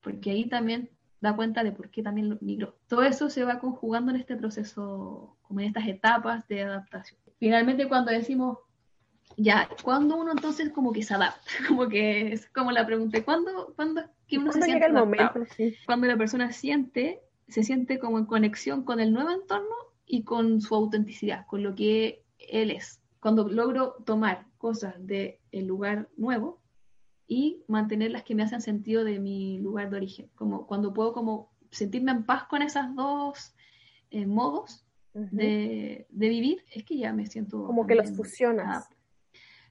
porque, 0.00 0.30
ahí 0.30 0.48
también 0.48 0.90
da 1.20 1.34
cuenta 1.34 1.64
de 1.64 1.72
por 1.72 1.88
qué 1.88 2.02
también 2.02 2.36
migró. 2.42 2.76
Todo 2.86 3.02
eso 3.02 3.30
se 3.30 3.44
va 3.44 3.58
conjugando 3.58 4.10
en 4.10 4.18
este 4.18 4.36
proceso, 4.36 5.36
como 5.42 5.60
en 5.60 5.68
estas 5.68 5.88
etapas 5.88 6.46
de 6.48 6.62
adaptación. 6.62 7.18
Finalmente, 7.38 7.88
cuando 7.88 8.10
decimos 8.10 8.58
ya, 9.36 9.68
cuando 9.82 10.16
uno 10.16 10.32
entonces 10.32 10.70
como 10.70 10.92
que 10.92 11.02
se 11.02 11.14
adapta? 11.14 11.40
Como 11.68 11.88
que 11.88 12.32
es 12.32 12.46
como 12.50 12.70
la 12.70 12.86
pregunta, 12.86 13.22
¿cuándo, 13.24 13.72
cuándo 13.76 14.02
que 14.28 14.38
uno 14.38 14.52
se 14.52 14.62
siente 14.62 14.86
el 14.86 14.92
momento, 14.92 15.44
Cuando 15.86 16.06
la 16.06 16.16
persona 16.16 16.52
siente, 16.52 17.20
se 17.48 17.62
siente 17.62 17.98
como 17.98 18.18
en 18.18 18.26
conexión 18.26 18.84
con 18.84 19.00
el 19.00 19.12
nuevo 19.12 19.30
entorno 19.30 19.74
y 20.06 20.22
con 20.24 20.60
su 20.60 20.74
autenticidad, 20.74 21.46
con 21.46 21.62
lo 21.62 21.74
que 21.74 22.24
él 22.38 22.70
es. 22.70 23.00
Cuando 23.20 23.48
logro 23.48 23.96
tomar 24.04 24.46
cosas 24.58 24.94
del 24.98 25.38
el 25.50 25.66
lugar 25.66 26.08
nuevo 26.16 26.60
y 27.26 27.62
mantener 27.68 28.10
las 28.10 28.22
que 28.22 28.34
me 28.34 28.42
hacen 28.42 28.60
sentido 28.60 29.04
de 29.04 29.18
mi 29.18 29.58
lugar 29.58 29.90
de 29.90 29.96
origen. 29.96 30.30
Como 30.34 30.66
cuando 30.66 30.92
puedo 30.92 31.12
como 31.12 31.50
sentirme 31.70 32.12
en 32.12 32.24
paz 32.24 32.44
con 32.44 32.62
esas 32.62 32.94
dos 32.94 33.54
eh, 34.10 34.26
modos 34.26 34.86
de, 35.12 36.06
de, 36.10 36.28
vivir, 36.28 36.64
es 36.72 36.84
que 36.84 36.98
ya 36.98 37.12
me 37.12 37.26
siento... 37.26 37.64
Como 37.64 37.86
que 37.86 37.94
los 37.94 38.10
fusionas. 38.16 38.88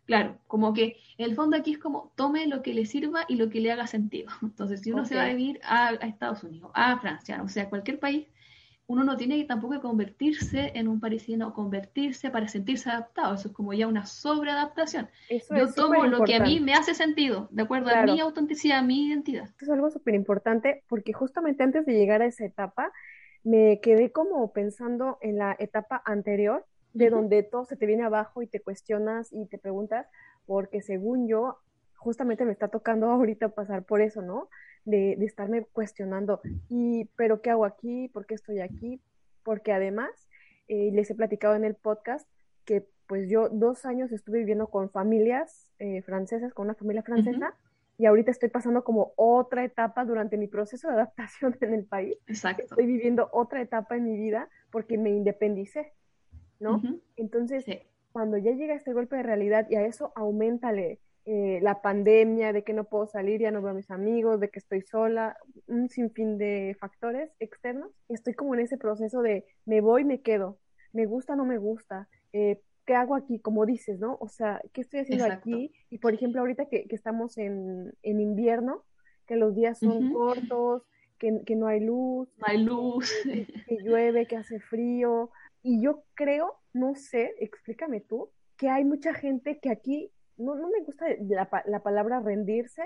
Claro, 0.05 0.37
como 0.47 0.73
que 0.73 0.97
el 1.17 1.35
fondo 1.35 1.55
aquí 1.55 1.73
es 1.73 1.77
como 1.77 2.11
tome 2.15 2.47
lo 2.47 2.61
que 2.61 2.73
le 2.73 2.85
sirva 2.85 3.25
y 3.27 3.35
lo 3.35 3.49
que 3.49 3.61
le 3.61 3.71
haga 3.71 3.87
sentido. 3.87 4.29
Entonces, 4.41 4.81
si 4.81 4.91
uno 4.91 5.05
se 5.05 5.15
va 5.15 5.23
a 5.23 5.27
vivir 5.27 5.59
a, 5.63 5.93
Estados 5.93 6.43
Unidos, 6.43 6.71
a 6.73 6.99
Francia, 6.99 7.41
o 7.43 7.47
sea, 7.47 7.69
cualquier 7.69 7.99
país, 7.99 8.27
uno 8.85 9.05
no 9.05 9.15
tiene 9.15 9.37
que 9.37 9.45
tampoco 9.45 9.79
convertirse 9.79 10.73
en 10.75 10.89
un 10.89 10.99
parisino 10.99 11.47
o 11.47 11.53
convertirse 11.53 12.29
para 12.29 12.49
sentirse 12.49 12.89
adaptado. 12.89 13.33
Eso 13.33 13.47
es 13.47 13.53
como 13.53 13.73
ya 13.73 13.87
una 13.87 14.05
sobreadaptación. 14.05 15.07
Yo 15.49 15.73
tomo 15.73 16.05
lo 16.05 16.25
que 16.25 16.35
a 16.35 16.41
mí 16.41 16.59
me 16.59 16.73
hace 16.73 16.93
sentido, 16.93 17.47
de 17.51 17.63
acuerdo 17.63 17.89
a 17.89 18.03
mi 18.03 18.19
autenticidad, 18.19 18.79
a 18.79 18.81
mi 18.81 19.07
identidad. 19.07 19.45
Eso 19.45 19.55
es 19.65 19.69
algo 19.69 19.89
súper 19.89 20.15
importante 20.15 20.83
porque 20.89 21.13
justamente 21.13 21.63
antes 21.63 21.85
de 21.85 21.93
llegar 21.93 22.21
a 22.21 22.25
esa 22.25 22.43
etapa, 22.43 22.91
me 23.43 23.79
quedé 23.81 24.11
como 24.11 24.51
pensando 24.51 25.17
en 25.21 25.37
la 25.37 25.55
etapa 25.57 26.01
anterior 26.05 26.65
de 26.93 27.09
donde 27.09 27.43
todo 27.43 27.65
se 27.65 27.75
te 27.75 27.85
viene 27.85 28.03
abajo 28.03 28.41
y 28.41 28.47
te 28.47 28.61
cuestionas 28.61 29.31
y 29.33 29.45
te 29.47 29.57
preguntas, 29.57 30.07
porque 30.45 30.81
según 30.81 31.27
yo, 31.27 31.57
justamente 31.95 32.45
me 32.45 32.51
está 32.51 32.67
tocando 32.67 33.07
ahorita 33.11 33.49
pasar 33.49 33.83
por 33.83 34.01
eso, 34.01 34.21
¿no? 34.21 34.49
De, 34.85 35.15
de 35.17 35.25
estarme 35.25 35.63
cuestionando, 35.65 36.41
y, 36.69 37.05
pero 37.15 37.41
¿qué 37.41 37.49
hago 37.49 37.65
aquí? 37.65 38.09
¿Por 38.09 38.25
qué 38.25 38.35
estoy 38.35 38.59
aquí? 38.59 39.01
Porque 39.43 39.71
además, 39.71 40.11
eh, 40.67 40.91
les 40.93 41.09
he 41.09 41.15
platicado 41.15 41.55
en 41.55 41.63
el 41.63 41.75
podcast 41.75 42.27
que 42.65 42.87
pues 43.07 43.29
yo 43.29 43.49
dos 43.49 43.85
años 43.85 44.11
estuve 44.11 44.39
viviendo 44.39 44.67
con 44.67 44.89
familias 44.89 45.71
eh, 45.79 46.01
francesas, 46.03 46.53
con 46.53 46.65
una 46.65 46.75
familia 46.75 47.03
francesa, 47.03 47.53
y 47.97 48.05
ahorita 48.05 48.31
estoy 48.31 48.49
pasando 48.49 48.83
como 48.83 49.13
otra 49.15 49.63
etapa 49.63 50.05
durante 50.05 50.37
mi 50.37 50.47
proceso 50.47 50.87
de 50.87 50.93
adaptación 50.95 51.55
en 51.61 51.73
el 51.73 51.85
país. 51.85 52.17
Exacto. 52.27 52.63
Estoy 52.63 52.85
viviendo 52.85 53.29
otra 53.31 53.61
etapa 53.61 53.95
en 53.95 54.05
mi 54.05 54.17
vida 54.17 54.49
porque 54.71 54.97
me 54.97 55.11
independicé. 55.11 55.93
¿No? 56.63 56.81
Entonces, 57.15 57.65
cuando 58.11 58.37
ya 58.37 58.51
llega 58.51 58.73
este 58.73 58.93
golpe 58.93 59.17
de 59.17 59.23
realidad 59.23 59.67
y 59.69 59.75
a 59.75 59.85
eso 59.85 60.11
aumentale 60.15 60.99
eh, 61.25 61.59
la 61.61 61.81
pandemia, 61.81 62.51
de 62.51 62.63
que 62.63 62.73
no 62.73 62.83
puedo 62.83 63.07
salir, 63.07 63.41
ya 63.41 63.51
no 63.51 63.61
veo 63.61 63.71
a 63.71 63.75
mis 63.75 63.91
amigos, 63.91 64.39
de 64.39 64.49
que 64.49 64.59
estoy 64.59 64.81
sola, 64.81 65.37
un 65.67 65.89
sinfín 65.89 66.37
de 66.37 66.75
factores 66.79 67.31
externos, 67.39 67.91
estoy 68.09 68.33
como 68.33 68.55
en 68.55 68.61
ese 68.61 68.77
proceso 68.77 69.21
de 69.21 69.45
me 69.65 69.79
voy, 69.79 70.03
me 70.03 70.21
quedo, 70.21 70.57
me 70.91 71.05
gusta, 71.05 71.35
no 71.35 71.45
me 71.45 71.57
gusta, 71.57 72.09
eh, 72.33 72.61
¿qué 72.85 72.95
hago 72.95 73.15
aquí? 73.15 73.39
Como 73.39 73.65
dices, 73.65 73.99
¿no? 73.99 74.17
O 74.19 74.27
sea, 74.27 74.61
¿qué 74.73 74.81
estoy 74.81 75.01
haciendo 75.01 75.25
aquí? 75.25 75.71
Y 75.89 75.99
por 75.99 76.13
ejemplo, 76.13 76.41
ahorita 76.41 76.65
que, 76.65 76.85
estamos 76.89 77.37
en, 77.37 77.93
invierno, 78.03 78.83
que 79.25 79.35
los 79.35 79.55
días 79.55 79.79
son 79.79 80.11
cortos, 80.11 80.83
que, 81.17 81.55
no 81.55 81.67
hay 81.67 81.79
luz. 81.79 82.27
No 82.37 82.45
hay 82.47 82.63
luz. 82.63 83.11
Que, 83.23 83.77
llueve, 83.81 84.25
que 84.25 84.35
hace 84.35 84.59
frío. 84.59 85.31
Y 85.63 85.81
yo 85.81 86.03
creo, 86.13 86.59
no 86.73 86.93
sé, 86.93 87.33
explícame 87.39 88.01
tú, 88.01 88.29
que 88.57 88.69
hay 88.69 88.83
mucha 88.83 89.13
gente 89.13 89.59
que 89.59 89.71
aquí, 89.71 90.11
no, 90.37 90.55
no 90.55 90.69
me 90.69 90.83
gusta 90.83 91.05
la, 91.21 91.49
la 91.65 91.81
palabra 91.81 92.19
rendirse, 92.19 92.83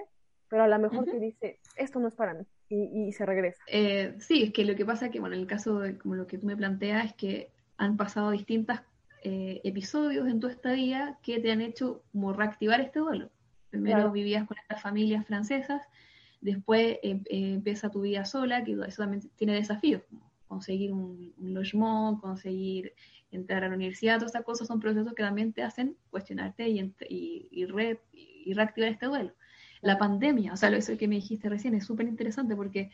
pero 0.49 0.63
a 0.63 0.67
lo 0.67 0.79
mejor 0.79 1.05
que 1.05 1.19
dice, 1.19 1.59
esto 1.75 1.99
no 1.99 2.07
es 2.07 2.15
para 2.15 2.33
mí, 2.33 2.45
y, 2.69 3.11
se 3.11 3.25
regresa. 3.25 3.61
Eh, 3.67 4.15
sí, 4.19 4.43
es 4.43 4.53
que 4.53 4.65
lo 4.65 4.75
que 4.75 4.85
pasa 4.85 5.07
es 5.07 5.11
que, 5.11 5.19
bueno, 5.19 5.35
en 5.35 5.41
el 5.41 5.47
caso 5.47 5.79
de 5.79 5.97
como 5.97 6.15
lo 6.15 6.27
que 6.27 6.37
tú 6.37 6.45
me 6.45 6.55
planteas, 6.55 7.05
es 7.05 7.13
que 7.13 7.51
han 7.77 7.97
pasado 7.97 8.31
distintas 8.31 8.81
eh, 9.23 9.61
episodios 9.63 10.27
en 10.27 10.39
tu 10.39 10.47
estadía 10.47 11.17
que 11.21 11.39
te 11.39 11.51
han 11.51 11.61
hecho 11.61 12.03
como 12.11 12.33
reactivar 12.33 12.81
este 12.81 12.99
duelo. 12.99 13.29
Primero 13.69 14.11
vivías 14.11 14.47
con 14.47 14.57
estas 14.57 14.81
familias 14.81 15.25
francesas, 15.25 15.81
después 16.39 16.97
em, 17.03 17.23
eh, 17.29 17.53
empieza 17.55 17.89
tu 17.89 18.01
vida 18.01 18.23
sola, 18.25 18.63
que 18.63 18.73
eso 18.87 19.01
también 19.01 19.29
tiene 19.35 19.55
desafíos, 19.55 20.01
conseguir 20.47 20.93
un, 20.93 21.33
un 21.37 22.19
conseguir 22.19 22.93
entrar 23.31 23.63
a 23.63 23.69
la 23.69 23.75
universidad, 23.75 24.17
todas 24.17 24.31
esas 24.31 24.45
cosas 24.45 24.67
son 24.67 24.79
procesos 24.79 25.13
que 25.13 25.23
también 25.23 25.53
te 25.53 25.63
hacen 25.63 25.97
cuestionarte 26.09 26.67
y, 26.69 26.79
y, 26.79 27.49
y, 27.51 27.99
y 28.45 28.53
reactivar 28.53 28.89
este 28.89 29.05
duelo. 29.05 29.33
La 29.81 29.97
pandemia, 29.97 30.53
o 30.53 30.57
sea, 30.57 30.69
eso 30.69 30.97
que 30.97 31.07
me 31.07 31.15
dijiste 31.15 31.49
recién 31.49 31.75
es 31.75 31.85
súper 31.85 32.07
interesante 32.07 32.55
porque 32.55 32.89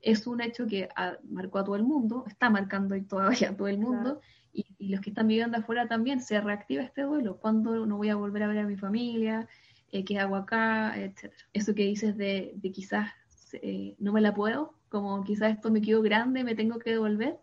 es 0.00 0.26
un 0.26 0.40
hecho 0.40 0.66
que 0.66 0.88
marcó 1.28 1.58
a 1.58 1.64
todo 1.64 1.76
el 1.76 1.84
mundo, 1.84 2.24
está 2.26 2.50
marcando 2.50 3.00
todavía 3.04 3.50
a 3.50 3.56
todo 3.56 3.68
el 3.68 3.78
mundo, 3.78 4.20
y, 4.52 4.66
los 4.88 5.00
que 5.00 5.10
están 5.10 5.28
viviendo 5.28 5.56
afuera 5.56 5.88
también, 5.88 6.20
se 6.20 6.38
reactiva 6.40 6.82
este 6.82 7.02
duelo. 7.02 7.38
¿Cuándo 7.38 7.86
no 7.86 7.96
voy 7.96 8.10
a 8.10 8.16
volver 8.16 8.42
a 8.42 8.48
ver 8.48 8.58
a 8.58 8.66
mi 8.66 8.76
familia? 8.76 9.48
Eh, 9.90 10.04
¿Qué 10.04 10.18
hago 10.18 10.36
acá? 10.36 10.94
Etcétera. 10.96 11.44
Eso 11.52 11.74
que 11.74 11.84
dices 11.84 12.16
de, 12.16 12.52
de 12.56 12.72
quizás 12.72 13.12
eh, 13.54 13.94
no 13.98 14.12
me 14.12 14.20
la 14.20 14.34
puedo, 14.34 14.74
como 14.92 15.24
quizás 15.24 15.54
esto 15.54 15.70
me 15.70 15.80
quedó 15.80 16.02
grande, 16.02 16.44
me 16.44 16.54
tengo 16.54 16.78
que 16.78 16.90
devolver. 16.90 17.40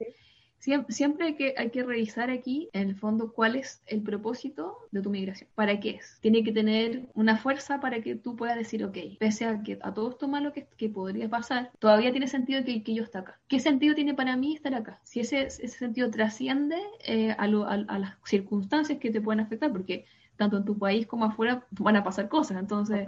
Siempre, 0.89 1.25
hay, 1.25 1.35
que, 1.35 1.55
hay 1.57 1.69
que 1.69 1.83
revisar 1.83 2.29
aquí, 2.29 2.69
en 2.73 2.89
el 2.89 2.95
fondo, 2.95 3.31
cuál 3.31 3.55
es 3.55 3.81
el 3.87 4.01
propósito 4.03 4.77
de 4.91 5.01
tu 5.01 5.09
migración. 5.09 5.49
¿Para 5.55 5.79
qué 5.79 5.91
es? 5.91 6.17
Tiene 6.19 6.43
que 6.43 6.51
tener 6.51 7.07
una 7.13 7.37
fuerza 7.37 7.79
para 7.79 8.01
que 8.01 8.15
tú 8.15 8.35
puedas 8.35 8.57
decir, 8.57 8.83
ok, 8.83 8.97
pese 9.17 9.45
a 9.45 9.63
que 9.63 9.79
a 9.81 9.93
todo 9.93 10.09
esto 10.09 10.27
malo 10.27 10.51
que, 10.51 10.67
que 10.77 10.89
podría 10.89 11.29
pasar, 11.29 11.71
todavía 11.79 12.11
tiene 12.11 12.27
sentido 12.27 12.65
que, 12.65 12.83
que 12.83 12.93
yo 12.93 13.03
esté 13.03 13.17
acá. 13.19 13.39
¿Qué 13.47 13.61
sentido 13.61 13.95
tiene 13.95 14.13
para 14.13 14.35
mí 14.35 14.53
estar 14.53 14.75
acá? 14.75 14.99
Si 15.03 15.21
ese, 15.21 15.43
ese 15.43 15.69
sentido 15.69 16.11
trasciende 16.11 16.77
eh, 17.05 17.31
a, 17.31 17.45
a 17.45 17.99
las 17.99 18.17
circunstancias 18.25 18.99
que 18.99 19.11
te 19.11 19.21
pueden 19.21 19.39
afectar, 19.39 19.71
porque 19.71 20.05
tanto 20.39 20.55
en 20.55 20.63
tu 20.63 20.77
país 20.77 21.05
como 21.05 21.25
afuera 21.25 21.67
van 21.71 21.97
a 21.97 22.03
pasar 22.03 22.29
cosas, 22.29 22.57
entonces 22.57 23.05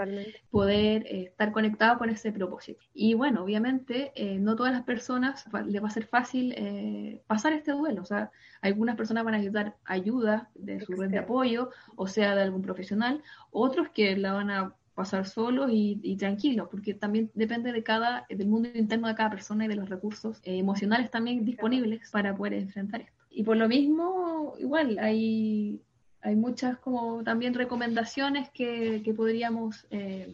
poder 0.52 1.08
eh, 1.08 1.24
estar 1.30 1.54
conectado 1.54 1.98
con 1.98 2.10
ese 2.10 2.34
propósito. 2.34 2.82
Y 2.94 3.14
bueno, 3.14 3.42
obviamente 3.44 4.12
eh, 4.16 4.38
no 4.38 4.58
todas 4.58 4.74
las 4.74 4.84
personas 4.84 5.46
les 5.66 5.82
va 5.82 5.88
a 5.88 5.92
ser 5.92 6.06
fácil 6.06 6.54
eh, 6.58 7.24
pasar 7.28 7.54
este 7.54 7.72
duelo, 7.72 8.02
o 8.02 8.06
sea, 8.06 8.32
algunas 8.62 8.98
personas 8.98 9.24
van 9.24 9.36
a 9.36 9.38
necesitar 9.38 9.78
ayuda 9.86 10.50
de 10.56 10.82
su 10.82 10.92
red 10.92 11.10
de 11.10 11.20
apoyo, 11.20 11.70
o 11.96 12.06
sea, 12.06 12.36
de 12.36 12.42
algún 12.42 12.62
profesional, 12.64 13.24
otros 13.50 13.88
que 13.92 14.18
la 14.18 14.34
van 14.34 14.52
a 14.52 14.76
pasar 14.94 15.26
solos 15.26 15.70
y, 15.72 16.18
tranquilos, 16.18 16.68
porque 16.70 16.94
también 16.94 17.32
depende 17.34 17.72
de 17.72 17.82
cada, 17.82 18.26
del 18.28 18.48
mundo 18.48 18.70
interno 18.76 19.08
de 19.08 19.16
cada 19.16 19.30
persona 19.30 19.64
y 19.64 19.68
de 19.70 19.76
los 19.76 19.88
recursos 19.88 20.42
emocionales 20.44 21.10
también 21.10 21.46
disponibles 21.46 22.12
para 22.12 22.36
poder 22.36 22.56
enfrentar 22.56 23.00
esto. 23.00 23.24
Y 23.30 23.44
por 23.44 23.56
lo 23.56 23.70
mismo, 23.70 24.54
igual, 24.60 25.00
hay 25.00 25.82
hay 26.22 26.36
muchas 26.36 26.78
como 26.78 27.24
también 27.24 27.54
recomendaciones 27.54 28.50
que, 28.50 29.02
podríamos 29.16 29.86
eh, 29.92 30.34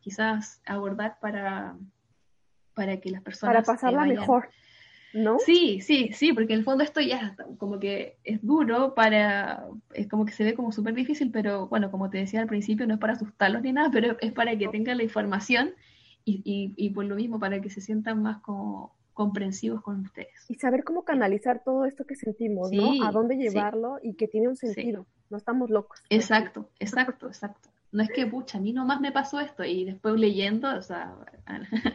quizás 0.00 0.60
abordar 0.66 1.18
para, 1.20 1.76
para 2.74 2.98
que 3.00 3.10
las 3.10 3.22
personas... 3.22 3.54
Para 3.54 3.64
pasarla 3.64 4.04
mejor, 4.04 4.48
¿no? 5.12 5.38
Sí, 5.38 5.80
sí, 5.80 6.10
sí, 6.12 6.32
porque 6.32 6.52
en 6.52 6.60
el 6.60 6.64
fondo 6.64 6.84
esto 6.84 7.00
ya 7.00 7.36
como 7.58 7.78
que 7.78 8.16
es 8.24 8.44
duro 8.44 8.94
para... 8.94 9.66
Es 9.94 10.08
como 10.08 10.24
que 10.24 10.32
se 10.32 10.44
ve 10.44 10.54
como 10.54 10.72
súper 10.72 10.94
difícil, 10.94 11.30
pero 11.30 11.68
bueno, 11.68 11.90
como 11.90 12.10
te 12.10 12.18
decía 12.18 12.40
al 12.40 12.46
principio, 12.46 12.86
no 12.86 12.94
es 12.94 13.00
para 13.00 13.14
asustarlos 13.14 13.62
ni 13.62 13.72
nada, 13.72 13.90
pero 13.90 14.16
es 14.20 14.32
para 14.32 14.56
que 14.56 14.68
tengan 14.68 14.98
la 14.98 15.04
información 15.04 15.74
y, 16.24 16.42
y, 16.44 16.74
y 16.76 16.90
por 16.90 17.04
lo 17.04 17.16
mismo, 17.16 17.38
para 17.38 17.60
que 17.60 17.70
se 17.70 17.80
sientan 17.80 18.22
más 18.22 18.38
como 18.38 18.94
comprensivos 19.16 19.80
con 19.80 20.02
ustedes. 20.02 20.44
Y 20.48 20.56
saber 20.56 20.84
cómo 20.84 21.02
canalizar 21.02 21.62
todo 21.64 21.86
esto 21.86 22.04
que 22.04 22.14
sentimos, 22.14 22.70
¿no? 22.70 23.02
A 23.06 23.10
dónde 23.10 23.36
llevarlo 23.36 23.98
y 24.02 24.14
que 24.14 24.28
tiene 24.28 24.48
un 24.48 24.56
sentido. 24.56 25.06
No 25.30 25.36
estamos 25.36 25.70
locos. 25.70 26.02
Exacto, 26.10 26.68
exacto, 26.78 27.26
exacto. 27.26 27.68
No 27.92 28.02
es 28.02 28.10
que, 28.10 28.26
pucha, 28.26 28.58
a 28.58 28.60
mí 28.60 28.72
nomás 28.72 29.00
me 29.00 29.12
pasó 29.12 29.40
esto 29.40 29.64
y 29.64 29.84
después 29.84 30.14
leyendo, 30.16 30.68
o 30.76 30.82
sea, 30.82 31.16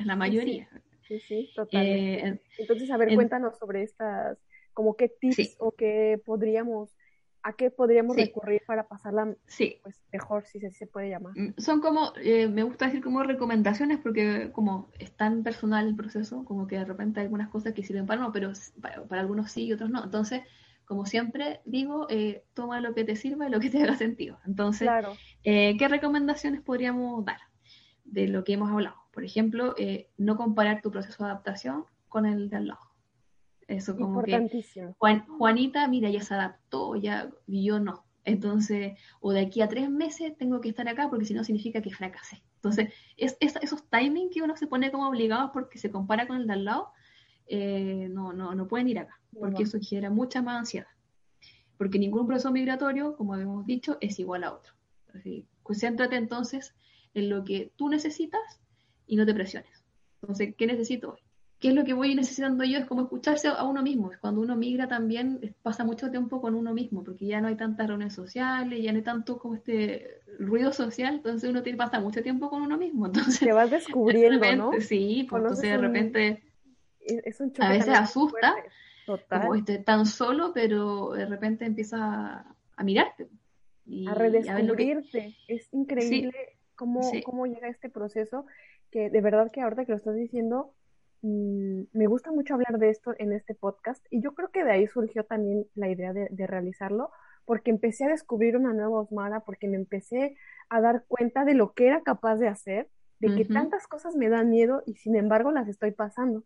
la 0.06 0.15
mayoría. 0.15 0.67
Sí, 1.08 1.20
sí, 1.20 1.52
totalmente. 1.56 2.28
Eh, 2.28 2.41
Entonces, 2.58 2.89
a 2.91 2.98
ver, 2.98 3.13
cuéntanos 3.13 3.58
sobre 3.58 3.84
estas, 3.84 4.38
como 4.74 4.96
qué 4.96 5.10
tips 5.10 5.58
o 5.60 5.72
qué 5.72 6.22
podríamos 6.26 6.96
¿A 7.44 7.54
qué 7.54 7.72
podríamos 7.72 8.15
recurrir 8.15 8.62
para 8.67 8.88
pasarla 8.88 9.36
sí. 9.48 9.80
pues, 9.82 10.00
mejor, 10.13 10.46
si 10.46 10.60
se, 10.60 10.86
puede 10.86 11.10
llamar? 11.10 11.34
Mm, 11.36 11.54
son 11.58 11.82
como, 11.82 12.13
eh, 12.22 12.48
me 12.48 12.62
gusta 12.62 12.86
decir 12.86 13.02
como 13.02 13.24
recomendaciones 13.24 14.00
porque 14.00 14.52
como 14.52 14.91
es 15.00 15.12
tan 15.12 15.41
personal 15.41 15.88
el 15.88 15.96
proceso, 15.96 16.46
como 16.46 16.67
que 16.67 16.78
de 16.78 16.86
repente 16.86 17.20
hay 17.20 17.26
algunas 17.26 17.50
cosas 17.50 17.74
que 17.74 17.84
sirven 17.84 18.06
para 18.06 18.22
uno, 18.22 18.32
pero 18.32 18.52
para, 18.80 19.22
algunos 19.22 19.52
sí 19.52 19.65
y 19.65 19.74
otros 19.74 19.89
no. 19.89 20.04
Entonces, 20.04 20.41
como 20.91 21.06
siempre 21.06 21.62
digo, 21.63 22.06
eh, 22.10 22.43
toma 22.54 22.82
lo 22.82 22.93
que 22.93 23.06
te 23.06 23.15
sirva 23.15 23.47
y 23.47 23.49
lo 23.49 23.62
que 23.62 23.69
te 23.69 23.82
haga 23.82 23.95
sentido. 23.95 24.39
Entonces, 24.45 24.89
eh, 25.45 25.77
¿qué 25.77 25.88
recomendaciones 25.88 26.60
podríamos 26.60 27.23
dar 27.23 27.39
de 28.04 28.27
lo 28.27 28.43
que 28.43 28.51
hemos 28.51 28.69
hablado? 28.69 28.97
Por 29.13 29.23
ejemplo, 29.23 29.73
no 30.17 30.36
comparar 30.36 30.82
tu 30.82 30.91
proceso 30.91 31.23
de 31.23 31.30
adaptación 31.30 31.86
con 32.10 32.25
el 32.25 32.49
de 32.49 32.58
al 32.58 32.67
lado. 32.67 32.82
Eso 33.69 33.95
como 33.95 34.21
que 34.21 34.67
Juanita, 35.38 35.88
mira, 35.88 36.10
ya 36.10 36.19
se 36.19 36.34
adaptó, 36.34 36.97
ya 36.97 37.32
y 37.47 37.63
yo 37.63 37.80
no. 37.80 38.04
Entonces, 38.25 38.99
o 39.21 39.32
de 39.32 39.39
aquí 39.39 39.62
a 39.62 39.69
tres 39.69 39.89
meses 39.89 40.36
tengo 40.38 40.60
que 40.60 40.67
estar 40.67 40.89
acá 40.89 41.10
porque 41.10 41.23
si 41.23 41.34
no 41.34 41.45
significa 41.45 41.82
que 41.82 41.89
fracasé. 41.89 42.43
Entonces, 42.56 42.93
es, 43.15 43.38
esos 43.39 43.89
timings 43.89 44.34
que 44.34 44.41
uno 44.41 44.58
se 44.58 44.67
pone 44.67 44.91
como 44.91 45.08
obligados 45.08 45.51
porque 45.54 45.80
se 45.80 45.89
compara 45.89 46.27
con 46.27 46.36
el 46.36 46.47
de 46.47 46.54
al 46.54 46.65
lado, 46.65 46.91
eh, 47.54 48.08
no, 48.10 48.32
no, 48.32 48.56
no 48.56 48.68
pueden 48.68 48.88
ir 48.88 49.00
acá, 49.00 49.20
porque 49.38 49.64
eso 49.64 49.78
genera 49.82 50.10
mucha 50.10 50.42
más 50.42 50.60
ansiedad. 50.60 50.88
Porque 51.78 52.00
ningún 52.00 52.26
proceso 52.26 52.52
migratorio, 52.52 53.16
como 53.18 53.36
hemos 53.36 53.66
dicho, 53.66 53.98
es 54.00 54.20
igual 54.20 54.44
a 54.44 54.54
otro. 54.54 54.74
Así, 55.14 55.46
concéntrate 55.62 56.16
entonces 56.16 56.74
en 57.14 57.30
lo 57.30 57.44
que 57.44 57.74
tú 57.76 57.90
necesitas 57.90 58.62
y 59.06 59.18
no 59.18 59.26
te 59.26 59.34
presiones. 59.34 59.84
Entonces, 60.22 60.56
¿qué 60.56 60.66
necesito 60.66 61.12
hoy? 61.14 61.20
qué 61.62 61.68
es 61.70 61.76
lo 61.76 61.86
que 61.86 61.94
voy 61.94 62.16
necesitando 62.16 62.64
yo, 62.64 62.80
es 62.80 62.86
como 62.88 63.04
escucharse 63.04 63.48
a 63.48 63.64
uno 63.64 63.84
mismo. 63.84 64.12
Cuando 64.20 64.42
uno 64.42 64.56
migra 64.56 64.88
también 64.88 65.56
pasa 65.62 65.86
mucho 65.86 66.10
tiempo 66.10 66.42
con 66.42 66.56
uno 66.56 66.74
mismo, 66.74 67.04
porque 67.04 67.28
ya 67.28 67.40
no 67.40 67.48
hay 67.48 67.56
tantas 67.56 67.88
reuniones 67.88 68.16
sociales, 68.16 68.82
ya 68.82 68.92
no 68.92 68.98
hay 68.98 69.04
tanto 69.04 69.38
como 69.38 69.54
este 69.54 70.22
ruido 70.40 70.74
social, 70.74 71.16
entonces 71.16 71.48
uno 71.52 71.62
tiene, 71.62 71.78
pasa 71.78 72.00
mucho 72.00 72.24
tiempo 72.24 72.50
con 72.50 72.64
uno 72.64 72.80
mismo. 72.80 73.06
Entonces, 73.12 73.40
Te 73.40 73.54
vas 73.54 73.70
descubriendo, 73.70 74.56
¿no? 74.56 74.72
Sí, 74.82 75.28
pues, 75.30 75.44
entonces 75.44 75.70
de 75.70 75.78
repente 75.78 76.44
es 77.06 77.40
un 77.40 77.52
a 77.60 77.70
veces 77.70 77.90
asusta, 77.90 78.56
Total. 79.06 79.42
como 79.42 79.56
esté 79.56 79.80
tan 79.80 80.06
solo, 80.06 80.52
pero 80.54 81.12
de 81.12 81.26
repente 81.26 81.66
empieza 81.66 82.46
a, 82.76 82.84
mirarte. 82.84 83.28
Y, 83.86 84.08
a 84.08 84.14
redescubrirte. 84.14 85.36
Es 85.48 85.68
increíble 85.74 86.58
cómo, 86.76 87.02
cómo 87.24 87.46
llega 87.46 87.68
este 87.68 87.90
proceso, 87.90 88.46
que 88.92 89.10
de 89.10 89.22
verdad 89.22 89.52
que 89.52 89.62
ahorita 89.62 89.86
que 89.86 89.92
lo 89.92 89.98
estás 89.98 90.16
diciendo, 90.16 90.74
Mm, 91.24 91.84
me 91.94 92.08
gusta 92.08 92.32
mucho 92.32 92.56
hablar 92.56 92.80
de 92.80 92.90
esto 92.90 93.14
en 93.20 93.32
este 93.32 93.54
podcast 93.54 94.04
y 94.10 94.24
yo 94.24 94.34
creo 94.34 94.50
que 94.50 94.64
de 94.64 94.72
ahí 94.72 94.88
surgió 94.88 95.24
también 95.24 95.68
la 95.76 95.88
idea 95.88 96.14
de, 96.14 96.48
realizarlo 96.48 97.12
porque 97.46 97.70
empecé 97.70 98.06
a 98.06 98.10
descubrir 98.10 98.58
una 98.58 98.74
nueva 98.74 99.02
Osmara, 99.02 99.42
porque 99.42 99.68
me 99.68 99.76
empecé 99.76 100.36
a 100.69 100.82
dar 100.82 101.06
cuenta 101.08 101.46
de 101.46 101.54
lo 101.54 101.73
que 101.73 101.88
era 101.88 102.02
capaz 102.02 102.38
de 102.38 102.48
hacer, 102.48 102.90
de 103.19 103.36
que 103.36 103.46
tantas 103.46 103.88
cosas 103.88 104.15
me 104.15 104.30
dan 104.30 104.50
miedo 104.50 104.82
y 104.88 104.96
sin 104.96 105.15
embargo 105.15 105.52
las 105.52 105.67
estoy 105.67 105.92
pasando. 105.92 106.44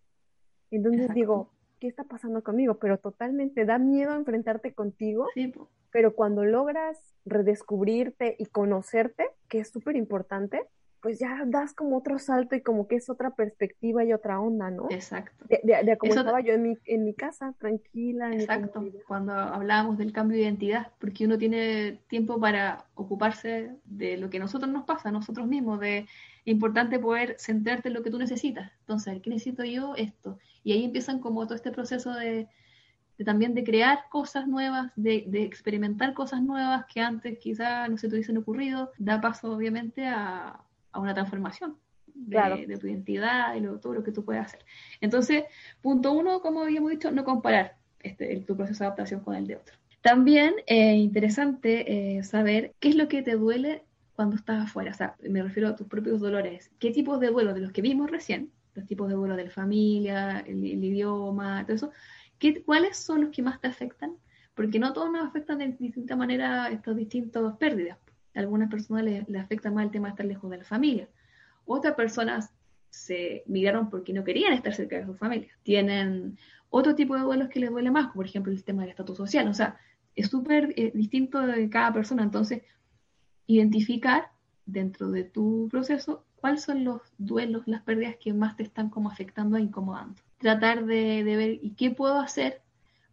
Entonces 0.76 1.14
digo, 1.14 1.50
¿qué 1.80 1.88
está 1.88 2.04
pasando 2.04 2.44
conmigo? 2.44 2.76
Pero 2.76 2.98
totalmente 2.98 3.66
da 3.66 3.78
miedo 3.78 4.16
enfrentarte 4.16 4.74
contigo, 4.74 5.28
pero 5.92 6.16
cuando 6.16 6.44
logras 6.44 6.98
redescubrirte 7.26 8.36
y 8.38 8.46
conocerte, 8.46 9.26
que 9.48 9.60
es 9.60 9.70
súper 9.70 9.96
importante, 9.96 10.62
pues 11.06 11.20
ya 11.20 11.44
das 11.46 11.72
como 11.72 11.98
otro 11.98 12.18
salto 12.18 12.56
y 12.56 12.62
como 12.62 12.88
que 12.88 12.96
es 12.96 13.12
otra 13.12 13.30
perspectiva 13.30 14.04
y 14.04 14.12
otra 14.12 14.40
onda, 14.40 14.72
¿no? 14.72 14.88
Exacto. 14.90 15.46
De, 15.48 15.62
de, 15.64 15.98
como 16.00 16.16
estaba 16.16 16.42
yo 16.42 16.54
en 16.54 16.64
mi, 16.64 16.78
en 16.86 17.06
mi 17.06 17.14
casa, 17.14 17.54
tranquila. 17.60 18.34
Exacto, 18.34 18.84
cuando 19.08 19.34
hablábamos 19.34 20.00
del 20.00 20.12
cambio 20.12 20.36
de 20.36 20.46
identidad, 20.46 20.88
porque 21.00 21.26
uno 21.28 21.38
tiene 21.38 22.00
tiempo 22.08 22.40
para 22.40 22.86
ocuparse 22.96 23.76
de 23.86 24.18
lo 24.18 24.32
que 24.32 24.38
a 24.38 24.40
nosotros 24.40 24.72
nos 24.72 24.86
pasa, 24.86 25.10
a 25.10 25.12
nosotros 25.12 25.46
mismos, 25.46 25.80
de 25.80 26.08
importante 26.44 26.98
poder 26.98 27.36
centrarte 27.38 27.90
en 27.90 27.94
lo 27.94 28.02
que 28.02 28.10
tú 28.10 28.18
necesitas. 28.18 28.72
Entonces, 28.80 29.22
¿qué 29.22 29.30
necesito 29.30 29.64
yo? 29.64 29.94
Esto. 29.96 30.40
Y 30.64 30.72
ahí 30.72 30.86
empiezan 30.86 31.20
como 31.20 31.46
todo 31.46 31.54
este 31.54 31.70
proceso 31.70 32.16
de, 32.16 32.48
de 33.20 33.26
también 33.26 33.54
de 33.54 33.64
crear 33.64 34.06
cosas 34.10 34.48
nuevas, 34.48 34.92
de, 34.96 35.26
de, 35.28 35.44
experimentar 35.44 36.16
cosas 36.16 36.42
nuevas 36.42 36.86
que 36.92 37.02
antes 37.02 37.38
quizás 37.38 37.92
no 37.92 38.00
se 38.00 38.08
te 38.08 38.16
hubiesen 38.16 38.40
ocurrido, 38.40 38.92
da 38.98 39.22
paso 39.22 39.52
obviamente 39.52 40.08
a, 40.08 40.66
a 40.96 41.00
una 41.00 41.14
transformación 41.14 41.76
de, 42.16 42.78
tu 42.80 42.88
identidad 42.88 43.56
y 43.56 43.60
lo, 43.60 43.80
todo 43.80 43.94
lo 43.94 44.04
que 44.04 44.12
tú 44.12 44.24
puedes 44.24 44.44
hacer. 44.44 44.62
Entonces, 45.02 45.44
punto 45.82 46.14
uno, 46.14 46.40
como 46.40 46.62
habíamos 46.62 46.92
dicho, 46.92 47.12
no 47.12 47.26
comparar 47.26 47.76
este, 48.00 48.40
tu 48.42 48.56
proceso 48.56 48.84
de 48.84 48.88
adaptación 48.88 49.20
con 49.20 49.36
el 49.36 49.46
de 49.46 49.58
otro. 49.58 49.76
También 50.02 50.54
es 50.68 50.78
eh, 50.78 50.96
interesante 50.96 52.18
eh, 52.18 52.24
saber 52.24 52.74
qué 52.80 52.90
es 52.90 52.96
lo 52.96 53.08
que 53.08 53.22
te 53.24 53.36
duele 53.36 53.84
cuando 54.16 54.38
estás 54.38 54.64
afuera. 54.64 54.92
O 54.92 54.94
sea, 54.94 55.16
me 55.28 55.44
refiero 55.44 55.68
a 55.68 55.76
tus 55.76 55.88
propios 55.88 56.22
dolores. 56.22 56.72
¿Qué 56.80 56.92
tipos 56.92 57.20
de 57.20 57.28
duelo 57.28 57.54
de 57.54 57.60
los 57.60 57.72
que 57.72 57.82
vimos 57.82 58.10
recién? 58.10 58.52
Los 58.74 58.86
tipos 58.86 59.10
de 59.10 59.16
duelo 59.16 59.36
de 59.36 59.46
la 59.46 59.52
familia, 59.52 60.40
el, 60.40 60.64
idioma, 60.64 61.64
todo 61.66 61.76
eso. 61.76 61.92
¿qué, 62.40 62.64
¿Cuáles 62.64 62.98
son 62.98 63.22
los 63.22 63.32
que 63.32 63.42
más 63.42 63.60
te 63.60 63.68
afectan? 63.68 64.16
Porque 64.54 64.80
no 64.80 64.94
todos 64.94 65.12
nos 65.12 65.26
afectan 65.26 65.58
de 65.58 65.68
distinta 65.78 66.16
manera 66.16 66.70
estas 66.70 66.96
distintas 66.96 67.58
pérdidas 67.58 67.98
algunas 68.36 68.70
personas 68.70 69.04
les, 69.04 69.42
afecta 69.42 69.72
más 69.72 69.86
el 69.86 69.92
tema 69.92 70.08
de 70.08 70.12
estar 70.12 70.26
lejos 70.26 70.52
de 70.52 70.58
la 70.58 70.64
familia. 70.64 71.10
Otras 71.66 71.96
personas 71.96 72.52
se 72.90 73.44
migraron 73.48 73.90
porque 73.90 74.14
no 74.14 74.24
querían 74.24 74.54
estar 74.54 74.74
cerca 74.74 74.98
de 74.98 75.06
su 75.06 75.16
familia. 75.16 75.50
Tienen 75.64 76.38
otro 76.70 76.96
tipo 76.96 77.16
de 77.16 77.22
duelos 77.22 77.50
que 77.50 77.60
les 77.60 77.70
duele 77.70 77.92
más, 77.92 78.14
por 78.14 78.26
ejemplo 78.26 78.52
el 78.52 78.64
tema 78.64 78.84
del 78.84 78.92
estatus 78.92 79.18
social. 79.18 79.48
O 79.48 79.54
sea, 79.54 79.78
es 80.16 80.28
súper 80.30 80.74
eh, 80.78 80.92
distinto 80.94 81.40
de 81.40 81.70
cada 81.70 81.92
persona. 81.94 82.24
Entonces, 82.24 82.62
identificar 83.48 84.32
dentro 84.66 85.12
de 85.12 85.24
tu 85.24 85.68
proceso 85.70 86.26
cuáles 86.36 86.64
son 86.64 86.84
los 86.84 87.02
duelos, 87.18 87.64
las 87.68 87.82
pérdidas 87.82 88.16
que 88.18 88.34
más 88.34 88.56
te 88.56 88.64
están 88.64 88.90
como 88.90 89.10
afectando 89.10 89.58
e 89.58 89.62
incomodando. 89.62 90.22
Tratar 90.38 90.86
de, 90.86 91.24
de 91.24 91.36
ver 91.36 91.60
y 91.62 91.72
qué 91.72 91.92
puedo 91.92 92.20
hacer 92.20 92.62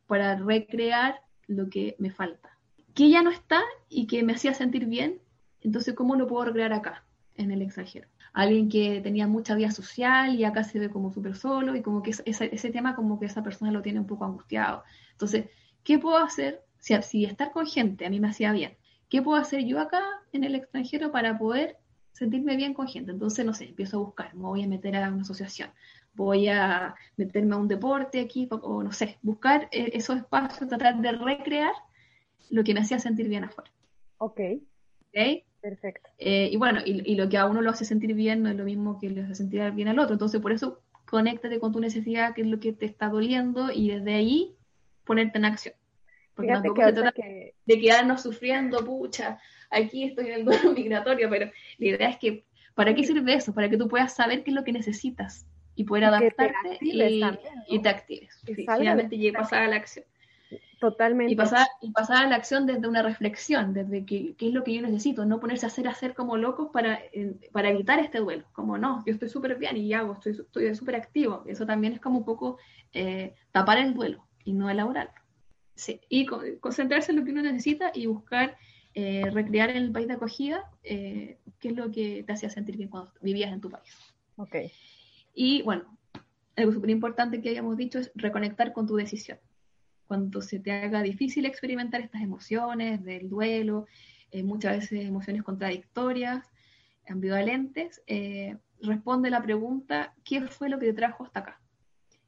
para 0.07 0.37
recrear 0.37 1.21
lo 1.47 1.69
que 1.69 1.97
me 1.99 2.11
falta 2.11 2.52
que 2.95 3.11
ya 3.11 3.23
no 3.23 3.31
está 3.31 3.63
y 3.89 4.07
que 4.07 4.23
me 4.23 4.35
hacía 4.35 4.55
sentir 4.55 4.87
bien, 4.87 5.21
entonces 5.61 5.95
¿cómo 5.95 6.17
lo 6.17 6.27
puedo 6.27 6.47
recrear 6.47 6.73
acá, 6.73 7.05
en 7.37 7.51
el 7.51 7.63
extranjero? 7.63 8.09
Alguien 8.33 8.69
que 8.69 9.01
tenía 9.03 9.27
mucha 9.27 9.55
vida 9.55 9.71
social 9.71 10.35
y 10.35 10.45
acá 10.45 10.65
se 10.65 10.79
ve 10.79 10.91
como 10.91 11.13
súper 11.13 11.37
solo 11.37 11.77
y 11.77 11.83
como 11.83 12.03
que 12.03 12.11
ese, 12.11 12.71
tema 12.71 12.97
como 12.97 13.19
que 13.19 13.27
esa 13.27 13.43
persona 13.43 13.71
lo 13.71 13.83
tiene 13.83 14.01
un 14.01 14.07
poco 14.07 14.25
angustiado. 14.25 14.85
Entonces, 15.13 15.47
¿qué 15.85 15.99
puedo 15.99 16.17
hacer 16.17 16.63
si, 16.79 16.95
si 17.03 17.25
estar 17.25 17.53
con 17.53 17.67
gente 17.67 18.07
a 18.07 18.11
mí 18.11 18.21
me 18.21 18.29
hacía 18.29 18.53
bien? 18.53 18.77
¿Qué 19.09 19.21
puedo 19.21 19.39
hacer 19.39 19.65
yo 19.65 19.79
acá 19.79 20.03
en 20.33 20.45
el 20.45 20.55
extranjero 20.55 21.13
para 21.13 21.39
poder 21.39 21.77
sentirme 22.13 22.57
bien 22.57 22.73
con 22.73 22.89
gente? 22.89 23.13
Entonces, 23.13 23.45
no 23.45 23.53
sé, 23.53 23.67
empiezo 23.69 23.99
a 23.99 24.01
buscar, 24.01 24.35
me 24.35 24.43
voy 24.43 24.65
a 24.65 24.69
meter 24.69 24.97
a 24.97 25.11
una 25.11 25.23
asociación, 25.23 25.71
voy 26.15 26.49
a 26.49 26.95
meterme 27.17 27.55
a 27.55 27.59
un 27.59 27.69
deporte 27.69 28.21
aquí, 28.21 28.49
o 28.51 28.83
no 28.83 28.93
sé, 28.93 29.19
buscar 29.21 29.69
eh, 29.71 29.91
esos 29.93 30.17
espacios, 30.17 30.69
tratar 30.69 31.01
de 31.01 31.13
recrear 31.13 31.73
lo 32.53 32.63
que 32.65 32.75
me 32.75 32.81
hacía 32.81 32.99
sentir 32.99 33.29
bien 33.29 33.45
afuera. 33.45 33.71
Ok. 34.19 34.41
¿Okay? 35.09 35.45
Perfecto. 35.61 36.11
Eh, 36.19 36.51
y 36.53 36.57
bueno, 36.57 36.81
y, 36.85 37.15
lo 37.15 37.29
que 37.29 37.39
a 37.39 37.47
uno 37.47 37.63
lo 37.63 37.71
hace 37.71 37.85
sentir 37.85 38.15
bien 38.15 38.43
no 38.43 38.51
es 38.51 38.57
lo 38.57 38.65
mismo 38.65 38.99
que 39.01 39.09
le 39.09 39.23
hace 39.23 39.35
sentir 39.37 39.71
bien 39.73 39.89
al 39.89 39.99
otro. 39.99 40.15
Entonces, 40.15 40.41
por 40.41 40.53
eso, 40.53 40.81
conéctate 41.07 41.59
con 41.59 41.73
tu 41.73 41.81
necesidad, 41.81 42.35
qué 42.35 42.43
es 42.43 42.49
lo 42.49 42.61
que 42.61 42.73
te 42.73 42.85
está 42.85 43.09
doliendo, 43.09 43.73
y 43.73 43.91
desde 43.91 44.15
ahí 44.15 44.55
ponerte 45.05 45.39
en 45.39 45.47
acción. 45.47 45.75
Porque 46.35 46.53
tampoco 46.53 46.83
se 46.85 46.93
trata 46.93 47.23
de 47.23 47.81
quedarnos 47.81 48.23
sufriendo, 48.23 48.85
pucha, 48.85 49.39
aquí 49.71 50.05
estoy 50.05 50.27
en 50.27 50.33
el 50.35 50.45
duelo 50.45 50.73
migratorio, 50.77 51.31
pero 51.31 51.51
la 51.79 51.87
idea 51.87 52.11
es 52.11 52.19
que, 52.19 52.45
¿para 52.75 52.95
qué 52.95 53.05
sirve 53.05 53.35
eso? 53.35 53.55
Para 53.55 53.71
que 53.71 53.79
tú 53.79 53.89
puedas 53.89 54.15
saber 54.15 54.43
qué 54.43 54.51
es 54.51 54.55
lo 54.55 54.65
que 54.65 54.73
necesitas 54.73 55.47
y 55.75 55.85
poder 55.85 56.05
adaptarte 56.05 56.79
y, 56.83 57.03
y, 57.69 57.83
te 57.83 57.89
actives. 57.89 58.43
finalmente 58.45 59.17
llegue 59.17 59.37
a 59.37 59.41
pasar 59.41 59.63
a 59.63 59.69
la 59.69 59.77
acción. 59.77 60.05
Totalmente. 60.83 61.33
Y 61.33 61.37
pasar, 61.37 61.69
y 61.81 61.93
pasar 61.93 62.25
a 62.25 62.29
la 62.29 62.35
acción 62.35 62.67
desde 62.67 62.89
una 62.89 63.03
reflexión, 63.03 63.73
desde 63.73 64.05
qué, 64.05 64.35
es 64.37 64.53
lo 64.53 64.65
que 64.65 64.75
yo 64.75 64.83
necesito, 64.83 65.25
no 65.25 65.39
ponerse 65.39 65.65
a 65.65 65.69
hacer, 65.69 65.87
hacer 65.87 66.13
como 66.13 66.37
locos 66.37 66.71
para, 66.73 66.99
para 67.53 67.71
evitar 67.71 68.01
este 68.01 68.19
duelo. 68.19 68.47
Como 68.53 68.77
no, 68.79 69.01
yo 69.07 69.13
estoy 69.13 69.29
súper 69.29 69.57
bien 69.59 69.77
y 69.77 69.93
hago, 69.93 70.15
estoy 70.15 70.35
súper 70.35 70.65
estoy 70.65 70.95
activo. 70.97 71.45
Eso 71.47 71.67
también 71.67 71.93
es 71.93 72.01
como 72.01 72.19
un 72.19 72.25
poco 72.25 72.59
eh, 72.93 73.33
tapar 73.53 73.79
el 73.79 73.95
duelo 73.95 74.27
y 74.45 74.55
no 74.55 74.69
elaborarlo. 74.69 75.15
Sí. 75.77 76.01
Y 76.09 76.27
concentrarse 76.27 77.13
en 77.13 77.19
lo 77.19 77.25
que 77.25 77.31
uno 77.31 77.43
necesita 77.43 77.93
y 77.95 78.07
buscar 78.07 78.57
eh, 78.95 79.31
recrear 79.31 79.71
en 79.71 79.77
el 79.77 79.93
país 79.93 80.09
de 80.09 80.15
acogida 80.15 80.69
eh, 80.83 81.39
qué 81.61 81.69
es 81.69 81.77
lo 81.77 81.93
que 81.93 82.25
te 82.25 82.33
hacía 82.33 82.51
sentir 82.51 82.77
bien 82.77 82.89
cuando 82.89 83.13
vivías 83.21 83.53
en 83.53 83.61
tu 83.61 83.71
país. 83.71 83.97
Ok. 84.35 84.57
Y 85.33 85.63
bueno, 85.63 85.97
algo 86.57 86.73
súper 86.73 86.91
importante 86.91 87.41
que 87.41 87.51
habíamos 87.51 87.77
dicho 87.77 88.01
es 88.01 88.11
reconectar 88.17 88.73
con 88.73 88.89
tu 88.89 88.97
decisión 88.97 89.39
cuando 90.13 90.43
se 90.43 90.61
te 90.61 90.73
haga 90.73 91.01
difícil 91.01 91.47
experimentar 91.47 92.03
estas 92.03 92.21
emociones 92.21 93.03
del 93.03 93.31
duelo, 93.31 93.87
eh, 94.31 94.43
muchas 94.43 94.77
veces 94.77 95.07
emociones 95.07 95.43
contradictorias, 95.43 96.51
ambivalentes, 97.09 98.03
eh, 98.07 98.59
responde 98.83 99.31
la 99.31 99.41
pregunta, 99.41 100.13
¿qué 100.23 100.43
fue 100.43 100.69
lo 100.69 100.79
que 100.79 100.85
te 100.85 100.93
trajo 100.93 101.25
hasta 101.25 101.41
acá? 101.41 101.61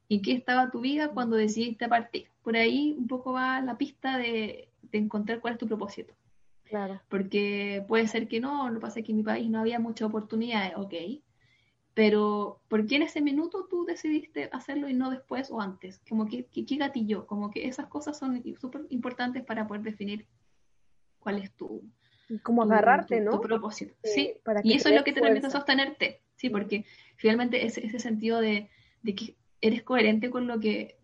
¿Y 0.07 0.23
qué 0.23 0.31
estaba 0.31 0.71
tu 0.71 0.79
vida 0.81 1.09
cuando 1.09 1.35
decidiste 1.35 1.87
partir? 1.87 2.31
Por 2.41 2.57
ahí 2.57 2.95
un 2.97 3.05
poco 3.05 3.33
va 3.33 3.61
la 3.61 3.77
pista 3.77 4.17
de, 4.17 4.69
de 4.81 4.97
encontrar 4.97 5.39
cuál 5.39 5.53
es 5.53 5.59
tu 5.59 5.67
propósito. 5.67 6.15
Claro. 6.63 6.99
Porque 7.07 7.85
puede 7.87 8.07
ser 8.07 8.27
que 8.27 8.39
no, 8.39 8.71
no 8.71 8.79
pasa 8.79 9.03
que 9.03 9.11
en 9.11 9.17
mi 9.17 9.23
país 9.23 9.47
no 9.47 9.59
había 9.59 9.79
mucha 9.79 10.07
oportunidad, 10.07 10.71
ok, 10.75 10.95
pero 11.95 12.59
¿por 12.67 12.85
qué 12.85 12.97
en 12.97 13.03
ese 13.03 13.21
minuto 13.21 13.67
tú 13.69 13.85
decidiste 13.85 14.49
hacerlo 14.51 14.89
y 14.89 14.93
no 14.93 15.09
después 15.09 15.49
o 15.49 15.61
antes? 15.61 16.01
Como 16.07 16.27
que, 16.27 16.45
¿qué 16.45 16.75
gatillo? 16.75 17.25
Como 17.25 17.49
que 17.49 17.67
esas 17.67 17.87
cosas 17.87 18.19
son 18.19 18.43
súper 18.59 18.81
importantes 18.89 19.43
para 19.43 19.65
poder 19.65 19.81
definir 19.81 20.27
cuál 21.19 21.39
es 21.39 21.53
tu... 21.53 21.81
Como 22.43 22.63
agarrarte, 22.63 23.21
¿no? 23.21 23.31
Tu 23.31 23.41
propósito, 23.41 23.95
sí. 24.03 24.33
y 24.63 24.73
eso 24.73 24.89
es 24.89 24.95
lo 24.95 25.03
que 25.03 25.13
te 25.13 25.21
permite 25.21 25.49
sostenerte, 25.49 26.21
sí, 26.35 26.49
porque 26.49 26.83
finalmente 27.17 27.65
ese, 27.65 27.85
ese 27.85 27.99
sentido 27.99 28.41
de, 28.41 28.69
de, 29.03 29.15
que 29.15 29.35
eres 29.61 29.83
coherente 29.83 30.31
con 30.31 30.47
lo 30.47 30.59
que 30.59 30.97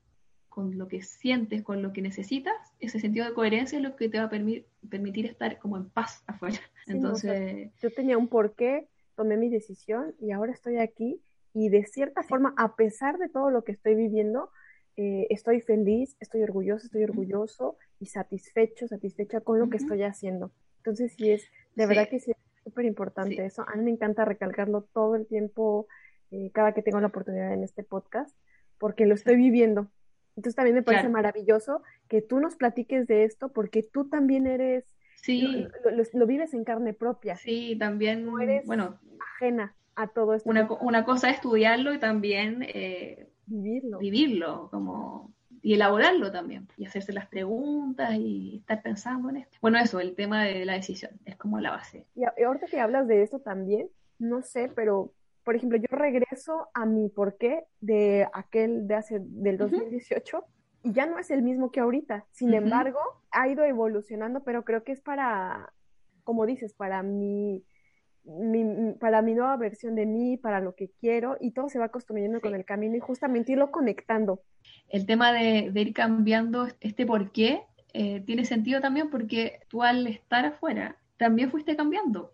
con 0.49 0.77
lo 0.77 0.89
que 0.89 1.01
sientes, 1.01 1.61
con 1.63 1.81
lo 1.81 1.93
que 1.93 2.01
necesitas, 2.01 2.55
ese 2.79 2.99
sentido 2.99 3.25
de 3.25 3.33
coherencia 3.33 3.77
es 3.77 3.83
lo 3.83 3.95
que 3.95 4.09
te 4.09 4.17
va 4.17 4.25
a 4.25 4.29
permitir 4.29 5.25
estar 5.25 5.59
como 5.59 5.77
en 5.77 5.89
paz 5.89 6.23
afuera. 6.27 6.59
Entonces, 6.87 7.71
yo 7.81 7.91
tenía 7.91 8.17
un 8.17 8.27
porqué 8.27 8.89
tomé 9.15 9.37
mi 9.37 9.49
decisión 9.49 10.15
y 10.19 10.31
ahora 10.31 10.51
estoy 10.51 10.77
aquí 10.77 11.21
y 11.53 11.69
de 11.69 11.85
cierta 11.85 12.23
forma, 12.23 12.53
a 12.57 12.75
pesar 12.75 13.17
de 13.17 13.29
todo 13.29 13.49
lo 13.49 13.63
que 13.63 13.73
estoy 13.73 13.95
viviendo, 13.95 14.51
eh, 14.97 15.27
estoy 15.29 15.61
feliz, 15.61 16.15
estoy 16.19 16.43
orgulloso, 16.43 16.85
estoy 16.85 17.03
orgulloso 17.03 17.77
y 17.99 18.07
satisfecho, 18.07 18.87
satisfecha 18.87 19.41
con 19.41 19.59
lo 19.59 19.69
que 19.69 19.77
estoy 19.77 20.03
haciendo. 20.03 20.51
Entonces, 20.77 21.13
sí 21.17 21.31
es, 21.31 21.43
de 21.75 21.85
verdad 21.85 22.07
que 22.09 22.19
sí 22.19 22.31
es 22.31 22.37
súper 22.63 22.85
importante 22.85 23.45
eso. 23.45 23.65
A 23.67 23.75
mí 23.75 23.83
me 23.83 23.91
encanta 23.91 24.25
recalcarlo 24.25 24.83
todo 24.93 25.15
el 25.15 25.27
tiempo, 25.27 25.87
eh, 26.31 26.51
cada 26.53 26.73
que 26.73 26.81
tengo 26.81 26.99
la 26.99 27.07
oportunidad 27.07 27.53
en 27.53 27.63
este 27.63 27.83
podcast, 27.83 28.35
porque 28.77 29.05
lo 29.05 29.15
estoy 29.15 29.35
viviendo. 29.35 29.91
Entonces 30.35 30.55
también 30.55 30.75
me 30.75 30.83
parece 30.83 31.09
maravilloso 31.09 31.83
que 32.07 32.21
tú 32.21 32.39
nos 32.39 32.55
platiques 32.55 33.07
de 33.07 33.25
esto, 33.25 33.51
porque 33.51 33.83
tú 33.83 34.07
también 34.07 34.47
eres 34.47 34.85
Sí. 35.21 35.67
Lo, 36.13 36.27
vives 36.27 36.53
en 36.53 36.63
carne 36.63 36.93
propia. 36.93 37.35
Sí, 37.35 37.75
también, 37.77 38.27
bueno, 38.65 38.99
ajena 39.35 39.75
a 39.95 40.07
todo 40.07 40.33
esto. 40.33 40.49
Una, 40.49 40.67
una 40.81 41.05
cosa 41.05 41.29
es 41.29 41.35
estudiarlo 41.35 41.93
y 41.93 41.99
también 41.99 42.63
eh, 42.63 43.29
vivirlo. 43.45 43.99
Vivirlo, 43.99 44.69
como 44.71 45.31
y 45.63 45.75
elaborarlo 45.75 46.31
también, 46.31 46.67
y 46.75 46.85
hacerse 46.85 47.13
las 47.13 47.27
preguntas 47.27 48.15
y 48.15 48.57
estar 48.57 48.81
pensando 48.81 49.29
en 49.29 49.37
esto. 49.37 49.57
Bueno, 49.61 49.77
eso, 49.77 49.99
el 49.99 50.15
tema 50.15 50.43
de 50.43 50.65
la 50.65 50.73
decisión, 50.73 51.11
es 51.25 51.35
como 51.35 51.59
la 51.59 51.69
base. 51.69 52.07
Y 52.15 52.23
ahorita 52.43 52.65
que 52.65 52.79
hablas 52.79 53.07
de 53.07 53.21
esto 53.21 53.39
también, 53.39 53.87
no 54.17 54.41
sé, 54.41 54.71
pero 54.75 55.13
por 55.43 55.55
ejemplo, 55.55 55.77
yo 55.77 55.87
regreso 55.89 56.69
a 56.73 56.85
mi 56.85 57.09
porqué 57.09 57.63
de 57.79 58.27
aquel 58.33 58.87
de 58.87 58.95
hace 58.95 59.19
del 59.19 59.57
2018 59.57 60.37
y 60.37 60.60
ya 60.83 61.05
no 61.05 61.19
es 61.19 61.29
el 61.31 61.41
mismo 61.41 61.71
que 61.71 61.79
ahorita. 61.79 62.25
Sin 62.31 62.53
embargo, 62.53 62.99
ha 63.31 63.47
ido 63.47 63.63
evolucionando, 63.63 64.43
pero 64.43 64.63
creo 64.63 64.83
que 64.83 64.91
es 64.91 65.01
para, 65.01 65.73
como 66.23 66.45
dices, 66.45 66.73
para 66.73 67.03
mi, 67.03 67.63
para 68.99 69.21
mi 69.21 69.33
nueva 69.33 69.57
versión 69.57 69.95
de 69.95 70.05
mí, 70.05 70.37
para 70.37 70.59
lo 70.59 70.75
que 70.75 70.91
quiero, 70.99 71.37
y 71.39 71.51
todo 71.51 71.69
se 71.69 71.79
va 71.79 71.89
construyendo 71.89 72.41
con 72.41 72.55
el 72.55 72.65
camino 72.65 72.95
y 72.95 72.99
justamente 72.99 73.51
irlo 73.51 73.71
conectando. 73.71 74.41
El 74.89 75.05
tema 75.05 75.31
de, 75.31 75.71
ir 75.73 75.93
cambiando 75.93 76.67
este 76.79 77.05
por 77.05 77.31
qué 77.31 77.61
eh, 77.93 78.21
tiene 78.21 78.45
sentido 78.45 78.81
también 78.81 79.09
porque 79.09 79.59
tú 79.67 79.83
al 79.83 80.07
estar 80.07 80.45
afuera 80.45 80.97
también 81.17 81.51
fuiste 81.51 81.75
cambiando. 81.75 82.33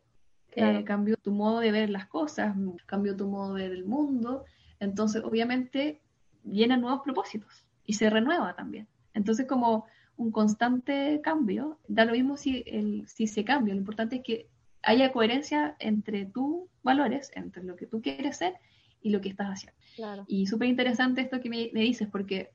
eh, 0.55 0.83
cambió 0.85 1.17
tu 1.17 1.31
modo 1.31 1.59
de 1.59 1.71
ver 1.71 1.89
las 1.89 2.07
cosas, 2.07 2.55
cambió 2.87 3.15
tu 3.15 3.27
modo 3.27 3.53
de 3.55 3.69
ver 3.69 3.77
el 3.77 3.85
mundo, 3.85 4.45
entonces 4.79 5.23
obviamente 5.23 6.01
vienen 6.43 6.81
nuevos 6.81 7.01
propósitos 7.01 7.66
y 7.87 7.93
se 7.93 8.11
renueva 8.11 8.55
también. 8.55 8.87
Entonces 9.15 9.47
como 9.47 9.85
un 10.17 10.31
constante 10.31 11.21
cambio, 11.23 11.79
da 11.87 12.05
lo 12.05 12.11
mismo 12.11 12.37
si, 12.37 12.63
el, 12.67 13.07
si 13.07 13.25
se 13.25 13.43
cambia, 13.43 13.73
lo 13.73 13.79
importante 13.79 14.17
es 14.17 14.23
que 14.23 14.47
haya 14.83 15.11
coherencia 15.11 15.75
entre 15.79 16.25
tus 16.25 16.67
valores, 16.83 17.31
entre 17.33 17.63
lo 17.63 17.75
que 17.75 17.87
tú 17.87 18.01
quieres 18.01 18.37
ser 18.37 18.53
y 19.01 19.09
lo 19.09 19.21
que 19.21 19.29
estás 19.29 19.47
haciendo. 19.47 20.25
Y 20.27 20.45
súper 20.45 20.67
interesante 20.67 21.21
esto 21.21 21.39
que 21.39 21.49
me, 21.49 21.69
me, 21.73 21.81
dices, 21.81 22.07
porque 22.11 22.51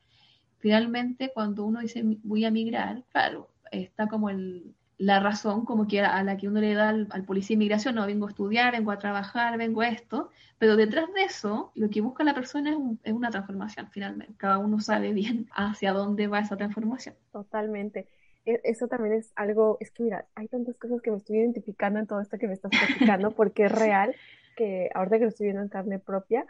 finalmente 0.59 1.33
cuando 1.35 1.65
uno 1.65 1.81
dice 1.81 2.03
voy 2.23 2.45
a 2.45 2.51
migrar, 2.51 3.03
claro, 3.11 3.49
está 3.71 4.09
como 4.09 4.31
el, 4.31 4.75
la 4.99 5.21
razón 5.21 5.65
como 5.65 5.89
que 5.89 6.01
a 6.01 6.23
la 6.23 6.37
que 6.37 6.49
uno 6.49 6.61
le 6.61 6.75
da 6.75 6.91
al, 6.91 7.25
policía 7.25 7.55
de 7.55 7.55
inmigración, 7.55 7.95
no, 7.95 8.07
vengo 8.07 8.27
a 8.27 8.31
estudiar, 8.31 8.73
vengo 8.73 8.91
a 8.91 8.99
trabajar, 8.99 9.59
vengo 9.59 9.81
a 9.81 9.89
esto, 9.89 10.31
pero 10.59 10.77
detrás 10.77 11.13
de 11.13 11.25
eso, 11.25 11.73
lo 11.75 11.91
que 11.91 12.01
busca 12.01 12.23
la 12.25 12.35
persona 12.35 12.71
es, 12.71 12.77
es, 13.03 13.13
una 13.13 13.31
transformación, 13.31 13.89
finalmente. 13.91 14.35
Cada 14.37 14.59
uno 14.59 14.81
sabe 14.81 15.13
bien 15.13 15.49
hacia 15.55 15.93
dónde 15.93 16.29
va 16.29 16.41
esa 16.41 16.57
transformación. 16.57 17.17
Totalmente. 17.33 18.07
E, 18.45 18.61
eso 18.65 18.89
también 18.89 19.15
es 19.15 19.33
algo, 19.35 19.77
es 19.81 19.91
que 19.91 20.03
mira, 20.03 20.27
hay 20.35 20.49
tantas 20.49 20.77
cosas 20.77 21.01
que 21.01 21.11
me 21.11 21.17
estoy 21.17 21.39
identificando 21.39 21.99
en 21.99 22.07
todo 22.07 22.21
esto 22.21 22.39
que 22.39 22.47
me 22.47 22.55
estás 22.55 22.71
platicando, 22.71 23.31
porque 23.37 23.65
es 23.65 23.73
real 23.73 24.15
que 24.57 24.91
ahorita 24.95 25.19
que 25.19 25.25
lo 25.25 25.31
estoy 25.31 25.47
viendo 25.47 25.63
en 25.63 25.69
carne 25.69 25.99
propia, 25.99 26.47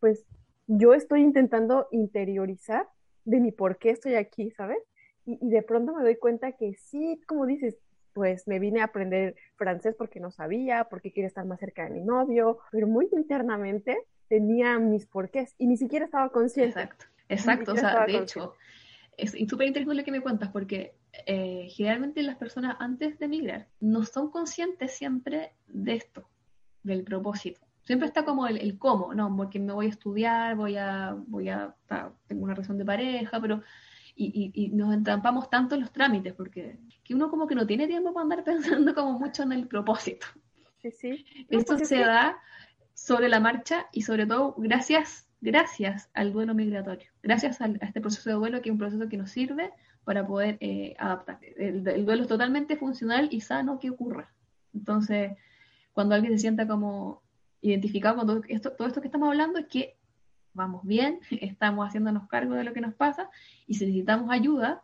pues 0.00 0.24
yo 0.66 0.94
estoy 0.94 1.22
intentando 1.22 1.88
interiorizar 1.90 2.86
de 3.24 3.40
mi 3.40 3.52
por 3.52 3.78
qué 3.78 3.90
estoy 3.90 4.14
aquí, 4.14 4.50
¿sabes? 4.50 4.78
Y, 5.24 5.38
y, 5.44 5.50
de 5.50 5.62
pronto 5.62 5.94
me 5.94 6.02
doy 6.02 6.16
cuenta 6.16 6.52
que 6.52 6.74
sí, 6.74 7.20
como 7.26 7.46
dices, 7.46 7.76
pues 8.16 8.48
me 8.48 8.58
vine 8.58 8.80
a 8.80 8.84
aprender 8.84 9.36
francés 9.56 9.94
porque 9.94 10.20
no 10.20 10.30
sabía, 10.30 10.84
porque 10.84 11.12
quería 11.12 11.28
estar 11.28 11.44
más 11.44 11.60
cerca 11.60 11.84
de 11.84 11.90
mi 11.90 12.00
novio, 12.00 12.60
pero 12.72 12.86
muy 12.86 13.10
internamente 13.12 14.04
tenía 14.26 14.78
mis 14.78 15.04
porqués 15.04 15.54
y 15.58 15.66
ni 15.66 15.76
siquiera 15.76 16.06
estaba 16.06 16.30
consciente. 16.30 16.80
Exacto, 16.80 17.04
exacto, 17.28 17.72
o 17.72 17.76
sea, 17.76 18.06
de 18.06 18.16
hecho, 18.16 18.54
es 19.18 19.32
súper 19.32 19.66
interesante 19.66 19.98
lo 19.98 20.02
que 20.02 20.12
me 20.12 20.22
cuentas 20.22 20.48
porque 20.48 20.94
eh, 21.26 21.68
generalmente 21.68 22.22
las 22.22 22.36
personas 22.36 22.76
antes 22.78 23.18
de 23.18 23.26
emigrar 23.26 23.68
no 23.80 24.06
son 24.06 24.30
conscientes 24.30 24.92
siempre 24.92 25.52
de 25.66 25.96
esto, 25.96 26.26
del 26.82 27.04
propósito. 27.04 27.60
Siempre 27.82 28.08
está 28.08 28.24
como 28.24 28.46
el, 28.46 28.78
cómo, 28.78 29.12
no, 29.12 29.36
porque 29.36 29.58
me 29.58 29.74
voy 29.74 29.86
a 29.86 29.90
estudiar, 29.90 30.56
voy 30.56 30.78
a, 30.78 31.14
voy 31.26 31.50
a, 31.50 31.76
tengo 32.26 32.44
una 32.44 32.54
relación 32.54 32.78
de 32.78 32.86
pareja, 32.86 33.38
pero 33.42 33.62
y, 34.16 34.70
nos 34.72 34.94
entrampamos 34.94 35.50
tanto 35.50 35.74
en 35.74 35.82
los 35.82 35.92
trámites, 35.92 36.32
porque 36.32 36.78
que 37.04 37.14
uno 37.14 37.30
como 37.30 37.46
que 37.46 37.54
no 37.54 37.66
tiene 37.66 37.86
tiempo 37.86 38.12
para 38.12 38.22
andar 38.24 38.44
pensando 38.44 38.94
como 38.94 39.18
mucho 39.18 39.42
en 39.42 39.52
el 39.52 39.68
propósito. 39.68 40.26
Sí, 40.78 40.90
sí. 40.90 41.26
Esto 41.48 41.78
se 41.78 41.98
da 41.98 42.38
sobre 42.94 43.28
la 43.28 43.40
marcha 43.40 43.86
y 43.92 44.02
sobre 44.02 44.26
todo 44.26 44.54
gracias, 44.56 45.28
gracias 45.40 46.08
al 46.14 46.32
duelo 46.32 46.54
migratorio, 46.54 47.08
gracias 47.22 47.60
a, 47.60 47.66
este 47.66 48.00
proceso 48.00 48.30
de 48.30 48.36
duelo 48.36 48.62
que 48.62 48.70
es 48.70 48.72
un 48.72 48.78
proceso 48.78 49.08
que 49.08 49.18
nos 49.18 49.30
sirve 49.30 49.72
para 50.04 50.26
poder 50.26 50.56
eh, 50.60 50.94
adaptar. 50.98 51.38
El, 51.56 51.82
duelo 51.82 52.22
es 52.22 52.28
totalmente 52.28 52.76
funcional 52.76 53.28
y 53.30 53.40
sano 53.40 53.78
que 53.78 53.90
ocurra. 53.90 54.32
Entonces, 54.72 55.32
cuando 55.92 56.14
alguien 56.14 56.32
se 56.32 56.38
sienta 56.38 56.66
como 56.66 57.22
identificado 57.60 58.16
con 58.16 58.26
todo 58.26 58.42
esto, 58.48 58.72
todo 58.72 58.88
esto 58.88 59.00
que 59.00 59.08
estamos 59.08 59.28
hablando, 59.28 59.58
es 59.58 59.66
que 59.66 59.96
vamos 60.56 60.84
bien, 60.84 61.20
estamos 61.40 61.86
haciéndonos 61.86 62.26
cargo 62.28 62.54
de 62.54 62.64
lo 62.64 62.72
que 62.72 62.80
nos 62.80 62.94
pasa 62.94 63.30
y 63.66 63.74
si 63.74 63.86
necesitamos 63.86 64.30
ayuda, 64.30 64.82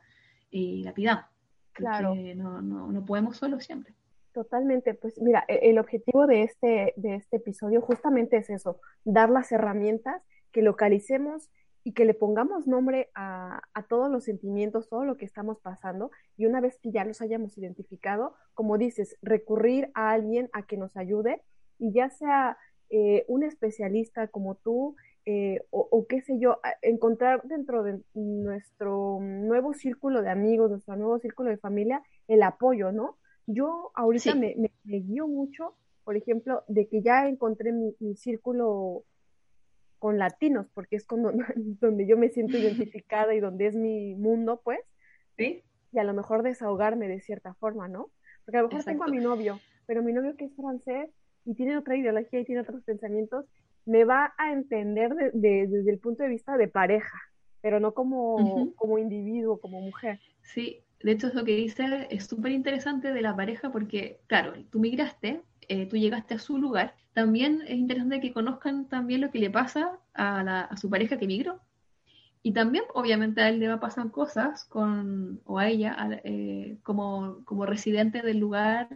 eh, 0.53 0.83
la 0.85 0.93
pidamos. 0.93 1.25
Claro. 1.73 2.14
No, 2.14 2.61
no, 2.61 2.93
no 2.93 3.05
podemos 3.05 3.39
solo 3.39 3.59
siempre. 3.59 3.95
Totalmente, 4.33 4.95
pues 4.95 5.20
mira, 5.20 5.45
e-, 5.49 5.70
el 5.70 5.79
objetivo 5.79 6.27
de 6.27 6.43
este, 6.43 6.93
de 6.97 7.16
este 7.16 7.39
episodio 7.39 7.81
justamente 7.81 8.37
es 8.37 8.51
eso, 8.51 8.81
dar 9.05 9.31
las 9.31 9.51
herramientas, 9.53 10.23
que 10.53 10.62
localicemos 10.62 11.49
y 11.83 11.93
que 11.93 12.05
le 12.05 12.14
pongamos 12.14 12.66
nombre 12.66 13.11
a, 13.14 13.62
a, 13.73 13.83
todos 13.85 14.11
los 14.11 14.25
sentimientos, 14.25 14.89
todo 14.89 15.05
lo 15.05 15.16
que 15.16 15.25
estamos 15.25 15.59
pasando, 15.61 16.11
y 16.37 16.45
una 16.47 16.61
vez 16.61 16.79
que 16.79 16.93
ya 16.93 17.05
los 17.05 17.23
hayamos 17.23 17.57
identificado, 17.57 18.35
como 18.55 18.77
dices, 18.77 19.16
recurrir 19.23 19.91
a 19.95 20.11
alguien 20.11 20.51
a 20.53 20.64
que 20.66 20.77
nos 20.77 20.97
ayude, 20.97 21.43
y 21.79 21.93
ya 21.93 22.11
sea 22.11 22.59
eh, 22.95 23.25
un 23.27 23.43
especialista 23.43 24.29
como 24.29 24.55
tú, 24.55 24.97
eh, 25.25 25.61
o, 25.70 26.07
qué 26.09 26.20
sé 26.20 26.39
yo, 26.41 26.59
encontrar 26.81 27.43
dentro 27.45 27.85
de 27.85 28.01
nuestro 28.14 29.18
nuevo 29.20 29.73
círculo 29.73 30.20
de 30.20 30.31
amigos, 30.31 30.70
nuestro 30.70 30.97
nuevo 30.97 31.18
círculo 31.20 31.51
de 31.51 31.59
familia, 31.59 32.03
el 32.27 32.43
apoyo, 32.43 32.91
¿no? 32.91 33.18
Yo 33.47 33.93
ahorita 33.95 34.35
me, 34.35 34.57
me, 34.57 34.99
guío 34.99 35.29
mucho, 35.29 35.77
por 36.05 36.16
ejemplo, 36.16 36.64
de 36.66 36.89
que 36.89 37.03
ya 37.03 37.29
encontré 37.29 37.73
mi, 37.73 37.95
círculo 38.16 39.05
con 40.01 40.18
latinos, 40.18 40.66
porque 40.75 40.97
es 40.97 41.07
cuando, 41.07 41.33
donde 41.57 42.07
yo 42.07 42.16
me 42.16 42.31
siento 42.31 42.57
identificada 42.59 43.35
y 43.35 43.41
donde 43.41 43.66
es 43.68 43.77
mi 43.77 44.16
mundo, 44.16 44.61
pues. 44.64 44.81
Sí. 45.37 45.62
Y 45.93 45.99
a 45.99 46.05
lo 46.05 46.14
mejor 46.14 46.43
desahogarme 46.43 47.07
de 47.07 47.20
cierta 47.20 47.55
forma, 47.55 47.87
¿no? 47.87 48.11
Porque 48.45 48.59
a 48.59 48.62
lo 48.62 48.68
mejor 48.68 48.85
tengo 48.85 49.05
a 49.05 49.09
mi 49.09 49.18
novio, 49.18 49.61
pero 49.87 50.03
mi 50.03 50.12
novio 50.12 50.37
que 50.37 50.47
es 50.47 50.57
francés 50.57 51.11
y 51.45 51.55
tiene 51.55 51.77
otra 51.77 51.97
ideología 51.97 52.41
y 52.41 52.45
tiene 52.45 52.62
otros 52.62 52.83
pensamientos, 52.83 53.47
me 53.85 54.05
va 54.05 54.35
a 54.39 54.53
entender 54.53 55.14
desde 55.33 55.91
el 55.91 55.99
punto 55.99 56.22
de 56.22 56.28
vista 56.28 56.57
de 56.57 56.68
pareja, 56.68 57.18
pero 57.61 57.80
no 57.80 57.95
como, 57.95 58.72
como 58.76 58.99
individuo, 58.99 59.61
como 59.61 59.80
mujer. 59.80 60.20
Sí, 60.43 60.80
de 61.03 61.12
hecho 61.12 61.28
es 61.28 61.35
lo 61.35 61.45
que 61.45 61.57
dice 61.57 62.07
es 62.11 62.26
súper 62.26 62.53
interesante 62.53 63.12
de 63.12 63.22
la 63.22 63.35
pareja 63.35 63.70
porque, 63.70 64.20
claro, 64.26 64.53
tú 64.70 64.78
migraste, 64.78 65.43
eh, 65.68 65.87
tú 65.87 65.97
llegaste 65.97 66.35
a 66.35 66.39
su 66.39 66.59
lugar, 66.59 66.95
también 67.12 67.62
es 67.66 67.76
interesante 67.76 68.20
que 68.20 68.33
conozcan 68.33 68.89
también 68.89 69.20
lo 69.20 69.30
que 69.30 69.39
le 69.39 69.51
pasa 69.51 69.99
a, 70.14 70.43
la, 70.43 70.61
a 70.62 70.76
su 70.76 70.89
pareja 70.89 71.18
que 71.18 71.26
migró. 71.26 71.61
Y 72.45 72.53
también, 72.53 72.83
obviamente, 72.95 73.41
a 73.41 73.49
él 73.49 73.61
le 73.61 73.68
va 73.68 73.74
a 73.74 73.80
pasar 73.80 74.11
cosas 74.11 74.64
con, 74.64 75.41
o 75.45 75.61
a 75.61 75.68
ella, 75.68 75.97
eh, 76.24 76.78
como, 76.83 77.45
como 77.45 77.66
residente 77.66 78.20
del 78.22 78.39
lugar, 78.39 78.89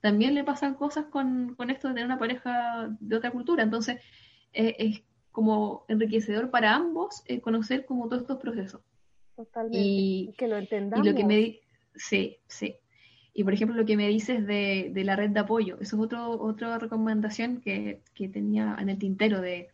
también 0.00 0.34
le 0.34 0.44
pasan 0.44 0.74
cosas 0.74 1.06
con, 1.06 1.54
con 1.54 1.70
esto 1.70 1.88
de 1.88 1.94
tener 1.94 2.04
una 2.04 2.18
pareja 2.18 2.94
de 3.00 3.16
otra 3.16 3.30
cultura. 3.30 3.62
Entonces, 3.62 4.02
eh, 4.52 4.76
es 4.78 5.02
como 5.32 5.84
enriquecedor 5.88 6.50
para 6.50 6.74
ambos 6.74 7.22
eh, 7.26 7.40
conocer 7.40 7.86
como 7.86 8.08
todos 8.08 8.22
estos 8.22 8.38
procesos. 8.38 8.80
Totalmente. 9.36 9.78
Y, 9.78 10.34
que 10.36 10.48
lo 10.48 10.56
entendamos. 10.56 11.06
Y 11.06 11.10
lo 11.10 11.16
que 11.16 11.24
me 11.24 11.60
sí, 11.94 12.38
sí. 12.46 12.76
Y 13.32 13.44
por 13.44 13.54
ejemplo, 13.54 13.76
lo 13.76 13.86
que 13.86 13.96
me 13.96 14.08
dices 14.08 14.46
de, 14.46 14.90
de 14.92 15.04
la 15.04 15.16
red 15.16 15.30
de 15.30 15.40
apoyo, 15.40 15.76
eso 15.80 15.96
es 15.96 16.02
otro, 16.02 16.30
otra 16.30 16.78
recomendación 16.78 17.60
que, 17.60 18.02
que 18.14 18.28
tenía 18.28 18.76
en 18.78 18.88
el 18.88 18.98
tintero 18.98 19.40
de, 19.40 19.68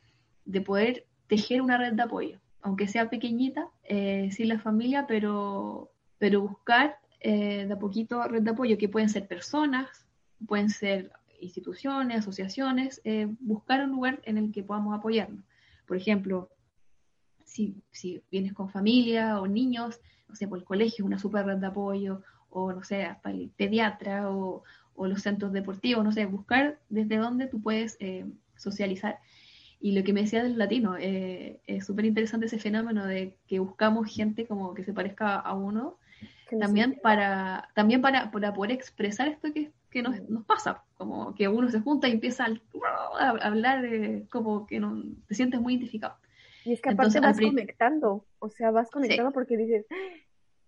de, 0.44 0.60
poder 0.60 1.06
tejer 1.26 1.62
una 1.62 1.78
red 1.78 1.94
de 1.94 2.02
apoyo, 2.02 2.38
aunque 2.60 2.86
sea 2.86 3.08
pequeñita, 3.08 3.68
eh, 3.84 4.28
sin 4.30 4.48
la 4.48 4.60
familia, 4.60 5.06
pero, 5.08 5.90
pero 6.18 6.42
buscar 6.42 6.98
de 7.22 7.68
a 7.72 7.78
poquito 7.78 8.22
red 8.28 8.42
de 8.42 8.50
apoyo, 8.50 8.78
que 8.78 8.88
pueden 8.88 9.08
ser 9.08 9.26
personas, 9.26 10.06
pueden 10.46 10.70
ser 10.70 11.10
instituciones, 11.40 12.18
asociaciones, 12.18 13.00
eh, 13.04 13.28
buscar 13.40 13.84
un 13.84 13.90
lugar 13.90 14.20
en 14.24 14.38
el 14.38 14.52
que 14.52 14.62
podamos 14.62 14.96
apoyarnos. 14.96 15.44
Por 15.86 15.96
ejemplo, 15.96 16.50
si, 17.44 17.82
si, 17.90 18.22
vienes 18.30 18.52
con 18.52 18.70
familia 18.70 19.40
o 19.40 19.46
niños, 19.46 20.00
no 20.28 20.34
sé, 20.34 20.48
por 20.48 20.58
el 20.58 20.64
colegio, 20.64 21.04
una 21.04 21.18
super 21.18 21.46
red 21.46 21.58
de 21.58 21.66
apoyo, 21.66 22.22
o 22.50 22.72
no 22.72 22.82
sé, 22.82 23.04
hasta 23.04 23.30
el 23.30 23.50
pediatra 23.50 24.30
o, 24.30 24.62
o 24.94 25.06
los 25.06 25.22
centros 25.22 25.52
deportivos, 25.52 26.04
no 26.04 26.12
sé, 26.12 26.26
buscar 26.26 26.78
desde 26.88 27.16
dónde 27.16 27.46
tú 27.46 27.60
puedes 27.60 27.96
eh, 28.00 28.26
socializar. 28.56 29.20
Y 29.80 29.92
lo 29.92 30.02
que 30.02 30.12
me 30.12 30.22
decía 30.22 30.42
del 30.42 30.58
latino, 30.58 30.96
eh, 30.98 31.60
es 31.66 31.86
súper 31.86 32.06
interesante 32.06 32.46
ese 32.46 32.58
fenómeno 32.58 33.06
de 33.06 33.36
que 33.46 33.58
buscamos 33.58 34.12
gente 34.12 34.46
como 34.46 34.74
que 34.74 34.84
se 34.84 34.92
parezca 34.92 35.36
a 35.36 35.54
uno, 35.54 35.98
también, 36.60 36.98
para, 37.02 37.68
también 37.74 38.00
para, 38.00 38.30
para 38.30 38.54
poder 38.54 38.72
expresar 38.72 39.28
esto 39.28 39.52
que, 39.52 39.72
que 39.96 40.02
nos, 40.02 40.28
nos, 40.28 40.44
pasa, 40.44 40.84
como 40.98 41.34
que 41.34 41.48
uno 41.48 41.70
se 41.70 41.80
junta 41.80 42.06
y 42.06 42.12
empieza 42.12 42.46
a, 43.18 43.30
hablar 43.30 43.80
de, 43.80 44.26
como 44.30 44.66
que 44.66 44.78
no, 44.78 45.02
te 45.26 45.34
sientes 45.34 45.58
muy 45.58 45.72
identificado. 45.72 46.16
Y 46.66 46.74
es 46.74 46.82
que 46.82 46.90
aparte 46.90 47.18
vas 47.18 47.40
conectando, 47.40 48.26
o 48.38 48.50
sea, 48.50 48.70
vas 48.70 48.90
conectando 48.90 49.32
porque 49.32 49.56
dices, 49.56 49.86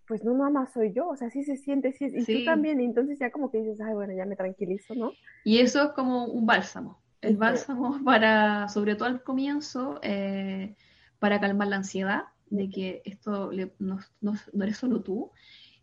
pues 0.07 0.23
no 0.23 0.33
nada 0.33 0.49
más 0.49 0.73
soy 0.73 0.93
yo, 0.93 1.07
o 1.09 1.15
sea, 1.15 1.29
sí 1.29 1.43
se 1.43 1.57
siente, 1.57 1.93
sí, 1.93 2.07
y 2.11 2.25
tú 2.25 2.43
también, 2.43 2.81
y 2.81 2.85
entonces 2.85 3.19
ya 3.19 3.29
como 3.29 3.51
que 3.51 3.59
dices, 3.59 3.79
ay, 3.81 3.93
bueno, 3.93 4.13
ya 4.13 4.25
me 4.25 4.35
tranquilizo, 4.35 4.95
¿no? 4.95 5.11
Y 5.43 5.59
eso 5.59 5.83
es 5.83 5.89
como 5.91 6.25
un 6.25 6.47
bálsamo, 6.47 6.99
el 7.21 7.37
bálsamo 7.37 8.03
para, 8.03 8.67
sobre 8.69 8.95
todo 8.95 9.09
al 9.09 9.21
comienzo, 9.21 9.99
eh, 10.01 10.75
para 11.19 11.39
calmar 11.39 11.67
la 11.67 11.75
ansiedad 11.75 12.23
de 12.49 12.67
que 12.71 13.03
esto 13.05 13.51
no, 13.77 13.99
no, 14.21 14.33
eres 14.63 14.77
solo 14.77 15.01
tú, 15.01 15.29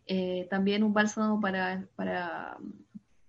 eh, 0.05 0.47
también 0.49 0.83
un 0.83 0.93
bálsamo 0.93 1.39
para, 1.39 1.87
para 1.95 2.57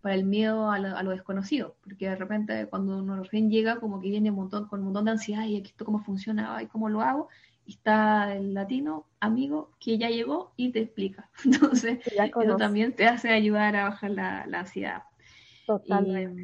para 0.09 0.17
el 0.19 0.25
miedo 0.25 0.71
a 0.71 0.79
lo, 0.79 1.11
desconocido, 1.11 1.77
porque 1.85 2.09
de 2.09 2.17
repente 2.17 2.67
cuando 2.71 2.97
uno 2.97 3.23
recién 3.23 3.51
llega, 3.51 3.79
como 3.79 4.01
que 4.01 4.09
viene 4.09 4.31
un 4.31 4.37
montón, 4.37 4.67
con 4.67 4.81
un 4.81 4.87
montón 4.87 5.05
de 5.05 5.11
ansiedad, 5.11 5.45
y 5.45 5.59
esto 5.59 5.85
cómo 5.85 6.03
funciona, 6.03 6.63
y 6.63 6.67
cómo 6.67 6.89
lo 6.89 7.03
hago, 7.03 7.29
y 7.67 7.73
está 7.73 8.35
el 8.35 8.55
latino 8.55 9.05
amigo 9.21 9.71
que 9.79 9.99
ya 9.99 10.09
llegó 10.09 10.55
y 10.57 10.73
te 10.73 10.81
explica. 10.81 11.29
Entonces, 11.45 11.99
eso 12.07 12.57
también 12.57 12.95
te 12.95 13.07
hace 13.07 13.29
ayudar 13.29 13.77
a 13.77 13.91
bajar 13.91 14.13
la, 14.13 14.45
ansiedad. 14.45 15.03
Totalmente. 15.67 16.43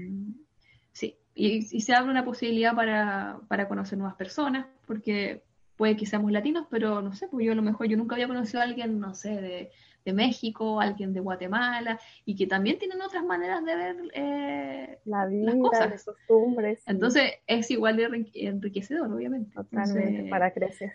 y, 1.35 1.63
se 1.63 1.95
abre 1.95 2.11
una 2.11 2.27
posibilidad 2.27 2.75
para, 2.75 3.41
para 3.49 3.67
conocer 3.67 3.97
nuevas 3.97 4.17
personas, 4.17 4.67
porque 4.87 5.43
puede 5.79 5.97
que 5.97 6.05
seamos 6.05 6.31
latinos, 6.33 6.67
pero 6.69 7.01
no 7.01 7.15
sé, 7.15 7.29
pues 7.29 7.47
yo 7.47 7.53
a 7.53 7.57
lo 7.57 7.63
mejor 7.63 7.87
yo 7.87 7.97
nunca 7.97 8.15
había 8.15 8.29
conocido 8.29 8.61
a 8.61 8.65
alguien, 8.65 9.01
no 9.01 9.15
sé, 9.15 9.41
de, 9.41 9.71
de 10.05 10.13
México, 10.13 10.81
alguien 10.81 11.13
de 11.13 11.21
Guatemala, 11.21 11.99
y 12.25 12.37
que 12.37 12.47
también 12.47 12.79
tienen 12.79 13.01
otras 13.01 13.25
maneras 13.25 13.65
de 13.65 13.77
ver 13.77 13.97
eh, 14.15 14.99
la 15.05 15.27
vida, 15.27 15.55
las 15.55 16.05
costumbres. 16.05 16.83
Entonces 16.87 17.33
es 17.47 17.71
igual 17.71 17.97
de 17.97 18.27
enriquecedor, 18.35 19.13
obviamente. 19.13 19.53
Totalmente, 19.55 20.29
para 20.29 20.53
crecer. 20.53 20.93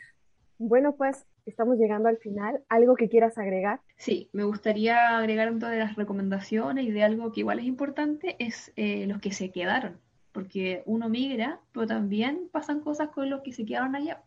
Bueno, 0.60 0.96
pues 0.96 1.26
estamos 1.46 1.78
llegando 1.78 2.10
al 2.10 2.18
final. 2.18 2.62
¿Algo 2.68 2.96
que 2.96 3.10
quieras 3.10 3.38
agregar? 3.38 3.80
Sí, 3.96 4.30
me 4.34 4.44
gustaría 4.44 5.18
agregar 5.18 5.52
una 5.52 5.70
de 5.70 5.80
las 5.80 5.96
recomendaciones 5.96 6.86
y 6.86 6.92
de 6.92 7.04
algo 7.04 7.32
que 7.32 7.40
igual 7.40 7.60
es 7.60 7.66
importante, 7.66 8.36
es 8.40 8.72
eh, 8.76 9.08
los 9.08 9.20
que 9.20 9.32
se 9.32 9.52
quedaron, 9.52 9.98
porque 10.34 10.84
uno 10.86 11.08
migra, 11.10 11.62
pero 11.72 11.88
también 11.88 12.50
pasan 12.52 12.82
cosas 12.82 13.10
con 13.10 13.30
los 13.30 13.42
que 13.42 13.54
se 13.54 13.66
quedaron 13.66 13.96
allá. 13.96 14.22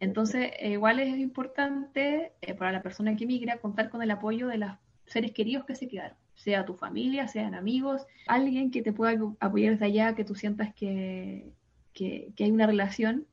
Entonces, 0.00 0.50
eh, 0.58 0.72
igual 0.72 1.00
es 1.00 1.16
importante 1.18 2.32
eh, 2.40 2.54
para 2.54 2.72
la 2.72 2.82
persona 2.82 3.16
que 3.16 3.26
migra 3.26 3.58
contar 3.58 3.90
con 3.90 4.02
el 4.02 4.10
apoyo 4.10 4.48
de 4.48 4.58
los 4.58 4.70
seres 5.06 5.32
queridos 5.32 5.64
que 5.64 5.74
se 5.74 5.88
quedaron, 5.88 6.16
sea 6.34 6.64
tu 6.64 6.74
familia, 6.74 7.28
sean 7.28 7.54
amigos, 7.54 8.06
alguien 8.26 8.70
que 8.70 8.82
te 8.82 8.92
pueda 8.92 9.18
apoyar 9.40 9.72
desde 9.72 9.86
allá, 9.86 10.14
que 10.14 10.24
tú 10.24 10.34
sientas 10.34 10.74
que, 10.74 11.52
que, 11.92 12.32
hay 12.38 12.50
una 12.50 12.66
relación 12.66 13.26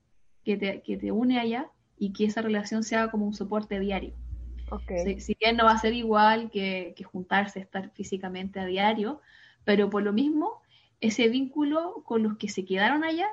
que 0.43 0.57
te, 0.57 0.81
que 0.81 0.97
te, 0.97 1.11
une 1.11 1.39
allá 1.39 1.69
y 1.97 2.13
que 2.13 2.25
esa 2.25 2.41
relación 2.41 2.83
sea 2.83 3.09
como 3.09 3.25
un 3.25 3.33
soporte 3.33 3.79
diario. 3.79 4.13
Okay. 4.71 5.19
Si, 5.19 5.35
bien 5.39 5.57
no 5.57 5.65
va 5.65 5.71
a 5.71 5.79
ser 5.79 5.93
igual 5.93 6.51
que, 6.51 6.93
que 6.95 7.03
juntarse, 7.03 7.59
estar 7.59 7.89
físicamente 7.91 8.59
a 8.59 8.65
diario, 8.65 9.19
pero 9.63 9.89
por 9.89 10.03
lo 10.03 10.13
mismo, 10.13 10.61
ese 11.01 11.27
vínculo 11.27 12.03
con 12.05 12.21
los 12.23 12.37
que 12.37 12.49
se 12.49 12.65
quedaron 12.65 13.03
allá, 13.03 13.27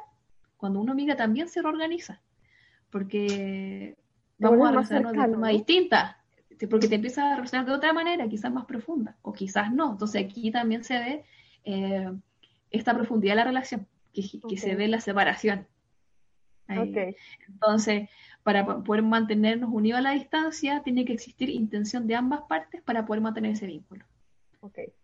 cuando 0.57 0.80
uno 0.80 0.94
migra 0.94 1.16
también 1.16 1.49
se 1.49 1.61
reorganiza 1.61 2.22
porque 2.91 3.97
vamos 4.39 4.66
a 4.66 4.70
relacionarnos 4.70 5.12
de 5.12 5.32
forma 5.32 5.49
distinta, 5.49 6.22
porque 6.70 6.89
te 6.89 6.95
empiezas 6.95 7.24
a 7.24 7.37
relacionar 7.37 7.66
de 7.66 7.72
otra 7.72 7.93
manera, 7.93 8.28
quizás 8.28 8.53
más 8.53 8.64
profunda, 8.64 9.16
o 9.22 9.32
quizás 9.32 9.72
no. 9.72 9.93
Entonces 9.93 10.24
aquí 10.24 10.51
también 10.51 10.84
se 10.84 10.99
ve 10.99 11.24
eh, 11.64 12.12
esta 12.70 12.95
profundidad 12.95 13.32
de 13.32 13.37
la 13.37 13.45
relación, 13.45 13.87
que, 14.12 14.57
se 14.57 14.74
ve 14.74 14.89
la 14.89 15.01
separación. 15.01 15.66
Entonces, 16.68 18.09
para 18.43 18.82
poder 18.82 19.03
mantenernos 19.03 19.70
unidos 19.72 19.99
a 19.99 20.03
la 20.03 20.12
distancia, 20.12 20.82
tiene 20.82 21.05
que 21.05 21.12
existir 21.12 21.51
intención 21.51 22.07
de 22.07 22.16
ambas 22.16 22.43
partes 22.49 22.82
para 22.82 23.07
poder 23.07 23.22
mantener 23.22 23.53
ese 23.53 23.66
vínculo. 23.66 24.05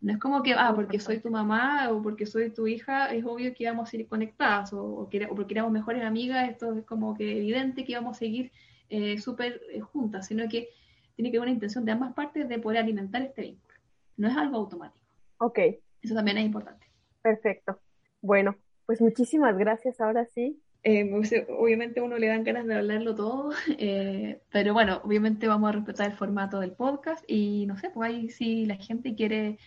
No 0.01 0.13
es 0.13 0.19
como 0.19 0.43
que, 0.43 0.55
ah, 0.55 0.73
porque 0.75 0.99
soy 0.99 1.19
tu 1.19 1.31
mamá 1.31 1.91
o 1.91 2.03
porque 2.03 2.27
soy 2.27 2.51
tu 2.51 2.67
hija, 2.67 3.13
es 3.13 3.25
obvio 3.25 3.55
que 3.55 3.65
íbamos 3.65 3.93
a 3.93 3.97
ir 3.97 4.09
conectadas 4.09 4.73
o, 4.73 5.09
porque 5.35 5.55
éramos 5.55 5.73
mejores 5.73 6.05
amigas, 6.05 6.51
esto 6.51 6.77
es 6.77 6.85
como 6.85 7.15
que 7.15 7.39
evidente 7.39 7.85
que 7.85 7.93
íbamos 7.93 8.17
a 8.17 8.19
seguir 8.19 8.53
eh, 8.89 9.19
súper 9.19 9.61
eh, 9.71 9.81
juntas, 9.81 10.27
sino 10.27 10.49
que 10.49 10.69
tiene 11.17 11.31
que 11.31 11.37
haber 11.37 11.49
una 11.49 11.55
intención 11.55 11.85
de 11.85 11.93
ambas 11.93 12.13
partes 12.15 12.49
de 12.49 12.59
poder 12.59 12.79
alimentar 12.79 13.23
este 13.23 13.43
vínculo. 13.43 13.75
No 14.17 14.29
es 14.29 14.37
algo 14.37 14.57
automático. 14.57 15.05
Ok. 15.39 15.59
Eso 16.03 16.15
también 16.15 16.39
es 16.39 16.45
importante. 16.45 16.87
Perfecto. 17.23 17.79
Bueno, 18.21 18.57
pues 18.87 19.01
muchísimas 19.01 19.57
gracias 19.57 20.01
ahora 20.01 20.27
sí 20.27 20.61
eh, 20.85 21.45
obviamente 21.49 22.01
uno 22.01 22.19
le 22.19 22.27
dan 22.27 22.43
ganas 22.43 22.67
de 22.67 22.75
hablarlo 22.75 23.15
todo, 23.15 23.53
eh, 23.79 24.41
pero 24.51 24.75
bueno, 24.75 25.01
obviamente 25.05 25.47
vamos 25.47 25.69
a 25.69 25.73
respetar 25.73 26.11
el 26.11 26.17
formato 26.17 26.59
del 26.59 26.73
podcast 26.73 27.25
y 27.29 27.67
no 27.67 27.77
sé, 27.77 27.91
pues 27.91 28.11
ahí 28.11 28.31
si 28.31 28.67
la 28.67 28.77
gente 28.77 29.15
quiere, 29.15 29.59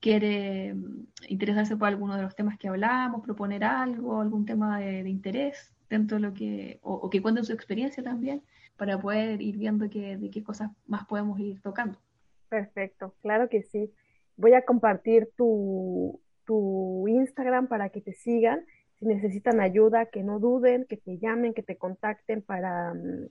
quiere 0.00 0.74
mm, 0.74 1.06
interesarse 1.28 1.76
por 1.76 1.88
alguno 1.88 2.16
de 2.16 2.22
los 2.22 2.34
temas 2.34 2.58
que 2.58 2.68
hablamos, 2.68 3.22
proponer 3.22 3.62
algo, 3.62 4.20
algún 4.20 4.46
tema 4.46 4.80
de, 4.80 5.08
interés 5.08 5.72
dentro 5.88 6.16
de 6.16 6.22
lo 6.22 6.34
que, 6.34 6.80
o, 6.82 7.08
que 7.08 7.22
cuenten 7.22 7.44
su 7.44 7.52
experiencia 7.52 8.02
también, 8.02 8.42
para 8.76 8.98
poder 9.00 9.40
ir 9.40 9.56
viendo 9.56 9.88
que, 9.88 10.16
de 10.16 10.30
qué 10.30 10.42
cosas 10.42 10.70
más 10.86 11.06
podemos 11.06 11.38
ir 11.38 11.60
tocando. 11.60 12.00
Perfecto, 12.48 13.14
claro 13.22 13.48
que 13.48 13.62
sí. 13.62 13.92
Voy 14.36 14.54
a 14.54 14.64
compartir 14.64 15.28
tu, 15.36 16.20
tu 16.44 17.06
Instagram 17.06 17.68
para 17.68 17.90
que 17.90 18.00
te 18.00 18.12
sigan 18.12 18.64
si 18.98 19.06
necesitan 19.06 19.60
ayuda, 19.60 20.06
que 20.06 20.22
no 20.22 20.38
duden, 20.38 20.86
que 20.86 20.96
te 20.96 21.18
llamen, 21.18 21.54
que 21.54 21.62
te 21.62 21.76
contacten 21.76 22.42
para, 22.42 22.94
mm, 22.94 23.28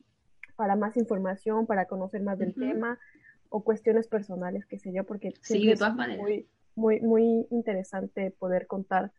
para 0.55 0.75
más 0.75 0.97
información, 0.97 1.65
para 1.65 1.85
conocer 1.85 2.21
más 2.21 2.37
del 2.37 2.53
tema 2.53 2.99
o 3.49 3.63
cuestiones 3.63 4.07
personales, 4.07 4.65
qué 4.65 4.79
sé 4.79 4.91
yo, 4.91 5.03
porque 5.03 5.33
sí, 5.41 5.67
de 5.67 5.75
todas 5.75 5.95
maneras. 5.95 6.21
Muy, 6.21 6.47
muy, 6.75 7.01
muy 7.01 7.47
interesante 7.51 8.31
poder 8.31 8.67
contar 8.67 9.11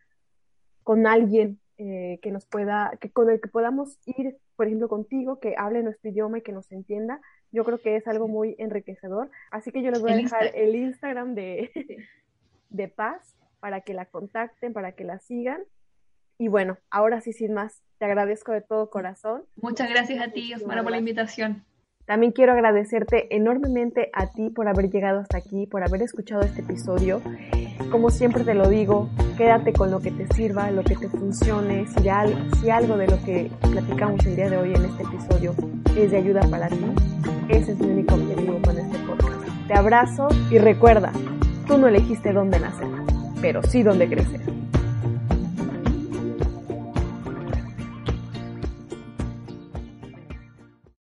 con 0.83 1.07
alguien 1.07 1.61
eh, 1.77 2.19
que 2.23 2.31
nos 2.31 2.47
pueda, 2.47 2.97
que 3.01 3.11
con 3.11 3.31
el 3.31 3.41
que 3.41 3.49
podamos 3.49 3.99
ir, 4.07 4.37
por 4.57 4.67
ejemplo, 4.67 4.89
contigo, 4.89 5.41
que 5.41 5.55
hable 5.57 5.83
nuestro 5.83 6.11
idioma 6.11 6.39
y 6.39 6.43
que 6.43 6.53
nos 6.53 6.71
entienda. 6.71 7.21
Yo 7.51 7.65
creo 7.65 7.79
que 7.79 7.97
es 7.97 8.07
algo 8.07 8.29
muy 8.29 8.55
enriquecedor. 8.59 9.31
Así 9.51 9.73
que 9.73 9.83
yo 9.83 9.91
les 9.91 10.01
voy 10.01 10.13
a 10.13 10.17
dejar 10.17 10.51
el 10.55 10.75
Instagram 10.75 11.35
de, 11.35 11.71
de 12.71 12.89
Paz 12.89 13.37
para 13.61 13.81
que 13.81 13.95
la 13.95 14.07
contacten, 14.07 14.73
para 14.73 14.93
que 14.93 15.05
la 15.05 15.19
sigan 15.19 15.63
y 16.39 16.49
bueno, 16.49 16.78
ahora 16.91 17.20
sí, 17.20 17.32
sin 17.32 17.55
más, 17.55 17.82
te 17.99 18.05
agradezco 18.05 18.53
de 18.53 18.61
todo 18.61 18.91
corazón. 18.91 19.45
Muchas 19.57 19.89
gracias 19.89 20.20
a 20.20 20.32
ti, 20.32 20.53
Osmara, 20.55 20.82
por 20.82 20.91
la 20.91 20.99
invitación. 20.99 21.64
También 22.07 22.32
quiero 22.32 22.53
agradecerte 22.53 23.35
enormemente 23.35 24.11
a 24.12 24.30
ti 24.30 24.51
por 24.51 24.68
haber 24.68 24.91
llegado 24.91 25.20
hasta 25.20 25.39
aquí, 25.39 25.66
por 25.66 25.82
haber 25.82 26.03
escuchado 26.03 26.43
este 26.43 26.61
episodio. 26.61 27.22
Como 27.91 28.11
siempre 28.11 28.45
te 28.45 28.55
lo 28.55 28.68
digo, 28.68 29.09
quédate 29.39 29.72
con 29.72 29.91
lo 29.91 30.01
que 30.01 30.11
te 30.11 30.26
sirva, 30.35 30.70
lo 30.70 30.82
que 30.85 30.97
te 30.97 31.09
funcione. 31.09 31.87
Si, 31.87 32.03
si 32.61 32.70
algo 32.70 32.99
de 32.99 33.07
lo 33.07 33.24
que 33.24 33.51
platicamos 33.62 34.24
el 34.26 34.37
día 34.37 34.51
de 34.51 34.57
hoy 34.59 34.74
en 34.74 34.85
este 34.85 35.03
episodio 35.03 35.55
es 35.97 36.11
de 36.11 36.18
ayuda 36.18 36.43
para 36.51 36.68
ti, 36.68 36.85
ese 37.49 37.72
es 37.72 37.78
mi 37.78 37.87
único 37.87 38.16
objetivo 38.16 38.61
con 38.62 38.78
este 38.78 38.99
podcast. 38.99 39.66
Te 39.66 39.74
abrazo 39.74 40.28
y 40.51 40.59
recuerda, 40.59 41.11
tú 41.66 41.78
no 41.78 41.89
elegiste 41.89 42.35
dónde 42.35 42.61
nacer, 42.61 42.89
pero 43.41 43.62
sí 43.62 43.82
dónde 43.82 44.09
crecer. 44.09 44.54